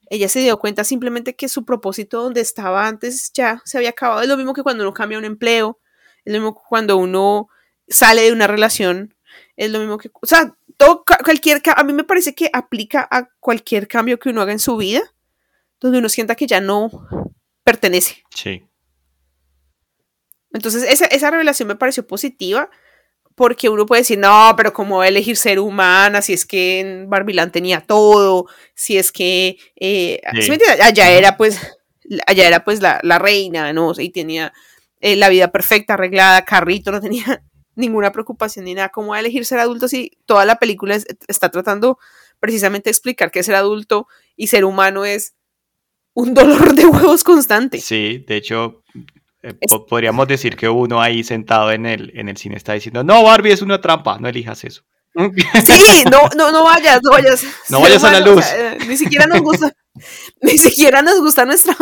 Ella 0.09 0.29
se 0.29 0.39
dio 0.39 0.57
cuenta 0.59 0.83
simplemente 0.83 1.35
que 1.35 1.49
su 1.49 1.65
propósito 1.65 2.21
donde 2.21 2.41
estaba 2.41 2.87
antes 2.87 3.31
ya 3.33 3.61
se 3.65 3.77
había 3.77 3.89
acabado. 3.89 4.21
Es 4.21 4.27
lo 4.27 4.37
mismo 4.37 4.53
que 4.53 4.63
cuando 4.63 4.83
uno 4.83 4.93
cambia 4.93 5.17
un 5.17 5.25
empleo, 5.25 5.79
es 6.27 6.33
lo 6.33 6.39
mismo 6.39 6.55
cuando 6.55 6.97
uno 6.97 7.47
sale 7.87 8.23
de 8.23 8.33
una 8.33 8.47
relación, 8.47 9.15
es 9.55 9.71
lo 9.71 9.79
mismo 9.79 9.97
que, 9.97 10.11
o 10.13 10.25
sea, 10.27 10.53
todo, 10.75 11.05
cualquier, 11.23 11.61
a 11.73 11.83
mí 11.83 11.93
me 11.93 12.03
parece 12.03 12.35
que 12.35 12.49
aplica 12.51 13.07
a 13.09 13.29
cualquier 13.39 13.87
cambio 13.87 14.19
que 14.19 14.29
uno 14.29 14.41
haga 14.41 14.51
en 14.51 14.59
su 14.59 14.75
vida 14.75 15.01
donde 15.79 15.99
uno 15.99 16.09
sienta 16.09 16.35
que 16.35 16.47
ya 16.47 16.59
no 16.59 16.91
pertenece. 17.63 18.23
Sí. 18.35 18.63
Entonces, 20.51 20.83
esa, 20.83 21.31
revelación 21.31 21.67
me 21.67 21.75
pareció 21.75 22.05
positiva 22.05 22.69
porque 23.35 23.69
uno 23.69 23.85
puede 23.85 24.01
decir, 24.01 24.19
no, 24.19 24.53
pero 24.57 24.73
¿cómo 24.73 25.03
elegir 25.03 25.37
ser 25.37 25.59
humana? 25.59 26.21
Si 26.21 26.33
es 26.33 26.45
que 26.45 26.79
en 26.81 27.09
Barbilán 27.09 27.51
tenía 27.51 27.81
todo, 27.81 28.47
si 28.73 28.97
es 28.97 29.11
que 29.11 29.57
eh, 29.75 30.19
allá 30.81 31.11
era 31.11 31.37
pues, 31.37 31.61
allá 32.25 32.47
era 32.47 32.63
pues 32.65 32.81
la, 32.81 33.19
reina, 33.19 33.71
¿no? 33.71 33.93
y 33.97 34.09
tenía 34.09 34.51
eh, 34.99 35.15
la 35.15 35.29
vida 35.29 35.51
perfecta, 35.51 35.93
arreglada, 35.93 36.43
carrito, 36.45 36.91
no 36.91 37.01
tenía 37.01 37.43
ninguna 37.75 38.11
preocupación 38.11 38.65
ni 38.65 38.73
nada. 38.73 38.89
¿Cómo 38.89 39.15
elegir 39.15 39.45
ser 39.45 39.59
adulto 39.59 39.87
si 39.87 40.17
toda 40.25 40.45
la 40.45 40.57
película 40.57 40.97
está 41.27 41.49
tratando 41.49 41.99
precisamente 42.39 42.89
de 42.89 42.91
explicar 42.91 43.31
que 43.31 43.43
ser 43.43 43.55
adulto 43.55 44.07
y 44.35 44.47
ser 44.47 44.65
humano 44.65 45.05
es 45.05 45.33
un 46.13 46.33
dolor 46.33 46.73
de 46.73 46.85
huevos 46.85 47.23
constante. 47.23 47.79
Sí, 47.79 48.23
de 48.27 48.37
hecho, 48.37 48.83
eh, 49.43 49.53
podríamos 49.87 50.27
decir 50.27 50.55
que 50.55 50.67
uno 50.67 51.01
ahí 51.01 51.23
sentado 51.23 51.71
en 51.71 51.85
el, 51.85 52.11
en 52.15 52.29
el 52.29 52.37
cine 52.37 52.57
está 52.57 52.73
diciendo, 52.73 53.03
no, 53.03 53.23
Barbie 53.23 53.51
es 53.51 53.61
una 53.61 53.79
trampa, 53.79 54.17
no 54.19 54.27
elijas 54.27 54.63
eso. 54.63 54.83
Sí, 55.65 56.03
no, 56.11 56.29
no, 56.37 56.51
no 56.51 56.63
vayas, 56.63 56.99
no 57.03 57.09
vayas. 57.11 57.43
No 57.69 57.81
vayas 57.81 58.03
a 58.03 58.11
la 58.11 58.19
luz. 58.19 58.45
Eh, 58.53 58.77
ni 58.87 58.97
siquiera 58.97 59.25
nos 59.25 59.41
gusta, 59.41 59.71
ni 60.41 60.57
siquiera 60.57 61.01
nos 61.01 61.19
gusta 61.19 61.45
nuestra... 61.45 61.75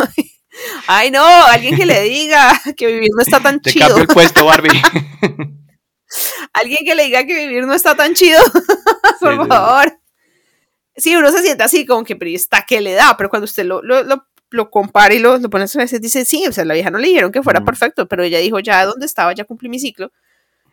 Ay, 0.86 1.10
no, 1.10 1.24
alguien 1.24 1.76
que 1.76 1.86
le 1.86 2.00
diga 2.02 2.60
que 2.76 2.86
vivir 2.86 3.10
no 3.14 3.22
está 3.22 3.40
tan 3.40 3.60
Te 3.60 3.70
chido. 3.70 3.86
cambio 3.86 4.02
el 4.02 4.08
puesto, 4.08 4.44
Barbie. 4.44 4.70
Alguien 6.52 6.84
que 6.84 6.94
le 6.94 7.04
diga 7.04 7.26
que 7.26 7.34
vivir 7.34 7.66
no 7.66 7.74
está 7.74 7.94
tan 7.94 8.14
chido, 8.14 8.40
por 9.20 9.48
favor. 9.48 10.00
Sí, 10.96 11.14
uno 11.16 11.30
se 11.30 11.42
siente 11.42 11.64
así, 11.64 11.84
como 11.84 12.04
que, 12.04 12.16
pero 12.16 12.30
está 12.30 12.64
que 12.66 12.80
le 12.80 12.92
da, 12.94 13.16
pero 13.16 13.28
cuando 13.28 13.44
usted 13.44 13.64
lo, 13.64 13.82
lo, 13.82 14.02
lo, 14.50 14.70
compara 14.70 15.12
y 15.12 15.18
lo, 15.18 15.36
lo 15.38 15.50
pone 15.50 15.64
a 15.64 15.78
veces, 15.78 16.00
dice, 16.00 16.24
sí, 16.24 16.46
o 16.46 16.52
sea, 16.52 16.64
la 16.64 16.74
vieja 16.74 16.90
no 16.90 16.98
le 16.98 17.08
dijeron 17.08 17.32
que 17.32 17.42
fuera 17.42 17.62
perfecto, 17.64 18.06
pero 18.06 18.22
ella 18.22 18.38
dijo, 18.38 18.60
ya 18.60 18.86
donde 18.86 19.04
estaba, 19.04 19.34
ya 19.34 19.44
cumplí 19.44 19.68
mi 19.68 19.78
ciclo, 19.78 20.12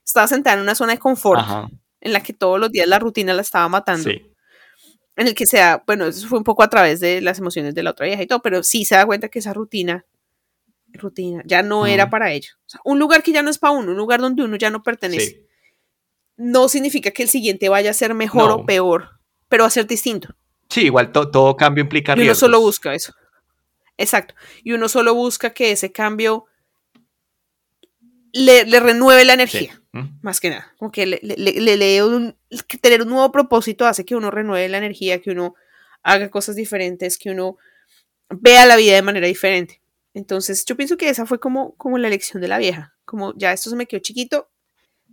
estaba 0.06 0.28
sentada 0.28 0.56
en 0.56 0.62
una 0.62 0.76
zona 0.76 0.94
de 0.94 1.00
confort, 1.00 1.44
en 2.00 2.14
la 2.14 2.22
que 2.22 2.32
todos 2.34 2.60
los 2.60 2.72
días 2.72 2.88
la 2.88 3.00
rutina 3.00 3.34
la 3.34 3.42
estaba 3.42 3.68
matando. 3.68 4.10
En 5.16 5.28
el 5.28 5.36
que 5.36 5.46
sea, 5.46 5.84
bueno, 5.86 6.08
eso 6.08 6.28
fue 6.28 6.38
un 6.38 6.44
poco 6.44 6.64
a 6.64 6.70
través 6.70 7.00
de 7.00 7.22
las 7.22 7.40
emociones 7.40 7.76
de 7.76 7.84
la 7.84 7.92
otra 7.92 8.08
vieja 8.08 8.24
y 8.24 8.28
todo, 8.28 8.42
pero 8.42 8.64
sí 8.64 8.84
se 8.84 8.96
da 8.96 9.06
cuenta 9.06 9.30
que 9.30 9.40
esa 9.40 9.54
rutina 9.54 10.06
rutina, 10.94 11.42
ya 11.46 11.64
no 11.64 11.86
era 11.86 12.10
para 12.10 12.32
ella. 12.32 12.50
un 12.86 13.00
lugar 13.00 13.24
que 13.24 13.32
ya 13.32 13.42
no 13.42 13.50
es 13.50 13.58
para 13.58 13.74
uno, 13.74 13.92
un 13.92 13.98
lugar 13.98 14.22
donde 14.22 14.44
uno 14.44 14.56
ya 14.56 14.70
no 14.70 14.84
pertenece. 14.84 15.46
No 16.38 16.68
significa 16.68 17.12
que 17.12 17.24
el 17.24 17.30
siguiente 17.30 17.70
vaya 17.70 17.92
a 17.92 17.94
ser 17.94 18.14
mejor 18.14 18.52
o 18.52 18.66
peor, 18.66 19.20
pero 19.50 19.64
va 19.64 19.68
a 19.68 19.72
ser 19.72 19.88
distinto. 19.88 20.36
Sí, 20.70 20.82
igual 20.82 21.12
todo 21.12 21.56
cambio 21.56 21.84
implica 21.84 22.16
riesgos. 22.16 22.26
Y 22.26 22.30
uno 22.30 22.36
solo 22.36 22.60
busca 22.62 22.94
eso. 22.94 23.14
Exacto. 23.98 24.34
Y 24.64 24.74
uno 24.74 24.90
solo 24.90 25.14
busca 25.14 25.52
que 25.52 25.72
ese 25.72 25.92
cambio 25.92 26.46
le, 28.32 28.64
renueve 28.80 29.26
la 29.26 29.34
energía, 29.34 29.82
más 30.22 30.40
que 30.40 30.50
nada. 30.50 30.74
Como 30.78 30.92
que 30.92 31.06
le, 31.06 31.20
le, 31.22 32.04
un, 32.04 32.36
tener 32.82 33.04
un 33.04 33.10
nuevo 33.10 33.32
propósito 33.32 33.86
hace 33.86 34.04
que 34.04 34.16
uno 34.16 34.32
renueve 34.32 34.68
la 34.68 34.80
energía, 34.80 35.22
que 35.22 35.32
uno 35.32 35.56
haga 36.02 36.30
cosas 36.30 36.56
diferentes, 36.56 37.18
que 37.18 37.30
uno 37.30 37.58
vea 38.30 38.66
la 38.66 38.76
vida 38.76 38.96
de 38.96 39.02
manera 39.04 39.28
diferente. 39.28 39.82
Entonces, 40.16 40.66
yo 40.66 40.76
pienso 40.76 40.98
que 40.98 41.10
esa 41.10 41.26
fue 41.26 41.40
como, 41.40 41.76
como 41.76 41.98
la 41.98 42.08
elección 42.08 42.42
de 42.42 42.48
la 42.48 42.58
vieja. 42.58 42.96
Como 43.06 43.34
ya 43.38 43.54
esto 43.54 43.70
se 43.70 43.76
me 43.76 43.86
quedó 43.86 44.00
chiquito, 44.00 44.50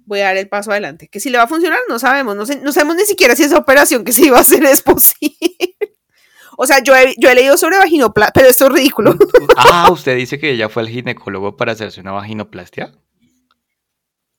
voy 0.07 0.21
a 0.21 0.25
dar 0.25 0.37
el 0.39 0.49
paso 0.49 0.71
adelante. 0.71 1.09
Que 1.09 1.21
si 1.21 1.31
le 1.31 1.39
va 1.39 1.45
a 1.45 1.49
funcionar, 1.49 1.81
no 1.89 1.99
sabemos. 1.99 2.35
No, 2.37 2.45
no 2.63 2.73
sabemos 2.73 2.97
ni 2.97 3.05
siquiera 3.05 3.37
si 3.37 3.45
esa 3.45 3.59
operación 3.59 4.05
que 4.05 4.13
se 4.13 4.27
iba 4.27 4.39
a 4.39 4.41
hacer 4.41 4.65
es 4.65 4.83
posible. 4.83 5.37
o 6.57 6.67
sea, 6.67 6.83
yo 6.83 6.97
he, 6.97 7.15
yo 7.19 7.29
he 7.29 7.35
leído 7.35 7.57
sobre 7.57 7.79
vaginoplastia, 7.79 8.33
pero 8.33 8.49
esto 8.49 8.67
es 8.67 8.73
ridículo. 8.73 9.15
ah, 9.57 9.91
usted 9.91 10.17
dice 10.17 10.39
que 10.39 10.51
ella 10.51 10.69
fue 10.69 10.83
al 10.83 10.89
ginecólogo 10.89 11.57
para 11.57 11.73
hacerse 11.73 12.01
una 12.01 12.13
vaginoplastia. 12.13 12.93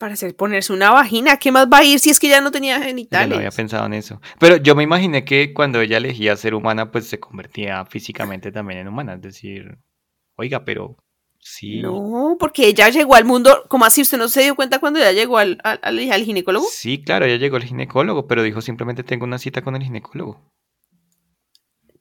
Para 0.02 0.16
hacer, 0.16 0.36
ponerse 0.36 0.74
una 0.74 0.91
vagina, 0.91 1.38
¿qué 1.38 1.52
más 1.52 1.68
va 1.68 1.78
a 1.78 1.84
ir 1.84 1.99
si 1.99 2.10
es 2.10 2.20
que 2.20 2.28
ya 2.28 2.41
no 2.41 2.52
tenía 2.52 2.82
genitales? 2.82 3.30
no 3.30 3.36
había 3.36 3.52
pensado 3.52 3.86
en 3.86 3.93
eso. 3.93 4.20
Pero 4.39 4.58
yo 4.58 4.76
me 4.76 4.84
imaginé 4.84 5.24
que 5.24 5.54
cuando 5.54 5.80
ella 5.80 5.97
elegía 5.97 6.36
ser 6.36 6.56
humana, 6.56 6.91
pues 6.91 7.06
se 7.06 7.20
convertía 7.20 7.86
físicamente 7.86 8.52
también 8.52 8.80
en 8.80 8.88
humana. 8.88 9.14
Es 9.14 9.22
decir, 9.22 9.78
Oiga, 10.41 10.66
pero 10.66 10.97
sí. 11.39 11.82
No, 11.82 12.36
porque 12.39 12.68
ella 12.68 12.89
llegó 12.89 13.14
al 13.14 13.26
mundo, 13.26 13.64
¿cómo 13.68 13.86
así? 13.86 14.02
¿Usted 14.02 14.18
no 14.18 14.28
se 14.28 14.41
dio 14.41 14.56
cuenta 14.56 14.80
cuando 14.80 14.99
ella 14.99 15.12
llegó 15.12 15.38
al, 15.38 15.60
al, 15.64 16.24
ginecólogo? 16.24 16.66
Sí, 16.72 17.04
claro, 17.04 17.26
ella 17.26 17.38
llegó 17.38 17.58
al 17.58 17.64
ginecólogo, 17.64 18.26
pero 18.26 18.41
dijo 18.41 18.60
simplemente 18.62 19.04
tengo 19.04 19.26
una 19.26 19.38
cita 19.38 19.62
con 19.62 19.76
el 19.76 19.84
ginecólogo. 19.84 20.52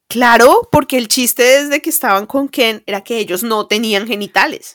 Claro, 0.08 0.68
porque 0.72 0.96
el 0.96 1.08
chiste 1.08 1.42
desde 1.42 1.82
que 1.82 1.90
estaban 1.90 2.24
con 2.24 2.48
Ken 2.48 2.82
era 2.86 3.02
que 3.02 3.18
ellos 3.18 3.42
no 3.42 3.66
tenían 3.66 4.06
genitales. 4.06 4.72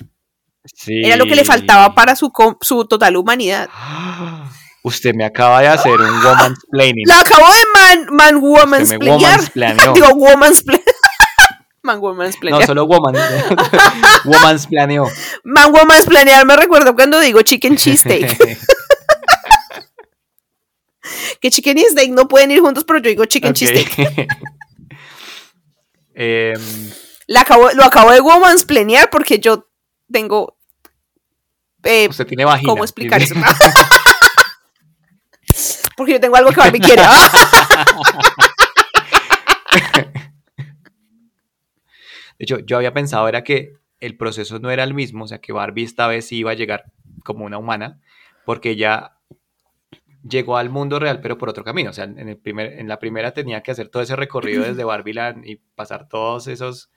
Sí. 0.74 1.02
Era 1.04 1.16
lo 1.16 1.26
que 1.26 1.36
le 1.36 1.46
faltaba 1.46 1.94
para 1.94 2.16
su, 2.16 2.32
su 2.62 2.86
total 2.86 3.16
humanidad. 3.18 3.70
Usted 4.84 5.16
me 5.16 5.26
acaba 5.26 5.62
de 5.62 5.68
hacer 5.68 5.94
un 6.00 6.24
woman's 6.24 6.60
planning. 6.70 7.06
La 7.08 7.22
acabo 7.22 7.46
de 7.48 7.64
man, 7.74 8.16
man 8.16 8.36
woman's 8.38 8.90
Digo, 9.94 10.10
woman's. 10.14 10.64
Man 11.86 12.00
Woman's 12.02 12.36
Planear. 12.38 12.62
No, 12.62 12.66
solo 12.66 12.86
Woman. 12.86 13.16
woman's 14.26 14.68
Planeó. 14.68 15.08
Man 15.44 15.72
Woman's 15.72 16.06
Planear 16.08 16.44
me 16.44 16.56
recuerdo 16.58 16.96
cuando 16.96 17.20
digo 17.20 17.44
chicken 17.44 17.78
cheesesteak. 17.78 18.36
que 21.40 21.50
chicken 21.52 21.78
y 21.78 21.84
steak 21.84 22.10
no 22.10 22.28
pueden 22.28 22.50
ir 22.50 22.62
juntos, 22.62 22.84
pero 22.86 23.00
yo 23.00 23.10
digo 23.10 23.26
chicken 23.26 23.54
cheesesteak. 23.54 24.28
eh, 26.16 26.54
acabo, 27.40 27.70
lo 27.74 27.84
acabo 27.84 28.12
de 28.12 28.20
Woman's 28.20 28.66
Planear 28.66 29.10
porque 29.12 29.40
yo 29.40 29.68
tengo. 30.12 30.58
Eh, 31.84 32.08
Usted 32.10 32.26
tiene 32.26 32.46
vagina. 32.46 32.70
¿Cómo 32.70 32.84
explicar 32.84 33.22
eso? 33.22 33.36
porque 35.96 36.14
yo 36.14 36.20
tengo 36.20 36.36
algo 36.36 36.52
que 36.52 36.60
Barbie 36.60 36.80
quiere. 36.80 37.04
De 42.38 42.44
hecho, 42.44 42.60
yo 42.60 42.78
había 42.78 42.94
pensado 42.94 43.28
era 43.28 43.44
que 43.44 43.74
el 44.00 44.18
proceso 44.18 44.60
no 44.60 44.70
era 44.70 44.84
el 44.84 44.94
mismo, 44.94 45.24
o 45.24 45.28
sea, 45.28 45.40
que 45.40 45.54
Barbie 45.54 45.84
esta 45.84 46.08
vez 46.08 46.32
iba 46.32 46.52
a 46.52 46.56
llegar 46.56 46.86
como 47.24 47.46
una 47.46 47.58
humana, 47.58 48.02
porque 48.46 48.72
ella 48.72 49.16
llegó 50.28 50.58
al 50.58 50.70
mundo 50.70 51.00
real, 51.00 51.22
pero 51.22 51.38
por 51.38 51.50
otro 51.50 51.64
camino. 51.64 51.92
O 51.92 51.94
sea, 51.94 52.04
en, 52.04 52.28
el 52.28 52.38
primer, 52.38 52.74
en 52.74 52.88
la 52.88 53.00
primera 53.00 53.32
tenía 53.34 53.64
que 53.64 53.72
hacer 53.72 53.90
todo 53.90 54.04
ese 54.04 54.16
recorrido 54.16 54.64
desde 54.64 54.84
Barbieland 54.84 55.46
y 55.46 55.58
pasar 55.76 56.10
todos 56.10 56.48
esos, 56.48 56.92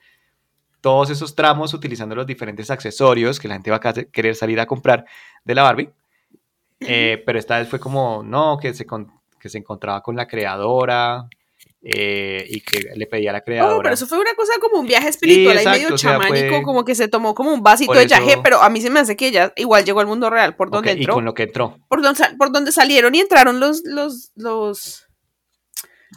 todos 0.81 1.09
esos 1.09 1.35
tramos 1.35 1.73
utilizando 1.73 2.15
los 2.15 2.27
diferentes 2.27 2.69
accesorios 2.71 3.39
que 3.39 3.47
la 3.47 3.55
gente 3.55 3.71
va 3.71 3.79
a 3.83 3.93
querer 4.11 4.35
salir 4.35 4.59
a 4.59 4.65
comprar 4.65 5.05
de 5.43 5.55
la 5.55 5.63
Barbie. 5.63 5.89
Eh, 6.79 7.21
pero 7.25 7.37
esta 7.37 7.59
vez 7.59 7.67
fue 7.67 7.79
como, 7.79 8.23
no, 8.23 8.57
que 8.57 8.73
se, 8.73 8.85
que 9.39 9.49
se 9.49 9.57
encontraba 9.57 10.01
con 10.01 10.15
la 10.15 10.27
creadora, 10.27 11.27
eh, 11.81 12.45
y 12.49 12.59
que 12.59 12.89
le 12.93 13.07
pedía 13.07 13.29
a 13.29 13.33
la 13.33 13.41
creadora. 13.41 13.77
Oh, 13.77 13.81
pero 13.81 13.93
eso 13.93 14.05
fue 14.05 14.19
una 14.19 14.33
cosa 14.35 14.51
como 14.59 14.79
un 14.79 14.85
viaje 14.85 15.07
espiritual 15.07 15.57
ahí 15.57 15.65
medio 15.65 15.95
chamánico, 15.95 16.61
como 16.63 16.83
que 16.83 16.93
se 16.93 17.07
tomó 17.07 17.33
como 17.33 17.53
un 17.53 17.63
vasito 17.63 17.93
de 17.93 18.05
yaje, 18.05 18.37
pero 18.43 18.61
a 18.61 18.69
mí 18.69 18.81
se 18.81 18.89
me 18.89 18.99
hace 18.99 19.15
que 19.15 19.27
ella 19.27 19.53
igual 19.55 19.85
llegó 19.85 20.01
al 20.01 20.07
mundo 20.07 20.29
real, 20.29 20.55
por 20.55 20.69
donde 20.71 20.91
entró. 20.91 21.13
Y 21.13 21.15
con 21.15 21.25
lo 21.25 21.33
que 21.33 21.43
entró. 21.43 21.77
Por 21.87 22.01
donde, 22.01 22.21
por 22.37 22.51
donde 22.51 22.73
salieron 22.73 23.15
y 23.15 23.21
entraron 23.21 23.61
los, 23.61 23.81
los, 23.85 24.31
los, 24.35 25.07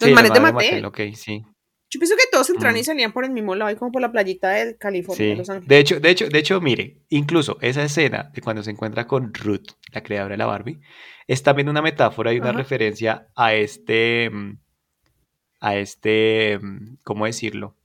los 0.01 0.11
manes 0.11 0.33
de 0.33 0.41
Mattel. 0.41 0.85
Ok, 0.85 1.01
sí. 1.15 1.45
Yo 1.93 2.01
pienso 2.01 2.17
que 2.17 2.23
todos 2.33 2.49
entraron 2.49 2.79
y 2.79 2.81
mm. 2.81 2.85
salían 2.85 3.13
por 3.13 3.27
el 3.27 3.33
mismo 3.33 3.55
lado, 3.55 3.77
como 3.79 3.93
por 3.93 4.01
la 4.01 4.11
playita 4.11 4.49
de 4.49 4.79
California. 4.79 5.43
De, 5.67 5.79
hecho, 5.79 6.01
de 6.01 6.09
hecho, 6.09 6.27
de 6.27 6.39
hecho, 6.39 6.59
mire, 6.59 7.03
incluso 7.11 7.59
esa 7.61 7.85
escena 7.85 8.31
de 8.33 8.41
cuando 8.41 8.63
se 8.63 8.71
encuentra 8.71 9.07
con 9.07 9.35
Ruth, 9.35 9.73
la 9.93 10.03
creadora 10.03 10.33
de 10.33 10.39
la 10.39 10.47
Barbie, 10.47 10.81
es 11.27 11.43
también 11.43 11.69
una 11.69 11.83
metáfora 11.83 12.33
y 12.33 12.39
una 12.39 12.53
referencia 12.53 13.29
a 13.37 13.53
este 13.53 14.31
mm, 14.31 14.57
a 15.61 15.77
este, 15.77 16.59
mm, 16.61 16.97
¿cómo 17.05 17.27
decirlo? 17.27 17.77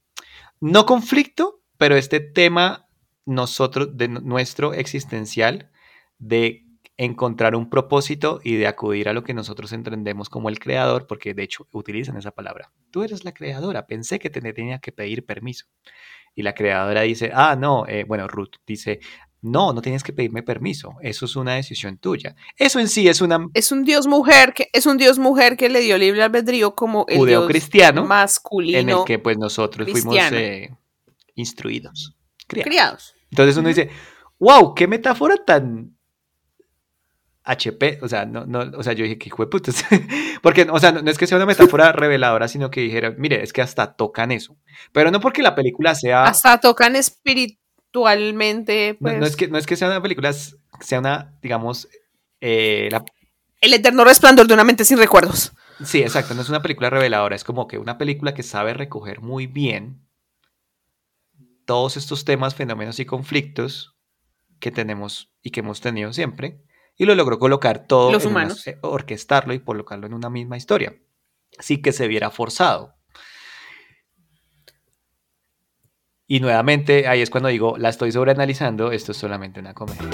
No 0.62 0.86
conflicto, 0.86 1.62
pero 1.78 1.98
este 1.98 2.22
tema 2.22 2.88
nosotros, 3.26 3.98
de 3.98 4.08
nuestro 4.08 4.74
existencial, 4.74 5.70
de 6.18 6.66
encontrar 6.98 7.56
un 7.56 7.70
propósito 7.70 8.42
y 8.44 8.56
de 8.56 8.68
acudir 8.68 9.08
a 9.08 9.14
lo 9.14 9.24
que 9.24 9.34
nosotros 9.34 9.72
entendemos 9.72 10.30
como 10.30 10.50
el 10.50 10.60
creador, 10.60 11.06
porque 11.06 11.34
de 11.34 11.44
hecho 11.44 11.68
utilizan 11.72 12.18
esa 12.18 12.32
palabra. 12.32 12.72
Tú 12.92 13.04
eres 13.04 13.24
la 13.24 13.34
creadora, 13.34 13.86
pensé 13.86 14.18
que 14.18 14.32
te 14.32 14.42
tenía 14.42 14.80
que 14.80 14.92
pedir 14.92 15.26
permiso. 15.26 15.68
Y 16.34 16.42
la 16.42 16.54
creadora 16.54 17.02
dice, 17.02 17.32
ah, 17.34 17.56
no, 17.56 17.86
eh, 17.88 18.04
bueno, 18.04 18.28
Ruth 18.28 18.56
dice, 18.66 19.00
no, 19.42 19.74
no 19.74 19.82
tienes 19.82 20.04
que 20.04 20.14
pedirme 20.14 20.42
permiso. 20.42 20.96
Eso 21.02 21.26
es 21.26 21.36
una 21.36 21.56
decisión 21.56 21.98
tuya. 21.98 22.36
Eso 22.56 22.80
en 22.80 22.88
sí 22.88 23.08
es 23.08 23.22
una. 23.22 23.46
Es 23.54 23.72
un 23.72 23.84
dios 23.84 24.08
mujer 24.08 24.54
que 24.54 24.70
es 24.74 24.86
un 24.86 24.98
dios 24.98 25.20
mujer 25.20 25.58
que 25.58 25.70
le 25.70 25.80
dio 25.82 25.98
libre 25.98 26.24
albedrío 26.24 26.76
como 26.76 27.06
el 27.08 27.26
dios 27.26 27.48
cristiano 27.48 28.06
masculino. 28.06 28.80
En 28.80 28.90
el 28.90 29.06
que 29.06 29.20
pues 29.20 29.38
nosotros 29.38 29.90
fuimos 29.90 30.16
eh, 30.32 30.76
instruidos, 31.36 32.16
criados. 32.48 33.16
Entonces 33.30 33.58
uno 33.58 33.68
dice, 33.68 33.90
wow, 34.40 34.74
qué 34.74 34.88
metáfora 34.88 35.36
tan 35.46 35.97
HP, 37.48 38.00
o 38.02 38.08
sea, 38.08 38.26
no, 38.26 38.46
no, 38.46 38.60
o 38.78 38.84
sea, 38.84 38.94
yo 38.94 39.04
dije 39.04 39.18
que 39.18 39.30
hijo 39.30 39.46
de 39.46 39.62
porque, 40.42 40.68
o 40.70 40.80
sea, 40.80 40.92
no, 40.92 41.10
es 41.10 41.18
que 41.18 41.28
sea 41.28 41.38
una 41.38 41.46
metáfora 41.46 41.92
reveladora, 41.94 42.48
sino 42.48 42.70
que 42.70 42.82
dijera, 42.82 43.16
mire, 43.18 43.42
es 43.44 43.54
que 43.54 43.62
hasta 43.62 43.94
tocan 43.94 44.32
eso, 44.32 44.58
pero 44.92 45.12
no 45.12 45.20
porque 45.20 45.42
la 45.42 45.56
película 45.56 45.96
sea... 45.96 46.26
Hasta 46.26 46.60
tocan 46.60 46.96
espíritu 46.96 47.58
actualmente. 47.88 48.98
No, 49.00 49.10
es 49.10 49.20
pues 49.20 49.36
que, 49.36 49.48
no 49.48 49.58
es 49.58 49.66
que 49.66 49.76
sea 49.76 49.88
una 49.88 50.02
película, 50.02 50.34
sea 50.34 51.00
una, 51.00 51.34
digamos, 51.42 51.88
eh, 52.42 52.90
El 53.62 53.74
eterno 53.74 54.04
resplandor 54.04 54.48
de 54.48 54.54
una 54.54 54.64
mente 54.64 54.86
sin 54.86 54.98
recuerdos. 54.98 55.54
Sí, 55.84 56.02
exacto, 56.02 56.34
no 56.34 56.42
es 56.42 56.50
una 56.50 56.62
película 56.62 56.90
reveladora, 56.90 57.36
es 57.36 57.44
como 57.44 57.68
que 57.68 57.78
una 57.78 57.98
película 57.98 58.34
que 58.34 58.44
sabe 58.44 58.74
recoger 58.74 59.22
muy 59.22 59.48
bien 59.48 60.02
todos 61.66 61.98
estos 61.98 62.26
temas, 62.26 62.56
fenómenos 62.56 63.00
y 63.00 63.06
conflictos 63.06 63.96
que 64.60 64.72
tenemos 64.72 65.32
y 65.44 65.52
que 65.52 65.60
hemos 65.60 65.82
tenido 65.82 66.14
siempre, 66.14 66.64
y 66.98 67.06
lo 67.06 67.16
logró 67.16 67.40
colocar 67.40 67.86
todo, 67.88 68.12
Los 68.12 68.26
humanos. 68.26 68.66
Orquestarlo 68.82 69.54
y 69.54 69.60
colocarlo 69.60 70.08
en 70.08 70.14
una 70.14 70.30
misma 70.30 70.58
historia, 70.58 70.98
sí 71.60 71.82
que 71.82 71.92
se 71.92 72.08
viera 72.08 72.32
forzado. 72.32 72.96
Y 76.26 76.42
nuevamente 76.42 77.08
ahí 77.08 77.22
es 77.22 77.30
cuando 77.30 77.48
digo, 77.48 77.78
la 77.78 77.90
estoy 77.90 78.12
sobreanalizando, 78.12 78.92
esto 78.92 79.14
es 79.14 79.18
solamente 79.18 79.62
una 79.62 79.74
comedia. 79.74 80.10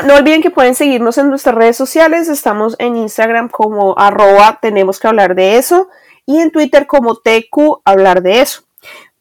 No 0.00 0.14
olviden 0.14 0.40
que 0.40 0.50
pueden 0.50 0.74
seguirnos 0.74 1.18
en 1.18 1.28
nuestras 1.28 1.54
redes 1.54 1.76
sociales. 1.76 2.28
Estamos 2.28 2.76
en 2.78 2.96
Instagram 2.96 3.48
como 3.48 3.98
arroba 3.98 4.58
tenemos 4.62 4.98
que 4.98 5.08
hablar 5.08 5.34
de 5.34 5.58
eso 5.58 5.88
y 6.24 6.38
en 6.38 6.50
Twitter 6.50 6.86
como 6.86 7.16
TQ 7.16 7.82
hablar 7.84 8.22
de 8.22 8.40
eso. 8.40 8.62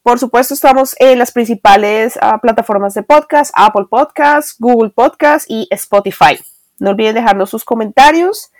Por 0.02 0.18
supuesto, 0.18 0.54
estamos 0.54 0.96
en 1.00 1.20
las 1.20 1.32
principales 1.32 2.18
uh, 2.18 2.40
plataformas 2.40 2.94
de 2.94 3.04
podcast, 3.04 3.52
Apple 3.54 3.86
Podcasts, 3.90 4.56
Google 4.58 4.92
Podcasts 4.92 5.46
y 5.50 5.68
Spotify. 5.70 6.40
No 6.80 6.92
olviden 6.92 7.16
dejarnos 7.16 7.50
sus 7.50 7.64
comentarios 7.64 8.52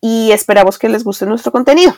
y 0.00 0.30
esperamos 0.32 0.78
que 0.78 0.88
les 0.88 1.02
guste 1.02 1.26
nuestro 1.26 1.50
contenido. 1.50 1.94